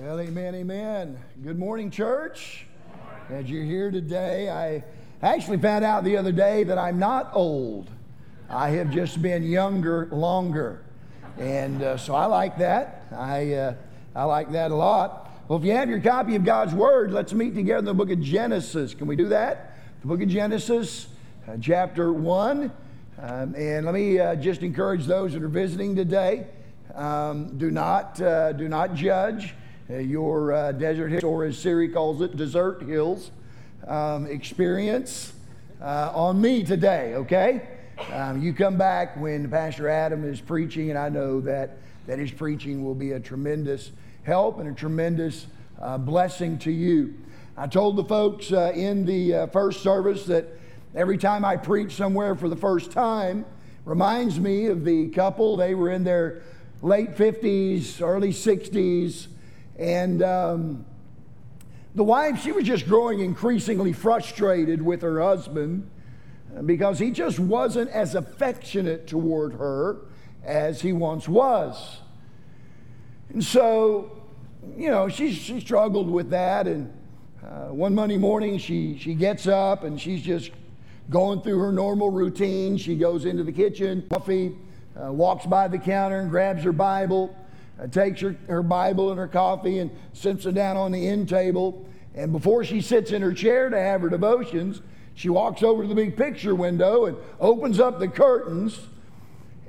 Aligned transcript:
Well, 0.00 0.20
amen, 0.20 0.54
amen. 0.54 1.18
Good 1.42 1.58
morning, 1.58 1.90
church. 1.90 2.66
As 3.30 3.50
you're 3.50 3.64
here 3.64 3.90
today, 3.90 4.48
I 4.48 4.84
actually 5.26 5.58
found 5.58 5.84
out 5.84 6.04
the 6.04 6.16
other 6.16 6.30
day 6.30 6.62
that 6.62 6.78
I'm 6.78 7.00
not 7.00 7.30
old. 7.32 7.90
I 8.48 8.68
have 8.70 8.92
just 8.92 9.20
been 9.20 9.42
younger 9.42 10.08
longer. 10.12 10.84
And 11.36 11.82
uh, 11.82 11.96
so 11.96 12.14
I 12.14 12.26
like 12.26 12.58
that. 12.58 13.06
I, 13.10 13.52
uh, 13.54 13.74
I 14.14 14.22
like 14.22 14.52
that 14.52 14.70
a 14.70 14.74
lot. 14.76 15.32
Well, 15.48 15.58
if 15.58 15.64
you 15.64 15.72
have 15.72 15.88
your 15.88 16.00
copy 16.00 16.36
of 16.36 16.44
God's 16.44 16.74
Word, 16.74 17.10
let's 17.10 17.32
meet 17.32 17.56
together 17.56 17.80
in 17.80 17.84
the 17.86 17.94
book 17.94 18.10
of 18.10 18.20
Genesis. 18.20 18.94
Can 18.94 19.08
we 19.08 19.16
do 19.16 19.26
that? 19.30 19.78
The 20.02 20.06
book 20.06 20.22
of 20.22 20.28
Genesis, 20.28 21.08
uh, 21.48 21.56
chapter 21.60 22.12
1. 22.12 22.70
Um, 23.20 23.54
and 23.56 23.84
let 23.84 23.94
me 23.94 24.20
uh, 24.20 24.36
just 24.36 24.62
encourage 24.62 25.06
those 25.06 25.32
that 25.32 25.42
are 25.42 25.48
visiting 25.48 25.96
today. 25.96 26.46
Um, 26.94 27.58
do 27.58 27.72
not 27.72 28.20
uh, 28.20 28.52
do 28.52 28.68
not 28.68 28.94
judge 28.94 29.54
your 29.88 30.52
uh, 30.52 30.72
desert 30.72 31.08
hills, 31.08 31.24
or 31.24 31.44
as 31.44 31.58
Siri 31.58 31.88
calls 31.88 32.20
it, 32.20 32.36
desert 32.36 32.82
hills 32.82 33.30
um, 33.86 34.26
experience 34.26 35.32
uh, 35.80 36.12
on 36.14 36.40
me 36.40 36.62
today. 36.62 37.14
Okay, 37.14 37.68
um, 38.12 38.42
you 38.42 38.52
come 38.52 38.76
back 38.76 39.16
when 39.16 39.50
Pastor 39.50 39.88
Adam 39.88 40.24
is 40.24 40.40
preaching, 40.40 40.90
and 40.90 40.98
I 40.98 41.08
know 41.08 41.40
that 41.40 41.78
that 42.06 42.18
his 42.18 42.30
preaching 42.30 42.84
will 42.84 42.94
be 42.94 43.12
a 43.12 43.20
tremendous 43.20 43.92
help 44.22 44.58
and 44.58 44.68
a 44.68 44.72
tremendous 44.72 45.46
uh, 45.80 45.98
blessing 45.98 46.58
to 46.60 46.70
you. 46.70 47.14
I 47.56 47.66
told 47.66 47.96
the 47.96 48.04
folks 48.04 48.52
uh, 48.52 48.72
in 48.74 49.04
the 49.04 49.48
first 49.52 49.82
service 49.82 50.24
that 50.26 50.58
Every 50.94 51.18
time 51.18 51.44
I 51.44 51.56
preach 51.56 51.92
somewhere 51.92 52.34
for 52.34 52.48
the 52.48 52.56
first 52.56 52.90
time, 52.90 53.44
reminds 53.84 54.40
me 54.40 54.66
of 54.66 54.84
the 54.84 55.08
couple. 55.10 55.56
They 55.56 55.74
were 55.74 55.90
in 55.90 56.02
their 56.02 56.42
late 56.80 57.14
50s, 57.14 58.00
early 58.00 58.32
60s, 58.32 59.28
and 59.78 60.22
um, 60.22 60.84
the 61.94 62.04
wife, 62.04 62.42
she 62.42 62.52
was 62.52 62.64
just 62.64 62.86
growing 62.86 63.20
increasingly 63.20 63.92
frustrated 63.92 64.82
with 64.82 65.02
her 65.02 65.20
husband 65.20 65.88
because 66.64 66.98
he 66.98 67.10
just 67.10 67.38
wasn't 67.38 67.90
as 67.90 68.14
affectionate 68.14 69.06
toward 69.06 69.54
her 69.54 69.98
as 70.44 70.80
he 70.80 70.92
once 70.92 71.28
was. 71.28 71.98
And 73.30 73.44
so, 73.44 74.22
you 74.76 74.90
know, 74.90 75.08
she, 75.08 75.32
she 75.32 75.60
struggled 75.60 76.10
with 76.10 76.30
that. 76.30 76.66
And 76.66 76.92
uh, 77.44 77.66
one 77.66 77.94
Monday 77.94 78.16
morning, 78.16 78.58
she, 78.58 78.98
she 78.98 79.14
gets 79.14 79.46
up 79.46 79.84
and 79.84 80.00
she's 80.00 80.22
just 80.22 80.50
going 81.10 81.40
through 81.42 81.58
her 81.58 81.72
normal 81.72 82.10
routine. 82.10 82.76
She 82.76 82.96
goes 82.96 83.24
into 83.24 83.44
the 83.44 83.52
kitchen, 83.52 84.06
coffee, 84.10 84.56
uh, 85.00 85.12
walks 85.12 85.46
by 85.46 85.68
the 85.68 85.78
counter 85.78 86.20
and 86.20 86.30
grabs 86.30 86.62
her 86.64 86.72
Bible, 86.72 87.34
uh, 87.34 87.47
Uh, 87.80 87.86
takes 87.86 88.20
her, 88.20 88.36
her 88.48 88.62
Bible 88.62 89.10
and 89.10 89.18
her 89.18 89.28
coffee 89.28 89.78
and 89.78 89.90
sits 90.12 90.46
it 90.46 90.54
down 90.54 90.76
on 90.76 90.90
the 90.90 91.06
end 91.06 91.28
table. 91.28 91.86
And 92.14 92.32
before 92.32 92.64
she 92.64 92.80
sits 92.80 93.12
in 93.12 93.22
her 93.22 93.32
chair 93.32 93.70
to 93.70 93.78
have 93.78 94.00
her 94.00 94.08
devotions, 94.08 94.82
she 95.14 95.28
walks 95.28 95.62
over 95.62 95.82
to 95.82 95.88
the 95.88 95.94
big 95.94 96.16
picture 96.16 96.54
window 96.54 97.06
and 97.06 97.16
opens 97.38 97.78
up 97.78 97.98
the 97.98 98.08
curtains. 98.08 98.78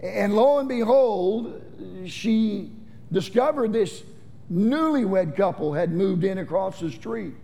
And 0.02 0.36
lo 0.36 0.60
and 0.60 0.68
behold, 0.68 1.62
she 2.06 2.72
discovered 3.12 3.74
this 3.74 4.04
newlywed 4.52 5.36
couple 5.36 5.74
had 5.74 5.92
moved 5.92 6.24
in 6.24 6.40
across 6.40 6.80
the 6.80 6.92
street. 6.92 7.36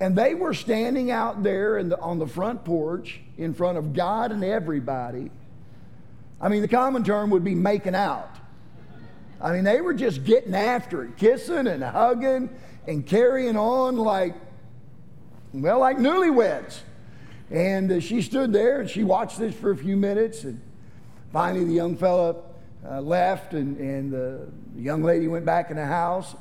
And 0.00 0.16
they 0.16 0.34
were 0.34 0.54
standing 0.54 1.12
out 1.12 1.44
there 1.44 1.82
the, 1.84 2.00
on 2.00 2.18
the 2.18 2.26
front 2.26 2.64
porch 2.64 3.20
in 3.38 3.54
front 3.54 3.78
of 3.78 3.92
God 3.92 4.32
and 4.32 4.42
everybody. 4.42 5.30
I 6.40 6.48
mean, 6.48 6.62
the 6.62 6.68
common 6.68 7.04
term 7.04 7.30
would 7.30 7.44
be 7.44 7.54
making 7.54 7.94
out. 7.94 8.36
I 9.42 9.50
mean, 9.52 9.64
they 9.64 9.80
were 9.80 9.92
just 9.92 10.24
getting 10.24 10.54
after 10.54 11.04
it, 11.04 11.16
kissing 11.16 11.66
and 11.66 11.82
hugging 11.82 12.48
and 12.86 13.04
carrying 13.04 13.56
on 13.56 13.96
like, 13.96 14.36
well, 15.52 15.80
like 15.80 15.98
newlyweds. 15.98 16.78
And 17.50 17.90
uh, 17.90 18.00
she 18.00 18.22
stood 18.22 18.52
there 18.52 18.80
and 18.80 18.88
she 18.88 19.02
watched 19.02 19.40
this 19.40 19.52
for 19.54 19.72
a 19.72 19.76
few 19.76 19.96
minutes. 19.96 20.44
And 20.44 20.60
finally, 21.32 21.64
the 21.64 21.72
young 21.72 21.96
fella 21.96 22.36
uh, 22.88 23.00
left, 23.00 23.52
and, 23.52 23.76
and 23.78 24.12
the 24.12 24.46
young 24.76 25.02
lady 25.02 25.26
went 25.26 25.44
back 25.44 25.70
in 25.70 25.76
the 25.76 25.84
house. 25.84 26.36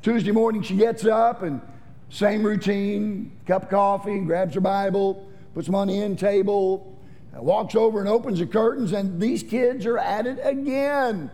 Tuesday 0.00 0.30
morning, 0.30 0.62
she 0.62 0.76
gets 0.76 1.04
up 1.04 1.42
and 1.42 1.60
same 2.10 2.44
routine, 2.44 3.32
cup 3.44 3.64
of 3.64 3.70
coffee, 3.70 4.20
grabs 4.20 4.54
her 4.54 4.60
Bible, 4.60 5.28
puts 5.52 5.66
them 5.66 5.74
on 5.74 5.88
the 5.88 6.00
end 6.00 6.18
table, 6.20 6.96
walks 7.32 7.74
over 7.74 7.98
and 7.98 8.08
opens 8.08 8.38
the 8.38 8.46
curtains, 8.46 8.92
and 8.92 9.20
these 9.20 9.42
kids 9.42 9.84
are 9.84 9.98
at 9.98 10.26
it 10.26 10.38
again. 10.42 11.30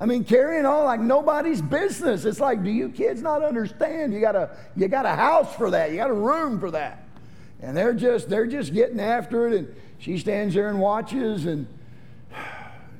I 0.00 0.06
mean, 0.06 0.24
carrying 0.24 0.64
on 0.64 0.84
like 0.84 1.00
nobody's 1.00 1.60
business. 1.60 2.24
It's 2.24 2.40
like, 2.40 2.62
do 2.62 2.70
you 2.70 2.88
kids 2.88 3.20
not 3.20 3.42
understand? 3.42 4.12
You 4.12 4.20
got 4.20 4.36
a 4.36 4.56
you 4.76 4.86
got 4.88 5.06
a 5.06 5.14
house 5.14 5.54
for 5.56 5.70
that. 5.70 5.90
You 5.90 5.96
got 5.96 6.10
a 6.10 6.14
room 6.14 6.60
for 6.60 6.70
that. 6.70 7.04
And 7.60 7.76
they're 7.76 7.94
just 7.94 8.28
they're 8.28 8.46
just 8.46 8.72
getting 8.72 9.00
after 9.00 9.48
it. 9.48 9.54
And 9.54 9.74
she 9.98 10.18
stands 10.18 10.54
there 10.54 10.68
and 10.68 10.78
watches, 10.78 11.46
and 11.46 11.66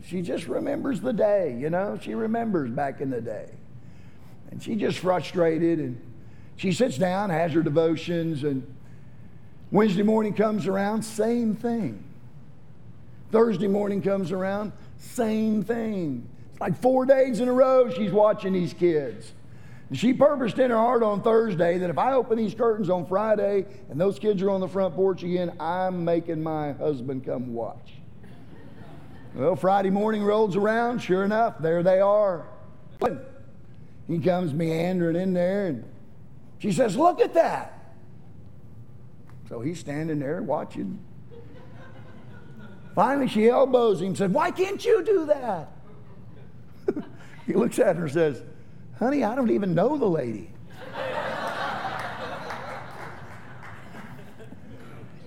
she 0.05 0.23
just 0.23 0.49
remembers 0.49 1.01
the 1.01 1.13
day. 1.13 1.57
You 1.59 1.71
know, 1.71 1.99
she 2.03 2.15
remembers 2.15 2.71
back 2.71 3.01
in 3.01 3.11
the 3.11 3.21
day, 3.21 3.49
and 4.51 4.61
she 4.61 4.75
just 4.75 4.99
frustrated 4.99 5.79
and 5.79 6.01
she 6.59 6.73
sits 6.73 6.99
down, 6.99 7.31
has 7.31 7.53
her 7.53 7.63
devotions, 7.63 8.43
and 8.43 8.67
Wednesday 9.71 10.03
morning 10.03 10.35
comes 10.35 10.67
around, 10.67 11.05
same 11.05 11.55
thing. 11.55 12.03
Thursday 13.31 13.69
morning 13.69 14.03
comes 14.03 14.33
around, 14.33 14.73
same 14.99 15.63
thing. 15.63 16.29
Like 16.61 16.81
four 16.81 17.07
days 17.07 17.41
in 17.41 17.49
a 17.49 17.53
row 17.53 17.91
she's 17.91 18.13
watching 18.13 18.53
these 18.53 18.73
kids. 18.73 19.33
She 19.93 20.13
purposed 20.13 20.59
in 20.59 20.71
her 20.71 20.77
heart 20.77 21.03
on 21.03 21.23
Thursday 21.23 21.79
that 21.79 21.89
if 21.89 21.97
I 21.97 22.13
open 22.13 22.37
these 22.37 22.55
curtains 22.55 22.91
on 22.91 23.07
Friday 23.07 23.65
and 23.89 23.99
those 23.99 24.19
kids 24.19 24.43
are 24.43 24.51
on 24.51 24.61
the 24.61 24.69
front 24.69 24.95
porch 24.95 25.23
again, 25.23 25.53
I'm 25.59 26.05
making 26.05 26.43
my 26.43 26.73
husband 26.73 27.25
come 27.25 27.55
watch. 27.55 27.95
Well, 29.35 29.57
Friday 29.57 29.91
morning 29.91 30.23
rolls 30.23 30.57
around, 30.57 30.99
sure 30.99 31.25
enough, 31.25 31.59
there 31.61 31.83
they 31.83 32.01
are. 32.01 32.47
He 34.09 34.19
comes 34.19 34.53
meandering 34.53 35.17
in 35.17 35.35
there 35.35 35.67
and 35.67 35.85
she 36.59 36.73
says, 36.73 36.97
Look 36.97 37.21
at 37.21 37.35
that. 37.35 37.95
So 39.49 39.61
he's 39.61 39.79
standing 39.79 40.19
there 40.19 40.43
watching. 40.43 40.99
Finally, 42.95 43.29
she 43.29 43.49
elbows 43.49 44.01
him 44.01 44.09
and 44.09 44.17
said, 44.19 44.33
Why 44.33 44.51
can't 44.51 44.85
you 44.85 45.05
do 45.05 45.27
that? 45.27 45.71
he 47.47 47.54
looks 47.54 47.78
at 47.78 47.97
her 47.97 48.04
and 48.04 48.12
says, 48.12 48.43
Honey, 48.99 49.25
I 49.25 49.34
don't 49.34 49.50
even 49.50 49.75
know 49.75 49.97
the 49.97 50.09
lady. 50.09 50.50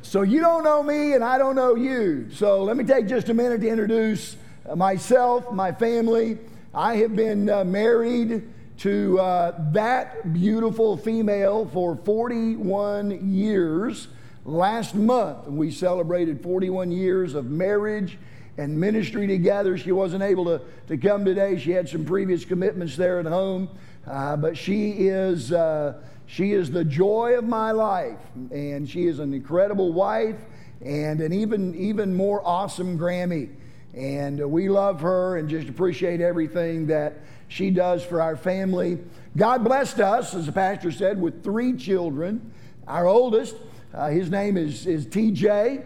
so 0.01 0.23
you 0.23 0.41
don't 0.41 0.63
know 0.63 0.83
me 0.83 1.13
and 1.13 1.23
I 1.23 1.37
don't 1.37 1.55
know 1.55 1.75
you. 1.75 2.29
So 2.31 2.63
let 2.63 2.75
me 2.75 2.83
take 2.83 3.07
just 3.07 3.29
a 3.29 3.33
minute 3.33 3.61
to 3.61 3.69
introduce 3.69 4.35
myself, 4.75 5.51
my 5.51 5.71
family. 5.71 6.37
I 6.73 6.97
have 6.97 7.15
been 7.15 7.49
uh, 7.49 7.63
married 7.63 8.49
to 8.79 9.19
uh, 9.19 9.71
that 9.71 10.33
beautiful 10.33 10.97
female 10.97 11.67
for 11.67 11.95
41 11.95 13.33
years. 13.33 14.07
Last 14.43 14.95
month, 14.95 15.47
we 15.47 15.69
celebrated 15.69 16.41
41 16.41 16.91
years 16.91 17.35
of 17.35 17.45
marriage 17.45 18.17
and 18.61 18.79
ministry 18.79 19.27
together. 19.27 19.77
She 19.77 19.91
wasn't 19.91 20.23
able 20.23 20.45
to, 20.45 20.61
to 20.87 20.97
come 20.97 21.25
today. 21.25 21.57
She 21.57 21.71
had 21.71 21.89
some 21.89 22.05
previous 22.05 22.45
commitments 22.45 22.95
there 22.95 23.19
at 23.19 23.25
home. 23.25 23.69
Uh, 24.05 24.37
but 24.37 24.55
she 24.55 24.91
is, 24.91 25.51
uh, 25.51 25.95
she 26.27 26.53
is 26.53 26.71
the 26.71 26.85
joy 26.85 27.37
of 27.37 27.43
my 27.43 27.71
life. 27.71 28.19
And 28.51 28.87
she 28.87 29.07
is 29.07 29.19
an 29.19 29.33
incredible 29.33 29.91
wife 29.91 30.37
and 30.83 31.21
an 31.21 31.33
even, 31.33 31.75
even 31.75 32.15
more 32.15 32.41
awesome 32.45 32.97
Grammy. 32.97 33.49
And 33.95 34.41
uh, 34.41 34.47
we 34.47 34.69
love 34.69 35.01
her 35.01 35.37
and 35.37 35.49
just 35.49 35.67
appreciate 35.67 36.21
everything 36.21 36.87
that 36.87 37.19
she 37.47 37.71
does 37.71 38.03
for 38.03 38.21
our 38.21 38.37
family. 38.37 38.99
God 39.35 39.63
blessed 39.63 39.99
us, 39.99 40.33
as 40.33 40.45
the 40.45 40.51
pastor 40.51 40.91
said, 40.91 41.19
with 41.19 41.43
three 41.43 41.73
children. 41.73 42.51
Our 42.87 43.07
oldest, 43.07 43.55
uh, 43.93 44.09
his 44.09 44.29
name 44.29 44.55
is, 44.55 44.85
is 44.85 45.07
TJ, 45.07 45.83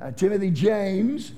uh, 0.00 0.10
Timothy 0.12 0.50
James. 0.50 1.32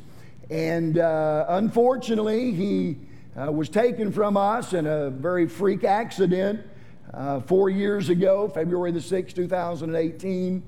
And 0.51 0.99
uh, 0.99 1.47
unfortunately, 1.49 2.51
he 2.51 2.97
uh, 3.41 3.53
was 3.53 3.69
taken 3.69 4.11
from 4.11 4.37
us 4.37 4.73
in 4.73 4.85
a 4.85 5.09
very 5.09 5.47
freak 5.47 5.85
accident 5.85 6.67
uh, 7.15 7.41
four 7.41 7.71
years 7.71 8.09
ago, 8.09 8.49
February 8.49 8.91
the 8.91 8.99
6th, 8.99 9.33
2018. 9.33 10.63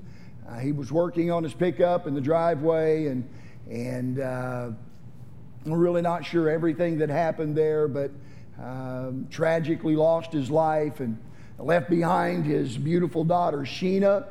Uh, 0.47 0.59
he 0.59 0.71
was 0.71 0.89
working 0.89 1.31
on 1.31 1.43
his 1.43 1.53
pickup 1.53 2.07
in 2.07 2.13
the 2.13 2.21
driveway, 2.21 3.07
and, 3.07 3.27
and 3.69 4.17
we're 5.65 5.77
really 5.77 6.01
not 6.01 6.25
sure 6.25 6.49
everything 6.49 6.97
that 6.99 7.09
happened 7.09 7.55
there, 7.55 7.89
but 7.89 8.11
um, 8.61 9.27
tragically 9.29 9.97
lost 9.97 10.31
his 10.31 10.49
life 10.49 11.01
and 11.01 11.17
left 11.59 11.89
behind 11.89 12.45
his 12.45 12.77
beautiful 12.77 13.25
daughter, 13.25 13.59
Sheena, 13.59 14.25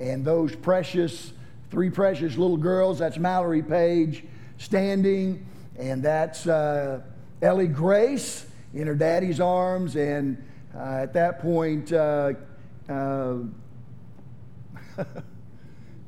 and 0.00 0.24
those 0.24 0.56
precious, 0.56 1.32
three 1.70 1.90
precious 1.90 2.36
little 2.36 2.56
girls. 2.56 2.98
That's 2.98 3.18
Mallory 3.18 3.62
Page 3.62 4.24
standing, 4.58 5.46
and 5.78 6.02
that's 6.02 6.46
uh, 6.46 7.00
Ellie 7.42 7.66
Grace, 7.66 8.46
in 8.74 8.86
her 8.86 8.94
daddy's 8.94 9.40
arms, 9.40 9.96
and 9.96 10.42
uh, 10.76 10.98
at 11.02 11.12
that 11.14 11.40
point, 11.40 11.92
uh, 11.92 12.34
uh, 12.88 13.36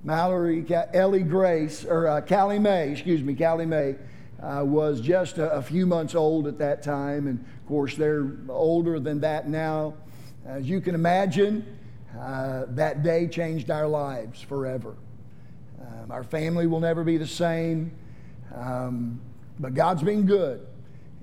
Mallory, 0.04 0.64
Ellie 0.92 1.22
Grace, 1.22 1.84
or 1.84 2.06
uh, 2.06 2.20
Callie 2.20 2.58
Mae, 2.58 2.90
excuse 2.90 3.22
me, 3.22 3.34
Callie 3.34 3.66
Mae, 3.66 3.96
uh, 4.42 4.62
was 4.64 5.00
just 5.00 5.38
a, 5.38 5.50
a, 5.52 5.62
few 5.62 5.86
months 5.86 6.14
old 6.14 6.46
at 6.46 6.58
that 6.58 6.82
time. 6.82 7.26
And 7.26 7.40
of 7.40 7.66
course, 7.66 7.96
they're 7.96 8.30
older 8.48 9.00
than 9.00 9.20
that 9.20 9.48
now. 9.48 9.94
As 10.46 10.68
you 10.68 10.80
can 10.80 10.94
imagine, 10.94 11.66
uh, 12.18 12.64
that 12.68 13.02
day 13.02 13.26
changed 13.26 13.70
our 13.70 13.88
lives 13.88 14.40
forever. 14.40 14.94
Um, 15.80 16.10
our 16.10 16.24
family 16.24 16.66
will 16.66 16.80
never 16.80 17.04
be 17.04 17.16
the 17.16 17.26
same, 17.26 17.92
um, 18.58 19.20
but 19.60 19.74
God's 19.74 20.02
been 20.02 20.26
good. 20.26 20.66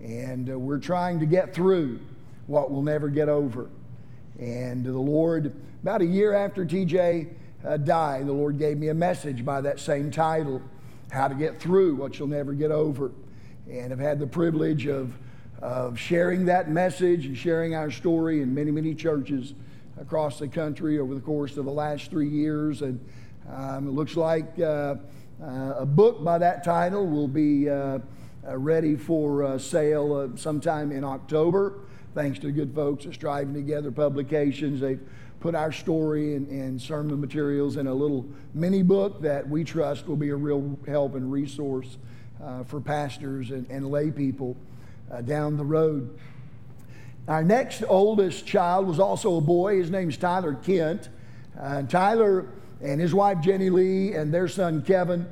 And 0.01 0.49
uh, 0.49 0.59
we're 0.59 0.79
trying 0.79 1.19
to 1.19 1.25
get 1.25 1.53
through 1.53 1.99
what 2.47 2.71
we'll 2.71 2.81
never 2.81 3.09
get 3.09 3.29
over. 3.29 3.69
And 4.39 4.85
the 4.85 4.91
Lord, 4.91 5.53
about 5.81 6.01
a 6.01 6.05
year 6.05 6.33
after 6.33 6.65
TJ 6.65 7.29
uh, 7.65 7.77
died, 7.77 8.27
the 8.27 8.33
Lord 8.33 8.59
gave 8.59 8.77
me 8.77 8.89
a 8.89 8.93
message 8.93 9.43
by 9.43 9.61
that 9.61 9.79
same 9.79 10.11
title 10.11 10.61
How 11.11 11.27
to 11.27 11.35
Get 11.35 11.59
Through 11.59 11.95
What 11.95 12.19
You'll 12.19 12.27
Never 12.27 12.53
Get 12.53 12.71
Over. 12.71 13.11
And 13.69 13.91
I've 13.91 13.99
had 13.99 14.19
the 14.19 14.27
privilege 14.27 14.85
of, 14.87 15.13
of 15.61 15.97
sharing 15.97 16.45
that 16.45 16.69
message 16.69 17.25
and 17.25 17.37
sharing 17.37 17.73
our 17.73 17.89
story 17.89 18.41
in 18.41 18.53
many, 18.53 18.71
many 18.71 18.93
churches 18.93 19.53
across 19.99 20.39
the 20.39 20.47
country 20.47 20.99
over 20.99 21.15
the 21.15 21.21
course 21.21 21.57
of 21.57 21.65
the 21.65 21.71
last 21.71 22.11
three 22.11 22.29
years. 22.29 22.81
And 22.81 22.99
um, 23.49 23.87
it 23.87 23.91
looks 23.91 24.15
like 24.15 24.59
uh, 24.59 24.95
uh, 25.41 25.75
a 25.79 25.85
book 25.85 26.23
by 26.23 26.37
that 26.37 26.63
title 26.63 27.05
will 27.05 27.27
be 27.27 27.69
uh, 27.69 27.99
uh 28.47 28.57
ready 28.57 28.95
for 28.95 29.43
uh, 29.43 29.57
sale 29.57 30.13
uh, 30.13 30.37
sometime 30.37 30.91
in 30.91 31.03
October. 31.03 31.79
Thanks 32.13 32.39
to 32.39 32.47
the 32.47 32.51
good 32.53 32.73
folks 32.73 33.05
at 33.05 33.13
Striving 33.13 33.53
Together 33.53 33.91
Publications. 33.91 34.79
They've 34.79 35.01
put 35.41 35.53
our 35.53 35.71
story 35.71 36.35
and, 36.35 36.47
and 36.47 36.81
sermon 36.81 37.19
materials 37.19 37.75
in 37.75 37.87
a 37.87 37.93
little 37.93 38.25
mini 38.53 38.81
book 38.81 39.21
that 39.21 39.47
we 39.47 39.63
trust 39.63 40.07
will 40.07 40.15
be 40.15 40.29
a 40.29 40.35
real 40.35 40.77
help 40.87 41.15
and 41.15 41.31
resource 41.31 41.97
for 42.67 42.79
pastors 42.79 43.51
and, 43.51 43.69
and 43.69 43.89
lay 43.89 44.11
people 44.11 44.55
down 45.25 45.57
the 45.57 45.65
road. 45.65 46.17
Our 47.27 47.43
next 47.43 47.83
oldest 47.87 48.45
child 48.45 48.87
was 48.87 48.99
also 48.99 49.37
a 49.37 49.41
boy. 49.41 49.79
His 49.79 49.89
name's 49.89 50.15
Tyler 50.15 50.53
Kent. 50.53 51.09
Uh, 51.59 51.81
Tyler 51.83 52.47
and 52.85 53.01
his 53.01 53.13
wife 53.13 53.41
Jenny 53.41 53.69
Lee 53.69 54.13
and 54.13 54.33
their 54.33 54.47
son 54.47 54.81
Kevin 54.81 55.27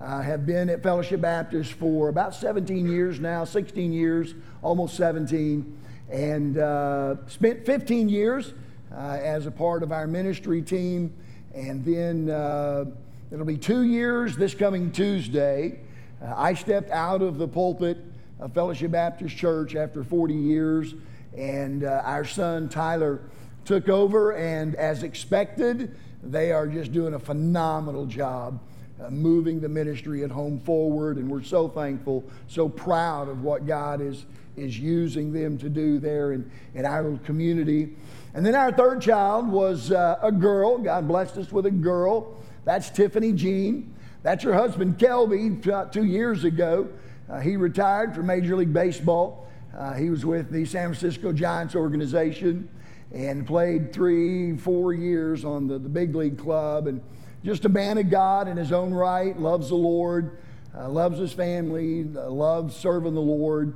uh, 0.00 0.20
have 0.20 0.44
been 0.44 0.68
at 0.68 0.82
Fellowship 0.82 1.20
Baptist 1.20 1.72
for 1.74 2.08
about 2.08 2.34
17 2.34 2.86
years 2.86 3.20
now, 3.20 3.44
16 3.44 3.92
years, 3.92 4.34
almost 4.62 4.96
17, 4.96 5.78
and 6.10 6.58
uh, 6.58 7.14
spent 7.28 7.64
15 7.64 8.08
years 8.08 8.52
uh, 8.92 9.18
as 9.22 9.46
a 9.46 9.50
part 9.50 9.82
of 9.82 9.92
our 9.92 10.06
ministry 10.06 10.60
team. 10.60 11.12
And 11.54 11.84
then 11.84 12.28
uh, 12.28 12.86
it'll 13.30 13.46
be 13.46 13.56
two 13.56 13.82
years 13.82 14.36
this 14.36 14.54
coming 14.54 14.90
Tuesday. 14.90 15.78
Uh, 16.20 16.34
I 16.36 16.54
stepped 16.54 16.90
out 16.90 17.22
of 17.22 17.38
the 17.38 17.46
pulpit 17.48 17.98
of 18.40 18.52
Fellowship 18.52 18.90
Baptist 18.90 19.36
Church 19.36 19.76
after 19.76 20.02
40 20.02 20.34
years 20.34 20.94
and 21.36 21.84
uh, 21.84 22.02
our 22.04 22.24
son 22.24 22.68
Tyler 22.68 23.20
took 23.64 23.88
over, 23.88 24.32
and 24.32 24.74
as 24.76 25.02
expected, 25.02 25.94
they 26.32 26.52
are 26.52 26.66
just 26.66 26.92
doing 26.92 27.14
a 27.14 27.18
phenomenal 27.18 28.06
job 28.06 28.60
uh, 29.02 29.10
moving 29.10 29.60
the 29.60 29.68
ministry 29.68 30.24
at 30.24 30.30
home 30.30 30.58
forward. 30.60 31.16
And 31.16 31.30
we're 31.30 31.42
so 31.42 31.68
thankful, 31.68 32.24
so 32.48 32.68
proud 32.68 33.28
of 33.28 33.42
what 33.42 33.66
God 33.66 34.00
is, 34.00 34.24
is 34.56 34.78
using 34.78 35.32
them 35.32 35.58
to 35.58 35.68
do 35.68 35.98
there 35.98 36.32
in, 36.32 36.50
in 36.74 36.84
our 36.84 37.18
community. 37.18 37.94
And 38.34 38.44
then 38.44 38.54
our 38.54 38.72
third 38.72 39.00
child 39.00 39.48
was 39.48 39.92
uh, 39.92 40.18
a 40.22 40.32
girl. 40.32 40.78
God 40.78 41.08
blessed 41.08 41.36
us 41.36 41.52
with 41.52 41.66
a 41.66 41.70
girl. 41.70 42.36
That's 42.64 42.90
Tiffany 42.90 43.32
Jean. 43.32 43.94
That's 44.22 44.42
her 44.44 44.54
husband, 44.54 44.98
Kelby, 44.98 45.92
two 45.92 46.04
years 46.04 46.44
ago. 46.44 46.88
Uh, 47.28 47.40
he 47.40 47.56
retired 47.56 48.14
from 48.14 48.26
Major 48.26 48.56
League 48.56 48.72
Baseball. 48.72 49.46
Uh, 49.76 49.92
he 49.94 50.10
was 50.10 50.24
with 50.24 50.50
the 50.50 50.64
San 50.64 50.88
Francisco 50.88 51.32
Giants 51.32 51.74
organization 51.74 52.68
and 53.12 53.46
played 53.46 53.92
three, 53.92 54.56
four 54.56 54.92
years 54.92 55.44
on 55.44 55.66
the, 55.66 55.78
the 55.78 55.88
big 55.88 56.14
league 56.14 56.38
club. 56.38 56.86
And 56.86 57.00
just 57.44 57.64
a 57.64 57.68
man 57.68 57.98
of 57.98 58.10
God 58.10 58.48
in 58.48 58.56
his 58.56 58.72
own 58.72 58.92
right, 58.92 59.38
loves 59.38 59.68
the 59.68 59.76
Lord, 59.76 60.38
uh, 60.76 60.88
loves 60.88 61.18
his 61.18 61.32
family, 61.32 62.08
uh, 62.16 62.28
loves 62.30 62.74
serving 62.74 63.14
the 63.14 63.20
Lord. 63.20 63.74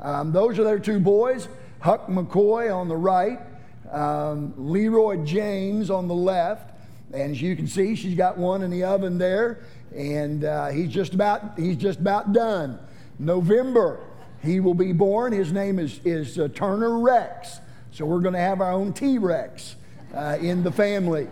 Um, 0.00 0.32
those 0.32 0.58
are 0.58 0.64
their 0.64 0.78
two 0.78 1.00
boys 1.00 1.48
Huck 1.80 2.08
McCoy 2.08 2.74
on 2.74 2.88
the 2.88 2.96
right, 2.96 3.38
um, 3.92 4.52
Leroy 4.56 5.24
James 5.24 5.90
on 5.90 6.08
the 6.08 6.14
left. 6.14 6.74
And 7.12 7.30
as 7.32 7.40
you 7.40 7.54
can 7.54 7.68
see, 7.68 7.94
she's 7.94 8.16
got 8.16 8.36
one 8.36 8.62
in 8.62 8.70
the 8.70 8.84
oven 8.84 9.16
there, 9.16 9.60
and 9.94 10.44
uh, 10.44 10.68
he's 10.68 10.90
just 10.90 11.14
about 11.14 11.58
he's 11.58 11.76
just 11.76 12.00
about 12.00 12.32
done. 12.32 12.78
November 13.18 14.00
he 14.42 14.60
will 14.60 14.74
be 14.74 14.92
born. 14.92 15.32
His 15.32 15.52
name 15.52 15.78
is, 15.78 16.00
is 16.04 16.38
uh, 16.38 16.48
Turner 16.54 16.98
Rex. 16.98 17.60
So 17.90 18.04
we're 18.04 18.20
going 18.20 18.34
to 18.34 18.40
have 18.40 18.60
our 18.60 18.72
own 18.72 18.92
T 18.92 19.18
Rex 19.18 19.76
uh, 20.14 20.38
in 20.40 20.62
the 20.62 20.72
family. 20.72 21.28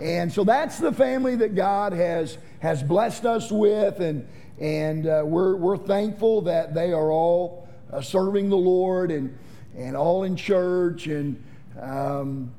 And 0.00 0.32
so 0.32 0.44
that's 0.44 0.78
the 0.78 0.92
family 0.92 1.36
that 1.36 1.54
God 1.54 1.92
has, 1.92 2.38
has 2.60 2.82
blessed 2.82 3.24
us 3.24 3.50
with. 3.52 4.00
And, 4.00 4.26
and 4.58 5.06
uh, 5.06 5.22
we're, 5.24 5.56
we're 5.56 5.76
thankful 5.76 6.42
that 6.42 6.74
they 6.74 6.92
are 6.92 7.10
all 7.10 7.68
uh, 7.92 8.00
serving 8.00 8.48
the 8.48 8.56
Lord 8.56 9.10
and, 9.10 9.36
and 9.76 9.96
all 9.96 10.24
in 10.24 10.34
church. 10.34 11.06
And 11.06 11.42
um, 11.80 12.52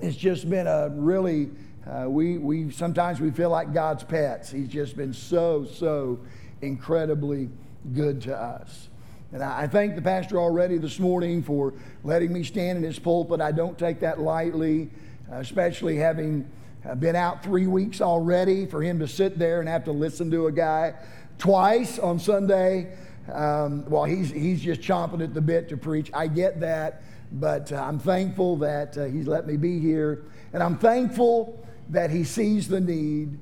it's 0.00 0.16
just 0.16 0.50
been 0.50 0.66
a 0.66 0.90
really, 0.90 1.50
uh, 1.86 2.06
we, 2.08 2.38
we 2.38 2.70
sometimes 2.70 3.20
we 3.20 3.30
feel 3.30 3.50
like 3.50 3.72
God's 3.72 4.04
pets. 4.04 4.50
He's 4.50 4.68
just 4.68 4.96
been 4.96 5.12
so, 5.12 5.64
so 5.64 6.20
incredibly 6.60 7.48
good 7.94 8.20
to 8.22 8.36
us. 8.36 8.88
And 9.32 9.42
I 9.42 9.66
thank 9.66 9.96
the 9.96 10.02
pastor 10.02 10.38
already 10.38 10.78
this 10.78 11.00
morning 11.00 11.42
for 11.42 11.74
letting 12.04 12.32
me 12.32 12.44
stand 12.44 12.78
in 12.78 12.84
his 12.84 12.98
pulpit. 12.98 13.40
I 13.40 13.50
don't 13.50 13.76
take 13.76 14.00
that 14.00 14.20
lightly, 14.20 14.88
especially 15.32 15.96
having 15.96 16.48
uh, 16.88 16.94
been 16.94 17.16
out 17.16 17.42
three 17.42 17.66
weeks 17.66 18.00
already 18.00 18.66
for 18.66 18.80
him 18.80 19.00
to 19.00 19.08
sit 19.08 19.36
there 19.36 19.58
and 19.58 19.68
have 19.68 19.84
to 19.84 19.92
listen 19.92 20.30
to 20.30 20.46
a 20.46 20.52
guy 20.52 20.94
twice 21.38 21.98
on 21.98 22.20
Sunday. 22.20 22.96
Um, 23.32 23.84
well, 23.90 24.04
he's, 24.04 24.30
he's 24.30 24.62
just 24.62 24.80
chomping 24.80 25.22
at 25.22 25.34
the 25.34 25.40
bit 25.40 25.68
to 25.70 25.76
preach. 25.76 26.08
I 26.14 26.28
get 26.28 26.60
that, 26.60 27.02
but 27.32 27.72
uh, 27.72 27.82
I'm 27.82 27.98
thankful 27.98 28.56
that 28.58 28.96
uh, 28.96 29.06
he's 29.06 29.26
let 29.26 29.44
me 29.46 29.56
be 29.56 29.80
here. 29.80 30.22
And 30.52 30.62
I'm 30.62 30.78
thankful 30.78 31.66
that 31.88 32.10
he 32.10 32.22
sees 32.22 32.68
the 32.68 32.80
need 32.80 33.38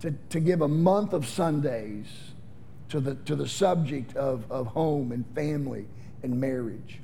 to, 0.00 0.12
to 0.30 0.40
give 0.40 0.60
a 0.60 0.68
month 0.68 1.12
of 1.12 1.26
Sundays 1.28 2.08
to 2.90 3.00
the, 3.00 3.14
to 3.14 3.34
the 3.34 3.48
subject 3.48 4.16
of, 4.16 4.50
of 4.50 4.66
home 4.68 5.12
and 5.12 5.24
family 5.34 5.86
and 6.22 6.40
marriage. 6.40 7.00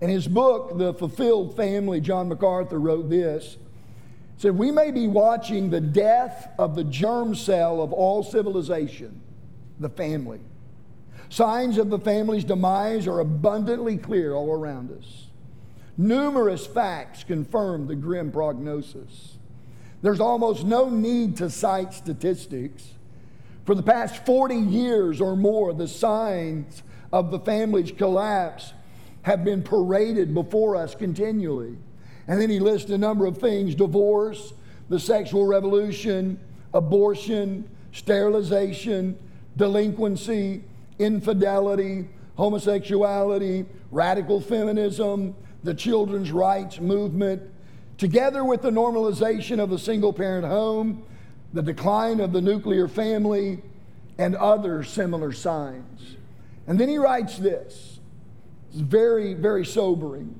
In 0.00 0.08
his 0.08 0.26
book, 0.26 0.78
The 0.78 0.94
Fulfilled 0.94 1.56
Family, 1.56 2.00
John 2.00 2.28
MacArthur 2.28 2.78
wrote 2.78 3.10
this. 3.10 3.58
Said, 4.38 4.56
We 4.56 4.70
may 4.70 4.90
be 4.90 5.06
watching 5.06 5.68
the 5.68 5.80
death 5.80 6.48
of 6.58 6.74
the 6.74 6.84
germ 6.84 7.34
cell 7.34 7.82
of 7.82 7.92
all 7.92 8.22
civilization, 8.22 9.20
the 9.78 9.90
family. 9.90 10.40
Signs 11.28 11.76
of 11.76 11.90
the 11.90 11.98
family's 11.98 12.44
demise 12.44 13.06
are 13.06 13.20
abundantly 13.20 13.98
clear 13.98 14.32
all 14.32 14.50
around 14.50 14.90
us. 14.90 15.26
Numerous 15.98 16.66
facts 16.66 17.22
confirm 17.24 17.86
the 17.86 17.94
grim 17.94 18.32
prognosis. 18.32 19.36
There's 20.00 20.20
almost 20.20 20.64
no 20.64 20.88
need 20.88 21.36
to 21.36 21.50
cite 21.50 21.92
statistics. 21.92 22.94
For 23.70 23.76
the 23.76 23.84
past 23.84 24.26
40 24.26 24.56
years 24.56 25.20
or 25.20 25.36
more, 25.36 25.72
the 25.72 25.86
signs 25.86 26.82
of 27.12 27.30
the 27.30 27.38
family's 27.38 27.92
collapse 27.92 28.72
have 29.22 29.44
been 29.44 29.62
paraded 29.62 30.34
before 30.34 30.74
us 30.74 30.96
continually. 30.96 31.78
And 32.26 32.40
then 32.40 32.50
he 32.50 32.58
lists 32.58 32.90
a 32.90 32.98
number 32.98 33.26
of 33.26 33.38
things 33.38 33.76
divorce, 33.76 34.54
the 34.88 34.98
sexual 34.98 35.46
revolution, 35.46 36.40
abortion, 36.74 37.70
sterilization, 37.92 39.16
delinquency, 39.56 40.64
infidelity, 40.98 42.08
homosexuality, 42.34 43.66
radical 43.92 44.40
feminism, 44.40 45.36
the 45.62 45.74
children's 45.74 46.32
rights 46.32 46.80
movement, 46.80 47.40
together 47.98 48.42
with 48.42 48.62
the 48.62 48.70
normalization 48.70 49.60
of 49.60 49.70
the 49.70 49.78
single 49.78 50.12
parent 50.12 50.44
home 50.44 51.04
the 51.52 51.62
decline 51.62 52.20
of 52.20 52.32
the 52.32 52.40
nuclear 52.40 52.88
family, 52.88 53.62
and 54.20 54.36
other 54.36 54.84
similar 54.84 55.32
signs. 55.32 56.16
And 56.66 56.78
then 56.78 56.90
he 56.90 56.98
writes 56.98 57.38
this. 57.38 57.98
It's 58.68 58.80
very, 58.80 59.32
very 59.32 59.64
sobering. 59.64 60.38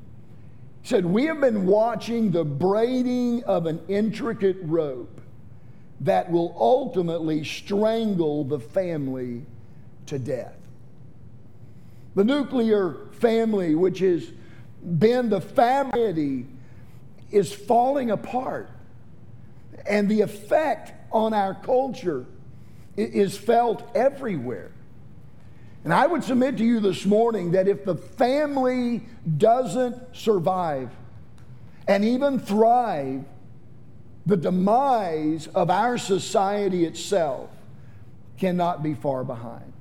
He 0.83 0.89
said, 0.89 1.07
We 1.07 1.25
have 1.25 1.41
been 1.41 1.65
watching 1.65 2.31
the 2.31 2.45
braiding 2.45 3.43
of 3.45 3.65
an 3.65 3.81
intricate 3.89 4.59
rope 4.61 5.23
that 6.01 6.31
will 6.31 6.55
ultimately 6.59 7.43
strangle 7.43 8.45
the 8.45 8.61
family 8.61 9.47
to 10.07 10.19
death. 10.19 10.57
The 12.15 12.25
nuclear 12.25 13.09
family, 13.13 13.75
which 13.75 14.01
has 14.01 14.31
been 14.99 15.31
the 15.31 15.41
family, 15.41 16.47
is 17.31 17.51
falling 17.51 18.11
apart. 18.11 18.69
And 19.87 20.07
the 20.09 20.21
effect 20.21 20.93
on 21.13 21.35
our 21.35 21.55
culture 21.55 22.27
is 22.97 23.37
felt 23.37 23.89
everywhere. 23.95 24.71
And 25.85 25.95
I 25.95 26.07
would 26.07 26.23
submit 26.23 26.59
to 26.59 26.65
you 26.65 26.81
this 26.81 27.07
morning 27.07 27.53
that 27.53 27.67
if 27.67 27.85
the 27.85 27.95
family 27.95 29.07
doesn't 29.39 30.15
survive 30.15 30.91
and 31.89 32.05
even 32.05 32.39
thrive, 32.39 33.25
the 34.27 34.37
demise 34.37 35.47
of 35.49 35.71
our 35.71 35.97
society 35.97 36.85
itself 36.85 37.49
cannot 38.39 38.83
be 38.83 38.95
far 38.95 39.25
behind. 39.25 39.73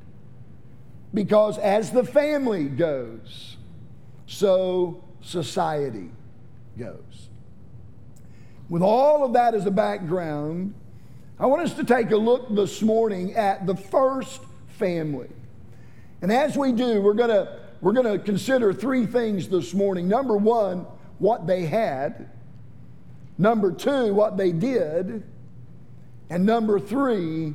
Because 1.14 1.58
as 1.58 1.92
the 1.92 2.04
family 2.04 2.66
goes, 2.66 3.58
so 4.26 5.04
society 5.22 6.10
goes. 6.78 7.30
With 8.70 8.84
all 8.84 9.26
of 9.26 9.34
that 9.34 9.56
as 9.56 9.66
a 9.66 9.72
background, 9.72 10.74
I 11.40 11.46
want 11.46 11.62
us 11.62 11.74
to 11.76 11.86
take 11.86 12.12
a 12.12 12.18
look 12.18 12.54
this 12.54 12.82
morning 12.82 13.34
at 13.36 13.66
the 13.66 13.76
first 13.76 14.42
family. 14.78 15.30
And 16.22 16.34
as 16.34 16.58
we 16.58 16.74
do, 16.74 17.02
we're 17.02 17.14
going 17.14 17.30
to 17.30 17.60
we're 17.80 17.94
going 17.94 18.18
to 18.18 18.20
consider 18.22 18.74
three 18.74 19.06
things 19.06 19.48
this 19.48 19.74
morning. 19.74 20.10
Number 20.10 20.36
1, 20.36 20.86
what 21.20 21.48
they 21.48 21.66
had. 21.66 22.30
Number 23.38 23.72
2, 23.72 24.14
what 24.14 24.36
they 24.36 24.52
did. 24.52 25.24
And 26.30 26.46
number 26.46 26.78
3, 26.78 27.54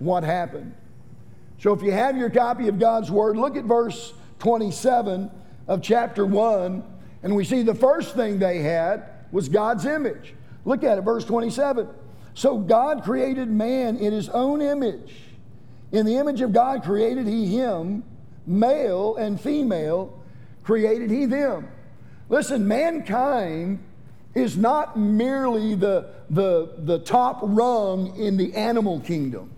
what 0.00 0.22
happened. 0.22 0.74
So 1.60 1.72
if 1.72 1.80
you 1.80 1.92
have 1.92 2.14
your 2.14 2.28
copy 2.28 2.68
of 2.68 2.78
God's 2.78 3.10
word, 3.10 3.38
look 3.38 3.56
at 3.56 3.64
verse 3.64 4.12
27 4.40 5.30
of 5.66 5.80
chapter 5.80 6.26
1, 6.26 6.84
and 7.22 7.34
we 7.34 7.42
see 7.42 7.62
the 7.62 7.74
first 7.74 8.14
thing 8.14 8.38
they 8.38 8.58
had 8.58 9.08
was 9.32 9.48
God's 9.48 9.86
image. 9.86 10.34
Look 10.66 10.84
at 10.84 10.98
it, 10.98 11.02
verse 11.02 11.24
27. 11.24 11.88
So 12.38 12.56
God 12.56 13.02
created 13.02 13.50
man 13.50 13.96
in 13.96 14.12
his 14.12 14.28
own 14.28 14.62
image. 14.62 15.12
In 15.90 16.06
the 16.06 16.18
image 16.18 16.40
of 16.40 16.52
God 16.52 16.84
created 16.84 17.26
he 17.26 17.46
him, 17.56 18.04
male 18.46 19.16
and 19.16 19.40
female 19.40 20.22
created 20.62 21.10
he 21.10 21.26
them. 21.26 21.66
Listen, 22.28 22.68
mankind 22.68 23.80
is 24.36 24.56
not 24.56 24.96
merely 24.96 25.74
the, 25.74 26.10
the, 26.30 26.74
the 26.78 27.00
top 27.00 27.40
rung 27.42 28.16
in 28.16 28.36
the 28.36 28.54
animal 28.54 29.00
kingdom. 29.00 29.50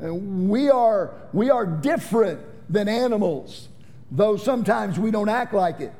Uh, 0.00 0.14
we 0.14 0.70
are, 0.70 1.12
we 1.32 1.50
are 1.50 1.66
different 1.66 2.38
than 2.72 2.86
animals, 2.86 3.68
though 4.12 4.36
sometimes 4.36 4.96
we 4.96 5.10
don't 5.10 5.28
act 5.28 5.52
like 5.52 5.80
it. 5.80 5.92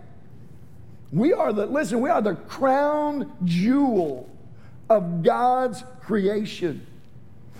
We 1.10 1.32
are 1.32 1.52
the, 1.52 1.66
listen, 1.66 2.00
we 2.00 2.10
are 2.10 2.22
the 2.22 2.36
crown 2.36 3.32
jewel 3.44 4.30
of 4.88 5.22
God's 5.22 5.82
creation. 6.02 6.86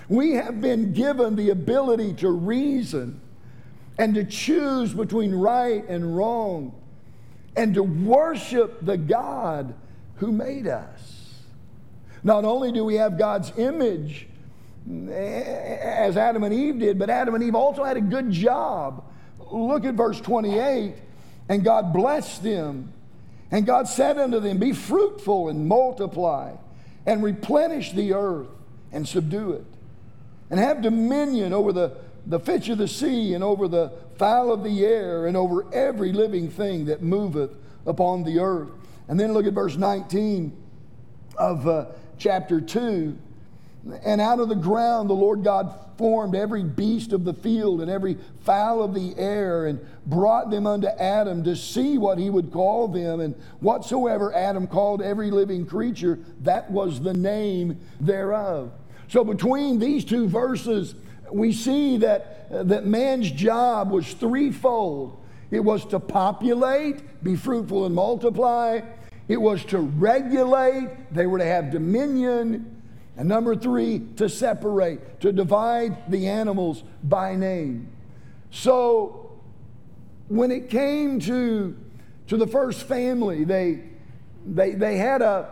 We 0.09 0.33
have 0.33 0.61
been 0.61 0.93
given 0.93 1.37
the 1.37 1.51
ability 1.51 2.15
to 2.15 2.31
reason 2.31 3.21
and 3.99 4.15
to 4.15 4.25
choose 4.25 4.93
between 4.93 5.35
right 5.35 5.87
and 5.89 6.17
wrong 6.17 6.75
and 7.57 7.75
to 7.75 7.83
worship 7.83 8.85
the 8.85 8.97
God 8.97 9.75
who 10.17 10.31
made 10.31 10.67
us. 10.67 11.35
Not 12.23 12.45
only 12.45 12.73
do 12.73 12.85
we 12.85 12.97
have 12.97 13.19
God's 13.19 13.53
image, 13.57 14.29
eh, 14.89 15.79
as 15.81 16.17
Adam 16.17 16.45
and 16.45 16.53
Eve 16.53 16.79
did, 16.79 16.99
but 16.99 17.09
Adam 17.09 17.35
and 17.35 17.43
Eve 17.43 17.55
also 17.55 17.83
had 17.83 17.97
a 17.97 18.01
good 18.01 18.31
job. 18.31 19.05
Look 19.51 19.85
at 19.85 19.95
verse 19.95 20.21
28 20.21 20.95
and 21.49 21.65
God 21.65 21.93
blessed 21.93 22.43
them. 22.43 22.93
And 23.51 23.65
God 23.65 23.87
said 23.87 24.19
unto 24.19 24.41
them, 24.41 24.59
Be 24.59 24.73
fruitful 24.73 25.49
and 25.49 25.69
multiply, 25.69 26.53
and 27.07 27.23
replenish 27.23 27.93
the 27.93 28.13
earth 28.13 28.49
and 28.93 29.07
subdue 29.07 29.53
it, 29.53 29.65
and 30.51 30.61
have 30.61 30.83
dominion 30.83 31.53
over 31.53 31.73
the, 31.73 31.97
the 32.27 32.41
fish 32.41 32.69
of 32.69 32.79
the 32.79 32.89
sea, 32.89 33.35
and 33.35 33.43
over 33.43 33.69
the 33.69 33.93
fowl 34.17 34.53
of 34.53 34.65
the 34.65 34.85
air, 34.85 35.27
and 35.27 35.37
over 35.37 35.73
every 35.73 36.13
living 36.13 36.51
thing 36.51 36.87
that 36.87 37.03
moveth 37.03 37.51
upon 37.87 38.25
the 38.25 38.39
earth. 38.39 38.71
And 39.09 39.19
then 39.19 39.33
look 39.33 39.47
at 39.47 39.53
verse 39.53 39.77
19 39.77 40.57
of 41.39 41.69
uh, 41.69 41.87
chapter 42.19 42.61
2. 42.61 43.17
And 44.05 44.21
out 44.21 44.41
of 44.41 44.49
the 44.49 44.57
ground 44.57 45.09
the 45.09 45.15
Lord 45.15 45.45
God 45.45 45.73
formed 45.97 46.35
every 46.35 46.63
beast 46.63 47.13
of 47.13 47.25
the 47.25 47.35
field 47.35 47.81
and 47.81 47.91
every 47.91 48.17
fowl 48.41 48.83
of 48.83 48.95
the 48.95 49.15
air 49.17 49.67
and 49.67 49.81
brought 50.07 50.51
them 50.51 50.67
unto 50.67 50.87
Adam 50.87 51.45
to 51.45 51.57
see 51.57 51.99
what 51.99 52.19
he 52.19 52.31
would 52.31 52.53
call 52.53 52.89
them. 52.89 53.21
And 53.21 53.35
whatsoever 53.61 54.35
Adam 54.35 54.67
called 54.67 55.03
every 55.03 55.31
living 55.31 55.67
creature, 55.67 56.19
that 56.43 56.71
was 56.71 57.01
the 57.01 57.15
name 57.15 57.79
thereof. 58.01 58.73
So 59.09 59.25
between 59.25 59.79
these 59.79 60.05
two 60.05 60.29
verses, 60.29 60.95
we 61.31 61.53
see 61.53 61.97
that, 61.99 62.49
uh, 62.53 62.63
that 62.65 62.87
man's 62.87 63.31
job 63.31 63.91
was 63.91 64.13
threefold 64.15 65.19
it 65.51 65.61
was 65.61 65.85
to 65.87 66.01
populate, 66.01 67.23
be 67.23 67.37
fruitful, 67.37 67.87
and 67.87 67.95
multiply. 67.95 68.81
It 69.29 69.41
was 69.41 69.65
to 69.67 69.79
regulate, 69.79 70.89
they 71.13 71.27
were 71.27 71.39
to 71.39 71.45
have 71.45 71.71
dominion, 71.71 72.76
and 73.17 73.29
number 73.29 73.57
three, 73.57 74.01
to 74.17 74.29
separate, 74.29 75.21
to 75.21 75.33
divide 75.33 76.11
the 76.11 76.29
animals 76.29 76.83
by 77.03 77.35
name. 77.35 77.89
So 78.51 79.33
when 80.29 80.51
it 80.51 80.69
came 80.69 81.21
to, 81.21 81.77
to 82.29 82.37
the 82.37 82.47
first 82.47 82.83
family, 82.83 83.45
they, 83.45 83.85
they, 84.45 84.73
they, 84.73 84.99
had 84.99 85.23
a, 85.23 85.49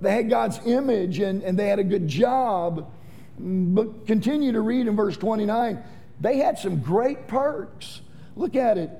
they 0.00 0.14
had 0.14 0.30
God's 0.30 0.58
image 0.66 1.18
and, 1.18 1.42
and 1.42 1.58
they 1.58 1.68
had 1.68 1.78
a 1.78 1.84
good 1.84 2.08
job. 2.08 2.90
But 3.38 4.06
continue 4.06 4.52
to 4.52 4.60
read 4.60 4.86
in 4.86 4.96
verse 4.96 5.16
29. 5.16 5.82
They 6.20 6.38
had 6.38 6.58
some 6.58 6.80
great 6.80 7.26
perks. 7.28 8.00
Look 8.36 8.56
at 8.56 8.78
it. 8.78 8.90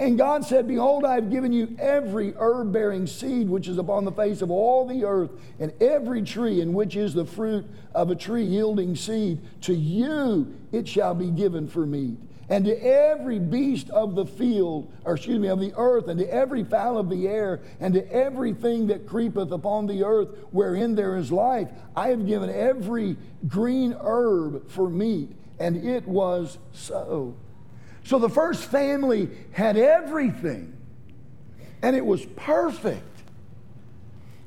And 0.00 0.16
God 0.16 0.46
said, 0.46 0.66
Behold, 0.66 1.04
I 1.04 1.16
have 1.16 1.30
given 1.30 1.52
you 1.52 1.76
every 1.78 2.32
herb 2.38 2.72
bearing 2.72 3.06
seed 3.06 3.50
which 3.50 3.68
is 3.68 3.76
upon 3.76 4.06
the 4.06 4.12
face 4.12 4.40
of 4.40 4.50
all 4.50 4.86
the 4.86 5.04
earth, 5.04 5.30
and 5.58 5.74
every 5.78 6.22
tree 6.22 6.62
in 6.62 6.72
which 6.72 6.96
is 6.96 7.12
the 7.12 7.26
fruit 7.26 7.66
of 7.94 8.10
a 8.10 8.14
tree 8.14 8.44
yielding 8.44 8.96
seed. 8.96 9.40
To 9.62 9.74
you 9.74 10.56
it 10.72 10.88
shall 10.88 11.14
be 11.14 11.30
given 11.30 11.68
for 11.68 11.84
meat. 11.84 12.16
And 12.48 12.64
to 12.64 12.82
every 12.82 13.38
beast 13.38 13.90
of 13.90 14.14
the 14.14 14.24
field, 14.24 14.90
or 15.04 15.16
excuse 15.16 15.38
me, 15.38 15.48
of 15.48 15.60
the 15.60 15.74
earth, 15.76 16.08
and 16.08 16.18
to 16.18 16.26
every 16.32 16.64
fowl 16.64 16.96
of 16.96 17.10
the 17.10 17.28
air, 17.28 17.60
and 17.78 17.92
to 17.92 18.10
everything 18.10 18.86
that 18.86 19.06
creepeth 19.06 19.52
upon 19.52 19.86
the 19.86 20.02
earth 20.02 20.30
wherein 20.50 20.94
there 20.94 21.18
is 21.18 21.30
life, 21.30 21.68
I 21.94 22.08
have 22.08 22.26
given 22.26 22.48
every 22.48 23.18
green 23.46 23.94
herb 24.00 24.70
for 24.70 24.88
meat. 24.88 25.30
And 25.58 25.76
it 25.86 26.08
was 26.08 26.56
so. 26.72 27.36
So 28.04 28.18
the 28.18 28.28
first 28.28 28.64
family 28.64 29.30
had 29.52 29.76
everything, 29.76 30.76
and 31.82 31.94
it 31.94 32.04
was 32.04 32.24
perfect. 32.36 33.02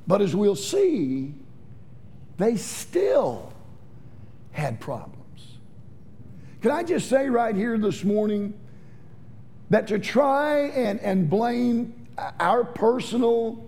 But 0.06 0.22
as 0.22 0.36
we'll 0.36 0.56
see, 0.56 1.34
they 2.38 2.58
still 2.58 3.54
had 4.52 4.80
problems. 4.80 5.20
Can 6.62 6.72
I 6.72 6.84
just 6.84 7.10
say 7.10 7.30
right 7.30 7.56
here 7.56 7.78
this 7.78 8.04
morning 8.04 8.54
that 9.70 9.88
to 9.88 10.00
try 10.00 10.68
and, 10.68 11.00
and 11.00 11.30
blame 11.30 12.08
our 12.40 12.64
personal 12.64 13.64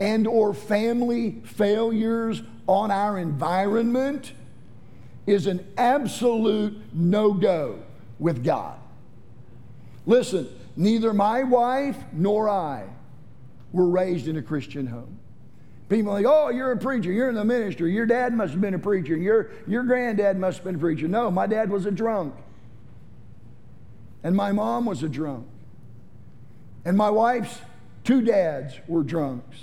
and 0.00 0.26
or 0.26 0.54
family 0.54 1.40
failures 1.44 2.42
on 2.66 2.90
our 2.90 3.18
environment 3.18 4.32
is 5.26 5.46
an 5.46 5.66
absolute 5.76 6.80
no-go 6.92 7.82
with 8.18 8.44
God. 8.44 8.77
Listen, 10.08 10.48
neither 10.74 11.12
my 11.12 11.44
wife 11.44 11.96
nor 12.12 12.48
I 12.48 12.84
were 13.72 13.88
raised 13.88 14.26
in 14.26 14.38
a 14.38 14.42
Christian 14.42 14.86
home. 14.86 15.18
People 15.90 16.14
think, 16.14 16.26
oh, 16.26 16.48
you're 16.48 16.72
a 16.72 16.78
preacher, 16.78 17.12
you're 17.12 17.28
in 17.28 17.34
the 17.34 17.44
ministry, 17.44 17.92
your 17.92 18.06
dad 18.06 18.32
must 18.32 18.52
have 18.52 18.60
been 18.60 18.72
a 18.72 18.78
preacher, 18.78 19.14
your, 19.14 19.50
your 19.66 19.82
granddad 19.82 20.38
must 20.38 20.58
have 20.58 20.64
been 20.64 20.76
a 20.76 20.78
preacher. 20.78 21.08
No, 21.08 21.30
my 21.30 21.46
dad 21.46 21.70
was 21.70 21.84
a 21.84 21.90
drunk. 21.90 22.34
And 24.22 24.34
my 24.34 24.50
mom 24.50 24.86
was 24.86 25.02
a 25.02 25.08
drunk. 25.10 25.46
And 26.86 26.96
my 26.96 27.10
wife's 27.10 27.58
two 28.02 28.22
dads 28.22 28.74
were 28.88 29.02
drunks. 29.02 29.58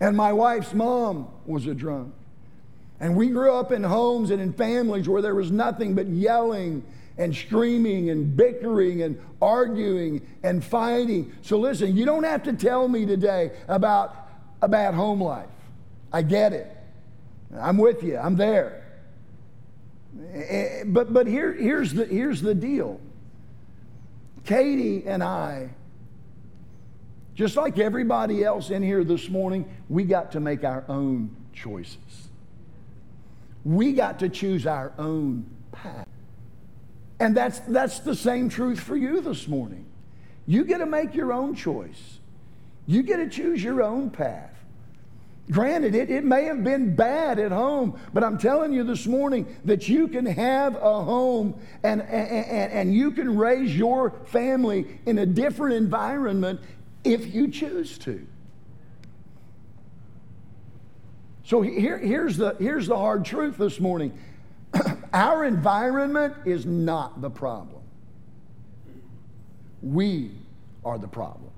And 0.00 0.16
my 0.16 0.32
wife's 0.32 0.72
mom 0.72 1.28
was 1.46 1.66
a 1.66 1.74
drunk. 1.74 2.14
And 3.00 3.16
we 3.16 3.28
grew 3.28 3.52
up 3.52 3.72
in 3.72 3.82
homes 3.82 4.30
and 4.30 4.40
in 4.40 4.52
families 4.52 5.08
where 5.08 5.20
there 5.20 5.34
was 5.34 5.50
nothing 5.50 5.96
but 5.96 6.06
yelling 6.06 6.84
and 7.16 7.34
screaming 7.34 8.10
and 8.10 8.36
bickering 8.36 9.02
and 9.02 9.20
arguing 9.40 10.26
and 10.42 10.64
fighting. 10.64 11.32
So 11.42 11.58
listen, 11.58 11.96
you 11.96 12.04
don't 12.04 12.24
have 12.24 12.42
to 12.44 12.52
tell 12.52 12.88
me 12.88 13.06
today 13.06 13.52
about 13.68 14.16
a 14.62 14.68
bad 14.68 14.94
home 14.94 15.22
life. 15.22 15.46
I 16.12 16.22
get 16.22 16.52
it. 16.52 16.70
I'm 17.56 17.78
with 17.78 18.02
you. 18.02 18.16
I'm 18.16 18.36
there. 18.36 18.84
Eh, 20.32 20.84
but 20.86 21.12
but 21.12 21.26
here, 21.26 21.52
here's, 21.52 21.92
the, 21.92 22.04
here's 22.04 22.40
the 22.40 22.54
deal. 22.54 23.00
Katie 24.44 25.04
and 25.06 25.22
I, 25.22 25.70
just 27.34 27.56
like 27.56 27.78
everybody 27.78 28.44
else 28.44 28.70
in 28.70 28.82
here 28.82 29.02
this 29.04 29.28
morning, 29.28 29.68
we 29.88 30.04
got 30.04 30.32
to 30.32 30.40
make 30.40 30.64
our 30.64 30.84
own 30.88 31.34
choices. 31.52 32.28
We 33.64 33.92
got 33.92 34.18
to 34.20 34.28
choose 34.28 34.66
our 34.66 34.92
own 34.98 35.46
path. 35.72 36.03
And 37.20 37.36
that's, 37.36 37.60
that's 37.60 38.00
the 38.00 38.16
same 38.16 38.48
truth 38.48 38.80
for 38.80 38.96
you 38.96 39.20
this 39.20 39.46
morning. 39.46 39.86
You 40.46 40.64
get 40.64 40.78
to 40.78 40.86
make 40.86 41.14
your 41.14 41.32
own 41.32 41.54
choice. 41.54 42.18
You 42.86 43.02
get 43.02 43.16
to 43.16 43.28
choose 43.28 43.62
your 43.62 43.82
own 43.82 44.10
path. 44.10 44.50
Granted, 45.50 45.94
it, 45.94 46.10
it 46.10 46.24
may 46.24 46.44
have 46.44 46.64
been 46.64 46.96
bad 46.96 47.38
at 47.38 47.52
home, 47.52 47.98
but 48.14 48.24
I'm 48.24 48.38
telling 48.38 48.72
you 48.72 48.82
this 48.82 49.06
morning 49.06 49.46
that 49.66 49.88
you 49.88 50.08
can 50.08 50.24
have 50.24 50.74
a 50.76 51.04
home 51.04 51.60
and, 51.82 52.00
and, 52.00 52.72
and 52.72 52.94
you 52.94 53.10
can 53.10 53.36
raise 53.36 53.76
your 53.76 54.10
family 54.26 55.00
in 55.04 55.18
a 55.18 55.26
different 55.26 55.74
environment 55.74 56.60
if 57.04 57.34
you 57.34 57.48
choose 57.48 57.98
to. 57.98 58.26
So 61.44 61.60
here, 61.60 61.98
here's, 61.98 62.38
the, 62.38 62.56
here's 62.58 62.86
the 62.86 62.96
hard 62.96 63.26
truth 63.26 63.58
this 63.58 63.78
morning 63.78 64.18
our 65.14 65.44
environment 65.44 66.34
is 66.44 66.66
not 66.66 67.22
the 67.22 67.30
problem, 67.30 67.82
we 69.82 70.32
are 70.84 70.98
the 70.98 71.08
problem. 71.08 71.50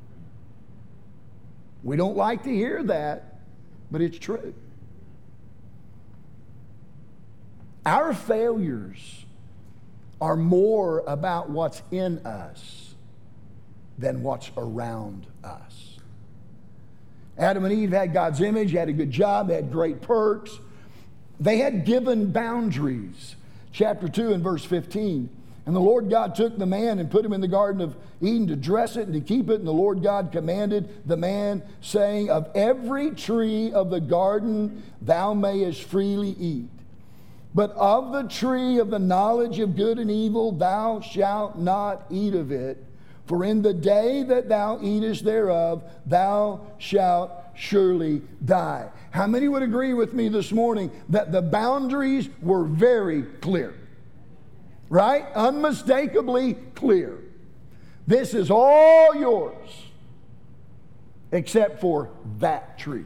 We 1.83 1.97
don't 1.97 2.17
like 2.17 2.45
to 2.45 2.51
hear 2.51 2.83
that, 2.85 3.39
but 3.91 4.01
it's 4.01 4.19
true. 4.19 4.55
Our 7.85 8.13
failures 8.13 9.25
are 10.21 10.37
more 10.37 11.05
about 11.07 11.51
what's 11.51 11.83
in 11.91 12.19
us 12.27 12.95
than 13.99 14.23
what's 14.23 14.51
around 14.57 15.27
us. 15.45 15.99
Adam 17.39 17.65
and 17.65 17.73
Eve 17.73 17.93
had 17.93 18.13
God's 18.13 18.41
image, 18.41 18.73
had 18.73 18.89
a 18.89 18.93
good 18.93 19.11
job, 19.11 19.51
had 19.51 19.71
great 19.71 20.03
perks. 20.03 20.59
They 21.39 21.59
had 21.59 21.85
given 21.85 22.33
boundaries. 22.33 23.37
Chapter 23.77 24.09
2 24.09 24.33
and 24.33 24.43
verse 24.43 24.65
15. 24.65 25.29
And 25.67 25.77
the 25.77 25.81
Lord 25.81 26.09
God 26.09 26.35
took 26.35 26.57
the 26.57 26.65
man 26.65 26.99
and 26.99 27.11
put 27.11 27.27
him 27.27 27.35
in 27.35 27.43
the 27.43 27.47
Garden 27.49 27.83
of 27.83 27.95
Eden 28.23 28.47
to 28.47 28.57
dress 28.57 28.97
it 28.97 29.07
and 29.07 29.13
to 29.13 29.21
keep 29.21 29.51
it. 29.51 29.57
And 29.57 29.69
the 29.69 29.73
Lord 29.73 30.03
God 30.03 30.33
commanded 30.33 31.07
the 31.07 31.19
man, 31.19 31.63
saying, 31.83 32.31
Of 32.31 32.49
every 32.55 33.11
tree 33.11 33.71
of 33.73 33.91
the 33.91 34.01
garden 34.01 34.83
thou 35.03 35.35
mayest 35.35 35.83
freely 35.83 36.31
eat. 36.41 36.71
But 37.55 37.73
of 37.73 38.13
the 38.13 38.23
tree 38.23 38.79
of 38.79 38.89
the 38.89 38.99
knowledge 38.99 39.59
of 39.59 39.77
good 39.77 39.99
and 39.99 40.11
evil 40.11 40.53
thou 40.53 41.01
shalt 41.01 41.59
not 41.59 42.07
eat 42.09 42.35
of 42.35 42.53
it. 42.53 42.83
For 43.27 43.45
in 43.45 43.63
the 43.63 43.75
day 43.75 44.23
that 44.23 44.49
thou 44.49 44.79
eatest 44.81 45.25
thereof, 45.25 45.83
thou 46.07 46.61
shalt 46.79 47.33
surely 47.55 48.23
die. 48.45 48.89
How 49.11 49.27
many 49.27 49.49
would 49.49 49.63
agree 49.63 49.95
with 49.95 50.15
me 50.15 50.29
this 50.29 50.53
morning 50.53 50.91
that 51.09 51.33
the 51.33 51.43
boundaries 51.43 52.29
were 52.41 52.65
very 52.65 53.23
clear? 53.23 53.75
Right? 54.89 55.27
Unmistakably 55.35 56.55
clear. 56.75 57.19
This 58.07 58.35
is 58.35 58.51
all 58.51 59.17
yours 59.17 59.69
except 61.33 61.81
for 61.81 62.11
that 62.39 62.79
tree. 62.79 63.05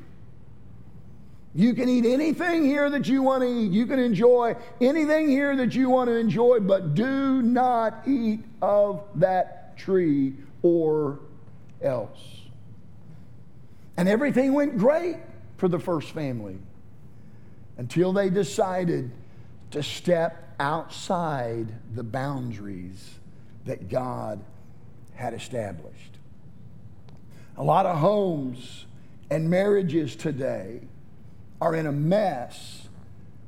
You 1.55 1.75
can 1.75 1.89
eat 1.89 2.05
anything 2.05 2.65
here 2.65 2.91
that 2.91 3.09
you 3.09 3.23
want 3.23 3.43
to 3.43 3.49
eat. 3.49 3.73
You 3.73 3.87
can 3.87 3.99
enjoy 3.99 4.55
anything 4.81 5.29
here 5.29 5.57
that 5.57 5.75
you 5.75 5.89
want 5.89 6.09
to 6.09 6.15
enjoy, 6.15 6.61
but 6.61 6.95
do 6.95 7.43
not 7.43 8.07
eat 8.07 8.45
of 8.63 9.03
that 9.17 9.60
tree 9.81 10.35
or 10.63 11.19
else. 11.83 12.19
And 13.97 14.09
everything 14.09 14.53
went 14.53 14.79
great 14.79 15.17
for 15.57 15.69
the 15.69 15.79
first 15.79 16.11
family 16.13 16.59
until 17.77 18.13
they 18.13 18.31
decided 18.31 19.11
to 19.71 19.83
step 19.83 20.55
outside 20.59 21.69
the 21.95 22.03
boundaries 22.03 23.19
that 23.65 23.89
God 23.89 24.41
had 25.15 25.35
established. 25.35 26.19
A 27.57 27.65
lot 27.65 27.87
of 27.87 27.99
homes 27.99 28.87
and 29.31 29.49
marriages 29.49 30.17
today 30.17 30.81
are 31.61 31.75
in 31.75 31.87
a 31.87 31.93
mess 31.93 32.89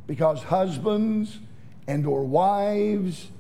because 0.07 0.43
husbands 0.43 1.39
and 1.87 2.07
or 2.07 2.25
wives 2.25 3.31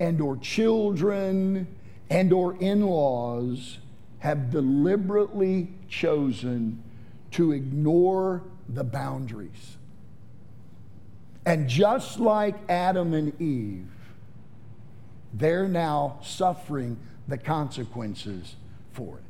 and 0.00 0.20
or 0.20 0.36
children 0.38 1.66
and 2.12 2.30
or 2.30 2.54
in-laws 2.60 3.78
have 4.18 4.50
deliberately 4.50 5.72
chosen 5.88 6.82
to 7.30 7.52
ignore 7.52 8.42
the 8.68 8.84
boundaries. 8.84 9.78
And 11.46 11.66
just 11.66 12.20
like 12.20 12.54
Adam 12.68 13.14
and 13.14 13.40
Eve, 13.40 13.88
they're 15.32 15.66
now 15.66 16.18
suffering 16.22 16.98
the 17.28 17.38
consequences 17.38 18.56
for 18.92 19.16
it. 19.16 19.24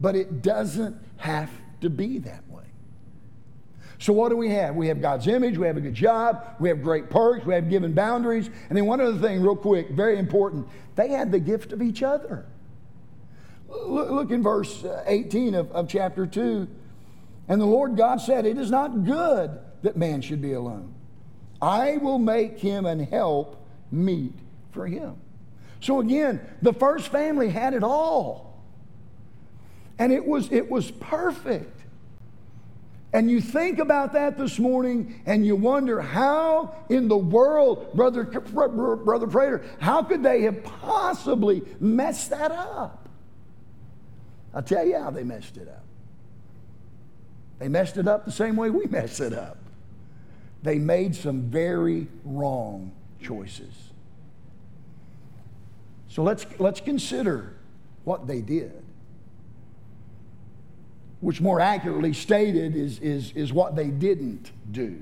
But 0.00 0.14
it 0.14 0.40
doesn't 0.40 0.96
have 1.16 1.50
to 1.80 1.90
be 1.90 2.18
that 2.18 2.48
way. 2.48 2.62
So, 4.00 4.12
what 4.12 4.28
do 4.28 4.36
we 4.36 4.50
have? 4.50 4.76
We 4.76 4.88
have 4.88 5.00
God's 5.00 5.26
image, 5.26 5.58
we 5.58 5.66
have 5.66 5.76
a 5.76 5.80
good 5.80 5.94
job, 5.94 6.56
we 6.60 6.68
have 6.68 6.82
great 6.82 7.10
perks, 7.10 7.44
we 7.44 7.54
have 7.54 7.68
given 7.68 7.92
boundaries. 7.94 8.48
And 8.68 8.78
then, 8.78 8.86
one 8.86 9.00
other 9.00 9.18
thing, 9.18 9.40
real 9.42 9.56
quick, 9.56 9.90
very 9.90 10.18
important 10.18 10.68
they 10.94 11.08
had 11.08 11.30
the 11.30 11.38
gift 11.38 11.72
of 11.72 11.80
each 11.80 12.02
other. 12.02 12.46
Look, 13.68 14.30
in 14.30 14.42
verse 14.42 14.84
uh, 14.84 15.04
18 15.06 15.54
of, 15.54 15.70
of 15.72 15.88
chapter 15.88 16.26
2. 16.26 16.66
And 17.48 17.60
the 17.60 17.66
Lord 17.66 17.96
God 17.96 18.20
said, 18.20 18.46
It 18.46 18.58
is 18.58 18.70
not 18.70 19.04
good 19.04 19.58
that 19.82 19.96
man 19.96 20.20
should 20.20 20.42
be 20.42 20.52
alone. 20.52 20.94
I 21.60 21.96
will 21.96 22.18
make 22.18 22.58
him 22.58 22.86
and 22.86 23.00
help 23.00 23.64
meet 23.90 24.34
for 24.72 24.86
him. 24.86 25.16
So 25.80 26.00
again, 26.00 26.40
the 26.62 26.72
first 26.72 27.08
family 27.08 27.50
had 27.50 27.74
it 27.74 27.82
all. 27.82 28.62
And 29.98 30.12
it 30.12 30.24
was, 30.24 30.50
it 30.52 30.70
was 30.70 30.90
perfect. 30.90 31.77
And 33.12 33.30
you 33.30 33.40
think 33.40 33.78
about 33.78 34.12
that 34.12 34.36
this 34.36 34.58
morning 34.58 35.22
and 35.24 35.46
you 35.46 35.56
wonder 35.56 36.00
how 36.00 36.74
in 36.90 37.08
the 37.08 37.16
world, 37.16 37.94
Brother, 37.94 38.24
Brother 38.24 39.26
Prater, 39.26 39.64
how 39.80 40.02
could 40.02 40.22
they 40.22 40.42
have 40.42 40.62
possibly 40.62 41.62
messed 41.80 42.30
that 42.30 42.50
up? 42.50 43.08
I'll 44.54 44.62
tell 44.62 44.86
you 44.86 44.98
how 44.98 45.10
they 45.10 45.24
messed 45.24 45.56
it 45.56 45.68
up. 45.68 45.84
They 47.58 47.68
messed 47.68 47.96
it 47.96 48.06
up 48.06 48.24
the 48.24 48.32
same 48.32 48.56
way 48.56 48.68
we 48.68 48.86
mess 48.90 49.20
it 49.20 49.32
up. 49.32 49.56
They 50.62 50.78
made 50.78 51.14
some 51.14 51.42
very 51.42 52.08
wrong 52.24 52.92
choices. 53.22 53.74
So 56.08 56.22
let's, 56.22 56.44
let's 56.58 56.80
consider 56.80 57.54
what 58.04 58.26
they 58.26 58.42
did 58.42 58.82
which 61.20 61.40
more 61.40 61.60
accurately 61.60 62.12
stated 62.12 62.76
is, 62.76 62.98
is, 63.00 63.32
is 63.32 63.52
what 63.52 63.74
they 63.74 63.88
didn't 63.88 64.52
do. 64.70 64.98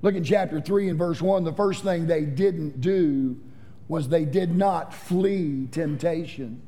Look 0.00 0.14
at 0.16 0.24
chapter 0.24 0.60
3 0.60 0.90
and 0.90 0.98
verse 0.98 1.20
1. 1.20 1.44
The 1.44 1.52
first 1.52 1.82
thing 1.82 2.06
they 2.06 2.22
didn't 2.22 2.80
do 2.80 3.38
was 3.88 4.08
they 4.08 4.24
did 4.24 4.56
not 4.56 4.94
flee 4.94 5.68
temptation. 5.70 6.60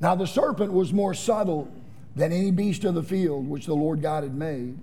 Now, 0.00 0.14
the 0.14 0.26
serpent 0.26 0.72
was 0.72 0.92
more 0.92 1.14
subtle 1.14 1.70
than 2.14 2.32
any 2.32 2.50
beast 2.50 2.84
of 2.84 2.94
the 2.94 3.02
field 3.02 3.48
which 3.48 3.66
the 3.66 3.74
Lord 3.74 4.02
God 4.02 4.22
had 4.22 4.34
made. 4.34 4.78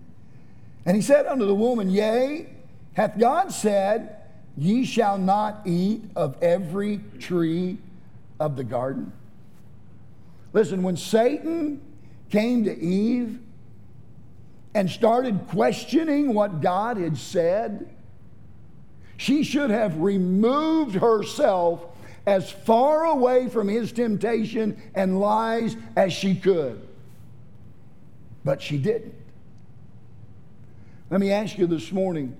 And 0.85 0.95
he 0.95 1.01
said 1.01 1.25
unto 1.25 1.45
the 1.45 1.55
woman, 1.55 1.89
Yea, 1.89 2.47
hath 2.93 3.17
God 3.17 3.51
said, 3.51 4.17
Ye 4.57 4.85
shall 4.85 5.17
not 5.17 5.61
eat 5.65 6.03
of 6.15 6.41
every 6.41 7.01
tree 7.19 7.77
of 8.39 8.55
the 8.55 8.63
garden? 8.63 9.11
Listen, 10.53 10.83
when 10.83 10.95
Satan 10.95 11.81
came 12.29 12.65
to 12.65 12.77
Eve 12.77 13.39
and 14.73 14.89
started 14.89 15.47
questioning 15.47 16.33
what 16.33 16.61
God 16.61 16.97
had 16.97 17.17
said, 17.17 17.89
she 19.17 19.43
should 19.43 19.69
have 19.69 19.97
removed 19.99 20.95
herself 20.95 21.85
as 22.27 22.51
far 22.51 23.05
away 23.05 23.47
from 23.47 23.67
his 23.67 23.91
temptation 23.91 24.81
and 24.93 25.19
lies 25.19 25.77
as 25.95 26.11
she 26.11 26.35
could. 26.35 26.85
But 28.43 28.61
she 28.61 28.77
didn't. 28.77 29.15
Let 31.09 31.19
me 31.19 31.31
ask 31.31 31.57
you 31.57 31.67
this 31.67 31.91
morning 31.91 32.35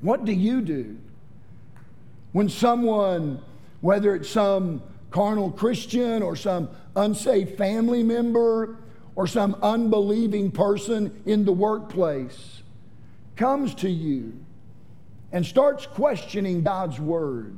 what 0.00 0.24
do 0.24 0.32
you 0.32 0.60
do 0.60 0.96
when 2.32 2.48
someone, 2.48 3.42
whether 3.80 4.14
it's 4.14 4.30
some 4.30 4.82
carnal 5.10 5.50
Christian 5.50 6.22
or 6.22 6.36
some 6.36 6.68
unsaved 6.96 7.56
family 7.56 8.02
member 8.02 8.76
or 9.14 9.26
some 9.26 9.56
unbelieving 9.62 10.50
person 10.50 11.22
in 11.26 11.44
the 11.44 11.52
workplace 11.52 12.62
comes 13.36 13.74
to 13.76 13.88
you 13.88 14.32
and 15.32 15.44
starts 15.44 15.86
questioning 15.86 16.62
God's 16.62 17.00
word 17.00 17.56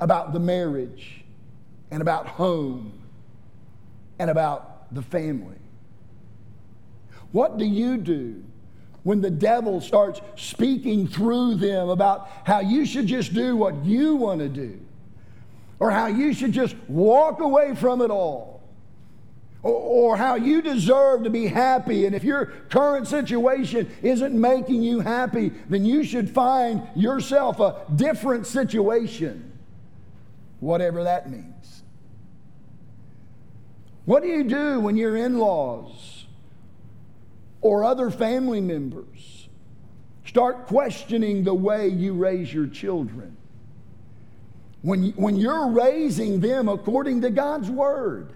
about 0.00 0.32
the 0.32 0.40
marriage 0.40 1.24
and 1.90 2.02
about 2.02 2.26
home 2.26 2.92
and 4.18 4.30
about 4.30 4.92
the 4.94 5.02
family. 5.02 5.56
What 7.32 7.58
do 7.58 7.64
you 7.64 7.96
do 7.96 8.42
when 9.02 9.20
the 9.20 9.30
devil 9.30 9.80
starts 9.80 10.20
speaking 10.36 11.06
through 11.06 11.56
them 11.56 11.88
about 11.88 12.28
how 12.44 12.60
you 12.60 12.84
should 12.84 13.06
just 13.06 13.32
do 13.32 13.56
what 13.56 13.84
you 13.84 14.16
want 14.16 14.40
to 14.40 14.48
do 14.48 14.80
or 15.80 15.90
how 15.90 16.06
you 16.06 16.32
should 16.32 16.52
just 16.52 16.76
walk 16.88 17.40
away 17.40 17.74
from 17.74 18.00
it 18.00 18.10
all? 18.10 18.58
or, 19.62 20.16
how 20.16 20.36
you 20.36 20.62
deserve 20.62 21.24
to 21.24 21.30
be 21.30 21.46
happy. 21.46 22.06
And 22.06 22.14
if 22.14 22.22
your 22.22 22.46
current 22.68 23.08
situation 23.08 23.90
isn't 24.02 24.38
making 24.38 24.82
you 24.82 25.00
happy, 25.00 25.50
then 25.68 25.84
you 25.84 26.04
should 26.04 26.30
find 26.30 26.86
yourself 26.94 27.58
a 27.60 27.84
different 27.94 28.46
situation, 28.46 29.52
whatever 30.60 31.04
that 31.04 31.30
means. 31.30 31.82
What 34.04 34.22
do 34.22 34.28
you 34.28 34.44
do 34.44 34.80
when 34.80 34.96
your 34.96 35.16
in 35.16 35.38
laws 35.38 36.26
or 37.60 37.84
other 37.84 38.10
family 38.10 38.60
members 38.60 39.48
start 40.24 40.66
questioning 40.66 41.44
the 41.44 41.54
way 41.54 41.88
you 41.88 42.14
raise 42.14 42.52
your 42.52 42.68
children? 42.68 43.36
When, 44.82 45.10
when 45.12 45.36
you're 45.36 45.68
raising 45.68 46.40
them 46.40 46.68
according 46.68 47.22
to 47.22 47.30
God's 47.30 47.70
Word, 47.70 48.32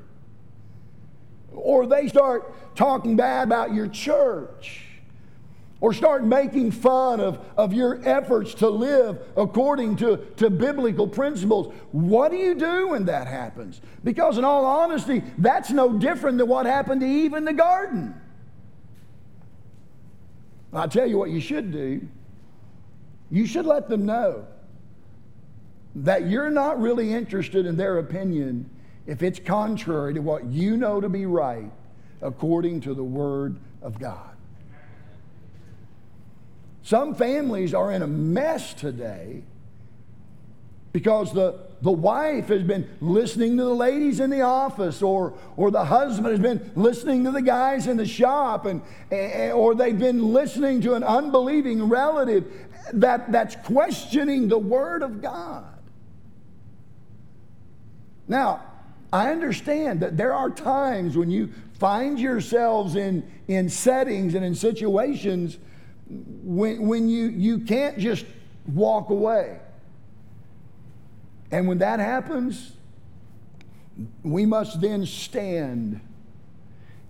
or 1.52 1.86
they 1.86 2.08
start 2.08 2.74
talking 2.74 3.16
bad 3.16 3.44
about 3.44 3.72
your 3.72 3.86
church, 3.86 4.86
or 5.80 5.92
start 5.92 6.24
making 6.24 6.70
fun 6.70 7.18
of, 7.18 7.44
of 7.56 7.72
your 7.72 8.00
efforts 8.08 8.54
to 8.54 8.68
live 8.68 9.20
according 9.36 9.96
to, 9.96 10.16
to 10.36 10.48
biblical 10.48 11.08
principles. 11.08 11.74
What 11.90 12.30
do 12.30 12.36
you 12.36 12.54
do 12.54 12.88
when 12.90 13.04
that 13.06 13.26
happens? 13.26 13.80
Because, 14.04 14.38
in 14.38 14.44
all 14.44 14.64
honesty, 14.64 15.24
that's 15.38 15.70
no 15.70 15.98
different 15.98 16.38
than 16.38 16.46
what 16.46 16.66
happened 16.66 17.00
to 17.00 17.06
Eve 17.06 17.34
in 17.34 17.44
the 17.44 17.52
garden. 17.52 18.14
I'll 20.72 20.88
tell 20.88 21.06
you 21.06 21.18
what 21.18 21.30
you 21.30 21.40
should 21.40 21.72
do. 21.72 22.06
You 23.30 23.44
should 23.44 23.66
let 23.66 23.88
them 23.88 24.06
know 24.06 24.46
that 25.94 26.26
you're 26.26 26.50
not 26.50 26.80
really 26.80 27.12
interested 27.12 27.66
in 27.66 27.76
their 27.76 27.98
opinion 27.98 28.68
if 29.06 29.22
it's 29.22 29.38
contrary 29.38 30.14
to 30.14 30.20
what 30.20 30.44
you 30.46 30.76
know 30.76 31.00
to 31.00 31.08
be 31.08 31.26
right 31.26 31.70
according 32.20 32.80
to 32.80 32.94
the 32.94 33.04
Word 33.04 33.58
of 33.82 33.98
God. 33.98 34.30
Some 36.82 37.14
families 37.14 37.74
are 37.74 37.92
in 37.92 38.02
a 38.02 38.06
mess 38.06 38.74
today 38.74 39.42
because 40.92 41.32
the, 41.32 41.58
the 41.80 41.90
wife 41.90 42.48
has 42.48 42.62
been 42.62 42.88
listening 43.00 43.56
to 43.56 43.64
the 43.64 43.74
ladies 43.74 44.20
in 44.20 44.30
the 44.30 44.42
office 44.42 45.00
or, 45.00 45.34
or 45.56 45.70
the 45.70 45.84
husband 45.84 46.28
has 46.28 46.40
been 46.40 46.70
listening 46.74 47.24
to 47.24 47.30
the 47.30 47.40
guys 47.40 47.86
in 47.86 47.96
the 47.96 48.06
shop 48.06 48.66
and, 48.66 48.82
eh, 49.10 49.50
or 49.50 49.74
they've 49.74 49.98
been 49.98 50.32
listening 50.32 50.80
to 50.82 50.94
an 50.94 51.02
unbelieving 51.02 51.88
relative 51.88 52.44
that, 52.92 53.30
that's 53.32 53.56
questioning 53.64 54.48
the 54.48 54.58
word 54.58 55.02
of 55.02 55.22
god 55.22 55.71
now 58.28 58.62
I 59.12 59.30
understand 59.30 60.00
that 60.00 60.16
there 60.16 60.32
are 60.32 60.48
times 60.48 61.16
when 61.16 61.30
you 61.30 61.50
find 61.74 62.18
yourselves 62.18 62.96
in, 62.96 63.30
in 63.46 63.68
settings 63.68 64.34
and 64.34 64.44
in 64.44 64.54
situations 64.54 65.58
when, 66.08 66.86
when 66.86 67.08
you, 67.08 67.26
you 67.28 67.58
can't 67.58 67.98
just 67.98 68.24
walk 68.66 69.10
away. 69.10 69.58
And 71.50 71.68
when 71.68 71.78
that 71.78 72.00
happens, 72.00 72.72
we 74.22 74.46
must 74.46 74.80
then 74.80 75.04
stand 75.04 76.00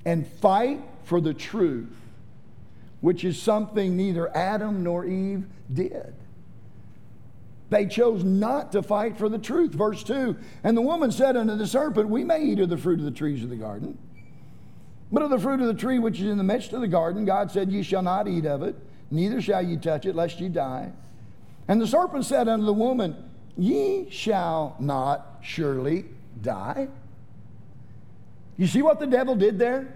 and 0.04 0.26
fight 0.26 0.80
for 1.04 1.20
the 1.20 1.32
truth, 1.32 1.94
which 3.00 3.24
is 3.24 3.40
something 3.40 3.96
neither 3.96 4.36
Adam 4.36 4.82
nor 4.82 5.04
Eve 5.04 5.44
did. 5.72 6.14
They 7.72 7.86
chose 7.86 8.22
not 8.22 8.72
to 8.72 8.82
fight 8.82 9.16
for 9.16 9.30
the 9.30 9.38
truth. 9.38 9.72
Verse 9.72 10.04
2 10.04 10.36
And 10.62 10.76
the 10.76 10.82
woman 10.82 11.10
said 11.10 11.38
unto 11.38 11.56
the 11.56 11.66
serpent, 11.66 12.10
We 12.10 12.22
may 12.22 12.44
eat 12.44 12.60
of 12.60 12.68
the 12.68 12.76
fruit 12.76 12.98
of 12.98 13.06
the 13.06 13.10
trees 13.10 13.42
of 13.42 13.48
the 13.48 13.56
garden. 13.56 13.96
But 15.10 15.22
of 15.22 15.30
the 15.30 15.38
fruit 15.38 15.58
of 15.58 15.66
the 15.66 15.74
tree 15.74 15.98
which 15.98 16.20
is 16.20 16.26
in 16.26 16.36
the 16.36 16.44
midst 16.44 16.74
of 16.74 16.82
the 16.82 16.88
garden, 16.88 17.24
God 17.24 17.50
said, 17.50 17.72
Ye 17.72 17.82
shall 17.82 18.02
not 18.02 18.28
eat 18.28 18.44
of 18.44 18.62
it, 18.62 18.76
neither 19.10 19.40
shall 19.40 19.62
ye 19.62 19.78
touch 19.78 20.04
it, 20.04 20.14
lest 20.14 20.38
ye 20.38 20.50
die. 20.50 20.92
And 21.66 21.80
the 21.80 21.86
serpent 21.86 22.26
said 22.26 22.46
unto 22.46 22.66
the 22.66 22.74
woman, 22.74 23.16
Ye 23.56 24.10
shall 24.10 24.76
not 24.78 25.38
surely 25.40 26.04
die. 26.42 26.88
You 28.58 28.66
see 28.66 28.82
what 28.82 29.00
the 29.00 29.06
devil 29.06 29.34
did 29.34 29.58
there? 29.58 29.94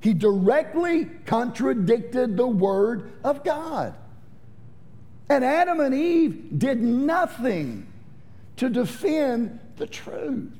He 0.00 0.14
directly 0.14 1.10
contradicted 1.26 2.38
the 2.38 2.46
word 2.46 3.12
of 3.22 3.44
God. 3.44 3.94
And 5.30 5.44
Adam 5.44 5.78
and 5.78 5.94
Eve 5.94 6.58
did 6.58 6.82
nothing 6.82 7.86
to 8.56 8.68
defend 8.68 9.60
the 9.76 9.86
truth. 9.86 10.50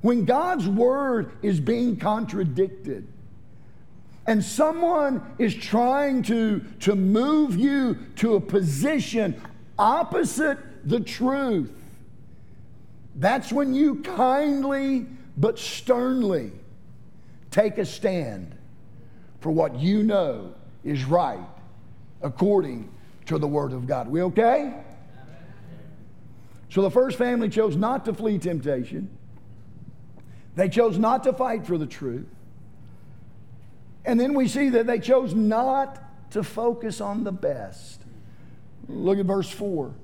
When 0.00 0.24
God's 0.24 0.68
word 0.68 1.32
is 1.42 1.58
being 1.58 1.96
contradicted, 1.96 3.08
and 4.28 4.44
someone 4.44 5.34
is 5.38 5.52
trying 5.52 6.22
to, 6.22 6.60
to 6.80 6.94
move 6.94 7.56
you 7.56 7.98
to 8.16 8.36
a 8.36 8.40
position 8.40 9.42
opposite 9.76 10.58
the 10.84 11.00
truth, 11.00 11.72
that's 13.16 13.52
when 13.52 13.74
you 13.74 13.96
kindly 14.02 15.06
but 15.36 15.58
sternly 15.58 16.52
take 17.50 17.76
a 17.78 17.84
stand 17.84 18.54
for 19.40 19.50
what 19.50 19.80
you 19.80 20.04
know 20.04 20.54
is 20.84 21.04
right 21.04 21.40
according 22.22 22.88
to 23.30 23.38
the 23.38 23.46
Word 23.46 23.72
of 23.72 23.86
God. 23.86 24.08
We 24.08 24.22
okay? 24.22 24.74
So 26.68 26.82
the 26.82 26.90
first 26.90 27.16
family 27.16 27.48
chose 27.48 27.76
not 27.76 28.04
to 28.06 28.12
flee 28.14 28.38
temptation. 28.38 29.08
They 30.56 30.68
chose 30.68 30.98
not 30.98 31.22
to 31.24 31.32
fight 31.32 31.64
for 31.64 31.78
the 31.78 31.86
truth. 31.86 32.26
And 34.04 34.18
then 34.18 34.34
we 34.34 34.48
see 34.48 34.68
that 34.70 34.88
they 34.88 34.98
chose 34.98 35.32
not 35.32 36.30
to 36.32 36.42
focus 36.42 37.00
on 37.00 37.22
the 37.22 37.30
best. 37.32 38.02
Look 38.88 39.18
at 39.18 39.26
verse 39.26 39.50
4. 39.50 39.94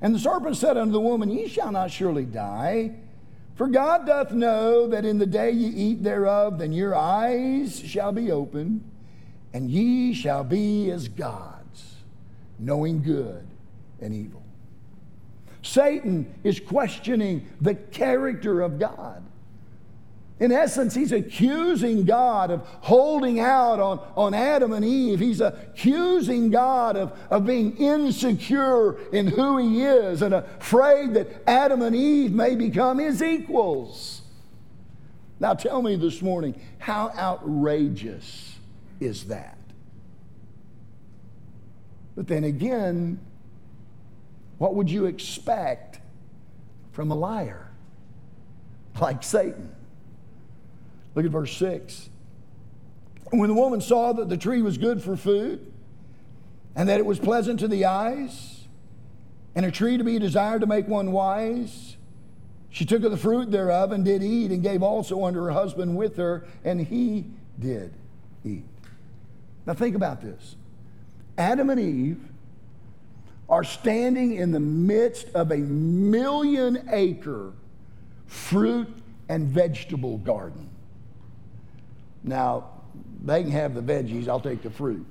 And 0.00 0.14
the 0.14 0.18
serpent 0.18 0.56
said 0.56 0.78
unto 0.78 0.92
the 0.92 1.00
woman, 1.00 1.30
Ye 1.30 1.48
shall 1.48 1.70
not 1.70 1.90
surely 1.90 2.24
die. 2.24 2.92
For 3.56 3.66
God 3.66 4.06
doth 4.06 4.32
know 4.32 4.88
that 4.88 5.04
in 5.04 5.18
the 5.18 5.26
day 5.26 5.50
ye 5.50 5.68
eat 5.68 6.02
thereof, 6.02 6.58
then 6.58 6.72
your 6.72 6.94
eyes 6.94 7.78
shall 7.78 8.12
be 8.12 8.30
opened, 8.30 8.90
and 9.52 9.70
ye 9.70 10.14
shall 10.14 10.44
be 10.44 10.90
as 10.90 11.08
God 11.08 11.53
knowing 12.58 13.02
good 13.02 13.46
and 14.00 14.14
evil. 14.14 14.42
Satan 15.62 16.32
is 16.44 16.60
questioning 16.60 17.46
the 17.60 17.74
character 17.74 18.60
of 18.60 18.78
God. 18.78 19.22
In 20.40 20.50
essence, 20.50 20.94
he's 20.94 21.12
accusing 21.12 22.04
God 22.04 22.50
of 22.50 22.66
holding 22.80 23.38
out 23.38 23.78
on, 23.78 24.00
on 24.16 24.34
Adam 24.34 24.72
and 24.72 24.84
Eve. 24.84 25.20
He's 25.20 25.40
accusing 25.40 26.50
God 26.50 26.96
of, 26.96 27.16
of 27.30 27.46
being 27.46 27.76
insecure 27.76 28.98
in 29.12 29.28
who 29.28 29.58
he 29.58 29.82
is 29.82 30.22
and 30.22 30.34
afraid 30.34 31.14
that 31.14 31.28
Adam 31.46 31.82
and 31.82 31.94
Eve 31.94 32.32
may 32.32 32.56
become 32.56 32.98
his 32.98 33.22
equals. 33.22 34.22
Now, 35.38 35.54
tell 35.54 35.82
me 35.82 35.94
this 35.96 36.20
morning, 36.20 36.60
how 36.78 37.10
outrageous 37.16 38.56
is 39.00 39.26
that? 39.26 39.56
But 42.16 42.28
then 42.28 42.44
again, 42.44 43.18
what 44.58 44.74
would 44.74 44.90
you 44.90 45.06
expect 45.06 46.00
from 46.92 47.10
a 47.10 47.14
liar 47.14 47.70
like 49.00 49.22
Satan? 49.22 49.74
Look 51.14 51.24
at 51.24 51.30
verse 51.30 51.56
6. 51.56 52.08
When 53.30 53.48
the 53.48 53.54
woman 53.54 53.80
saw 53.80 54.12
that 54.12 54.28
the 54.28 54.36
tree 54.36 54.62
was 54.62 54.78
good 54.78 55.02
for 55.02 55.16
food, 55.16 55.72
and 56.76 56.88
that 56.88 56.98
it 56.98 57.06
was 57.06 57.18
pleasant 57.18 57.60
to 57.60 57.68
the 57.68 57.84
eyes, 57.84 58.66
and 59.54 59.64
a 59.64 59.70
tree 59.70 59.96
to 59.96 60.04
be 60.04 60.18
desired 60.18 60.60
to 60.60 60.66
make 60.66 60.88
one 60.88 61.12
wise, 61.12 61.96
she 62.70 62.84
took 62.84 63.04
of 63.04 63.12
the 63.12 63.16
fruit 63.16 63.50
thereof 63.50 63.92
and 63.92 64.04
did 64.04 64.22
eat, 64.22 64.50
and 64.50 64.62
gave 64.62 64.82
also 64.82 65.24
unto 65.24 65.40
her 65.40 65.52
husband 65.52 65.96
with 65.96 66.16
her, 66.16 66.44
and 66.64 66.80
he 66.80 67.26
did 67.58 67.92
eat. 68.44 68.64
Now 69.66 69.74
think 69.74 69.94
about 69.94 70.20
this. 70.20 70.56
Adam 71.36 71.70
and 71.70 71.80
Eve 71.80 72.20
are 73.48 73.64
standing 73.64 74.34
in 74.36 74.52
the 74.52 74.60
midst 74.60 75.28
of 75.34 75.50
a 75.50 75.56
million 75.56 76.88
acre 76.90 77.52
fruit 78.26 78.88
and 79.28 79.48
vegetable 79.48 80.18
garden. 80.18 80.68
Now, 82.22 82.70
they 83.22 83.42
can 83.42 83.52
have 83.52 83.74
the 83.74 83.82
veggies, 83.82 84.28
I'll 84.28 84.40
take 84.40 84.62
the 84.62 84.70
fruit. 84.70 85.04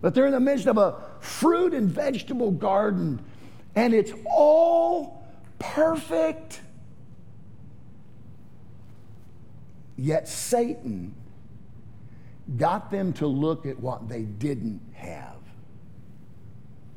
But 0.00 0.14
they're 0.14 0.26
in 0.26 0.32
the 0.32 0.40
midst 0.40 0.66
of 0.66 0.78
a 0.78 0.96
fruit 1.20 1.74
and 1.74 1.88
vegetable 1.88 2.50
garden. 2.50 3.20
and 3.76 3.94
it's 3.94 4.12
all 4.26 5.22
perfect. 5.58 6.60
Yet 9.96 10.26
Satan 10.28 11.14
got 12.56 12.90
them 12.90 13.12
to 13.14 13.26
look 13.26 13.66
at 13.66 13.78
what 13.78 14.08
they 14.08 14.22
didn't 14.22 14.80
have 14.94 15.36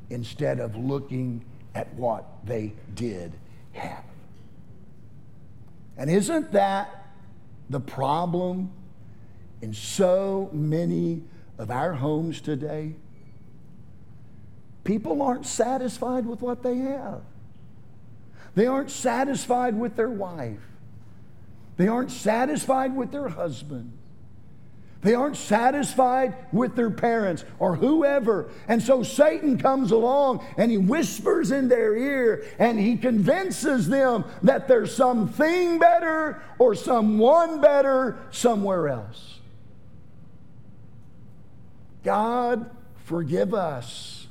instead 0.09 0.59
of 0.59 0.75
looking 0.75 1.43
at 1.75 1.93
what 1.95 2.25
they 2.45 2.73
did 2.93 3.33
have. 3.73 4.03
And 5.97 6.09
isn't 6.09 6.51
that 6.51 7.07
the 7.69 7.79
problem 7.79 8.71
in 9.61 9.73
so 9.73 10.49
many 10.51 11.23
of 11.57 11.71
our 11.71 11.93
homes 11.93 12.41
today? 12.41 12.93
People 14.83 15.21
aren't 15.21 15.45
satisfied 15.45 16.25
with 16.25 16.41
what 16.41 16.63
they 16.63 16.77
have. 16.77 17.21
They 18.55 18.67
aren't 18.67 18.91
satisfied 18.91 19.75
with 19.79 19.95
their 19.95 20.09
wife. 20.09 20.59
They 21.77 21.87
aren't 21.87 22.11
satisfied 22.11 22.95
with 22.95 23.11
their 23.11 23.29
husband. 23.29 23.91
They 25.03 25.15
aren't 25.15 25.35
satisfied 25.35 26.35
with 26.53 26.75
their 26.75 26.89
parents 26.89 27.43
or 27.59 27.75
whoever. 27.75 28.49
And 28.69 28.81
so 28.81 29.03
Satan 29.03 29.57
comes 29.57 29.91
along 29.91 30.45
and 30.57 30.71
he 30.71 30.77
whispers 30.77 31.51
in 31.51 31.67
their 31.67 31.95
ear 31.95 32.45
and 32.57 32.79
he 32.79 32.95
convinces 32.95 33.89
them 33.89 34.23
that 34.43 34.67
there's 34.69 34.95
something 34.95 35.77
better 35.77 36.41
or 36.57 36.73
someone 36.73 37.59
better 37.59 38.17
somewhere 38.31 38.87
else. 38.87 39.39
God, 42.03 42.69
forgive 43.03 43.53
us 43.53 44.27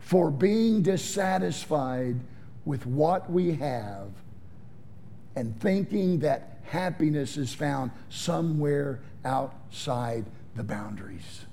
for 0.00 0.30
being 0.30 0.82
dissatisfied 0.82 2.16
with 2.64 2.86
what 2.86 3.30
we 3.30 3.54
have 3.54 4.08
and 5.36 5.58
thinking 5.60 6.20
that 6.20 6.60
happiness 6.64 7.36
is 7.36 7.52
found 7.52 7.90
somewhere 8.08 9.00
outside 9.24 10.24
the 10.54 10.64
boundaries. 10.64 11.46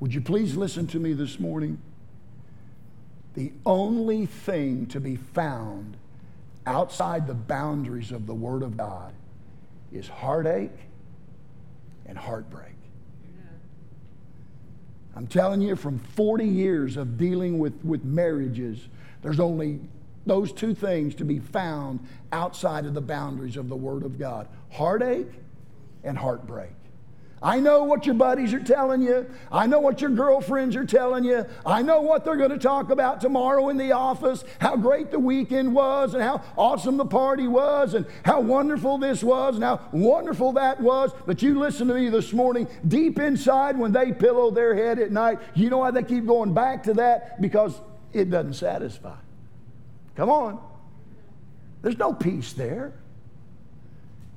Would 0.00 0.14
you 0.14 0.20
please 0.20 0.56
listen 0.56 0.86
to 0.88 0.98
me 0.98 1.12
this 1.12 1.38
morning? 1.38 1.80
The 3.34 3.52
only 3.64 4.26
thing 4.26 4.86
to 4.86 5.00
be 5.00 5.16
found 5.16 5.96
outside 6.66 7.26
the 7.26 7.34
boundaries 7.34 8.12
of 8.12 8.26
the 8.26 8.34
Word 8.34 8.62
of 8.62 8.76
God 8.76 9.12
is 9.92 10.08
heartache 10.08 10.76
and 12.06 12.16
heartbreak. 12.16 12.66
I'm 15.16 15.26
telling 15.26 15.60
you, 15.60 15.76
from 15.76 15.98
40 15.98 16.46
years 16.46 16.96
of 16.96 17.18
dealing 17.18 17.58
with, 17.58 17.84
with 17.84 18.04
marriages, 18.04 18.88
there's 19.22 19.40
only 19.40 19.80
those 20.24 20.52
two 20.52 20.74
things 20.74 21.14
to 21.16 21.24
be 21.24 21.38
found 21.38 22.00
outside 22.32 22.86
of 22.86 22.94
the 22.94 23.00
boundaries 23.00 23.56
of 23.56 23.68
the 23.68 23.76
Word 23.76 24.04
of 24.04 24.18
God 24.18 24.48
heartache 24.70 25.32
and 26.04 26.16
heartbreak. 26.16 26.70
I 27.42 27.58
know 27.58 27.84
what 27.84 28.04
your 28.04 28.16
buddies 28.16 28.52
are 28.52 28.62
telling 28.62 29.00
you. 29.00 29.30
I 29.50 29.66
know 29.66 29.80
what 29.80 30.02
your 30.02 30.10
girlfriends 30.10 30.76
are 30.76 30.84
telling 30.84 31.24
you. 31.24 31.46
I 31.64 31.80
know 31.80 32.02
what 32.02 32.22
they're 32.22 32.36
going 32.36 32.50
to 32.50 32.58
talk 32.58 32.90
about 32.90 33.22
tomorrow 33.22 33.70
in 33.70 33.78
the 33.78 33.92
office, 33.92 34.44
how 34.58 34.76
great 34.76 35.10
the 35.10 35.18
weekend 35.18 35.74
was, 35.74 36.12
and 36.12 36.22
how 36.22 36.42
awesome 36.58 36.98
the 36.98 37.06
party 37.06 37.48
was, 37.48 37.94
and 37.94 38.04
how 38.26 38.40
wonderful 38.40 38.98
this 38.98 39.24
was, 39.24 39.54
and 39.54 39.64
how 39.64 39.80
wonderful 39.90 40.52
that 40.52 40.82
was. 40.82 41.12
But 41.24 41.40
you 41.40 41.58
listen 41.58 41.88
to 41.88 41.94
me 41.94 42.10
this 42.10 42.34
morning, 42.34 42.68
deep 42.86 43.18
inside 43.18 43.78
when 43.78 43.92
they 43.92 44.12
pillow 44.12 44.50
their 44.50 44.74
head 44.74 44.98
at 44.98 45.10
night, 45.10 45.38
you 45.54 45.70
know 45.70 45.78
why 45.78 45.92
they 45.92 46.02
keep 46.02 46.26
going 46.26 46.52
back 46.52 46.82
to 46.82 46.94
that? 46.94 47.40
Because 47.40 47.80
it 48.12 48.30
doesn't 48.30 48.54
satisfy. 48.54 49.16
Come 50.14 50.28
on. 50.28 50.62
There's 51.80 51.96
no 51.96 52.12
peace 52.12 52.52
there. 52.52 52.92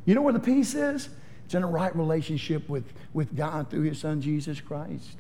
You 0.06 0.16
know 0.16 0.22
where 0.22 0.32
the 0.32 0.40
peace 0.40 0.74
is? 0.74 1.10
It's 1.54 1.58
in 1.60 1.62
a 1.62 1.68
right 1.68 1.96
relationship 1.96 2.68
with, 2.68 2.84
with 3.14 3.36
God 3.36 3.70
through 3.70 3.84
His 3.84 4.00
Son 4.00 4.22
Jesus 4.22 4.60
Christ. 4.60 5.18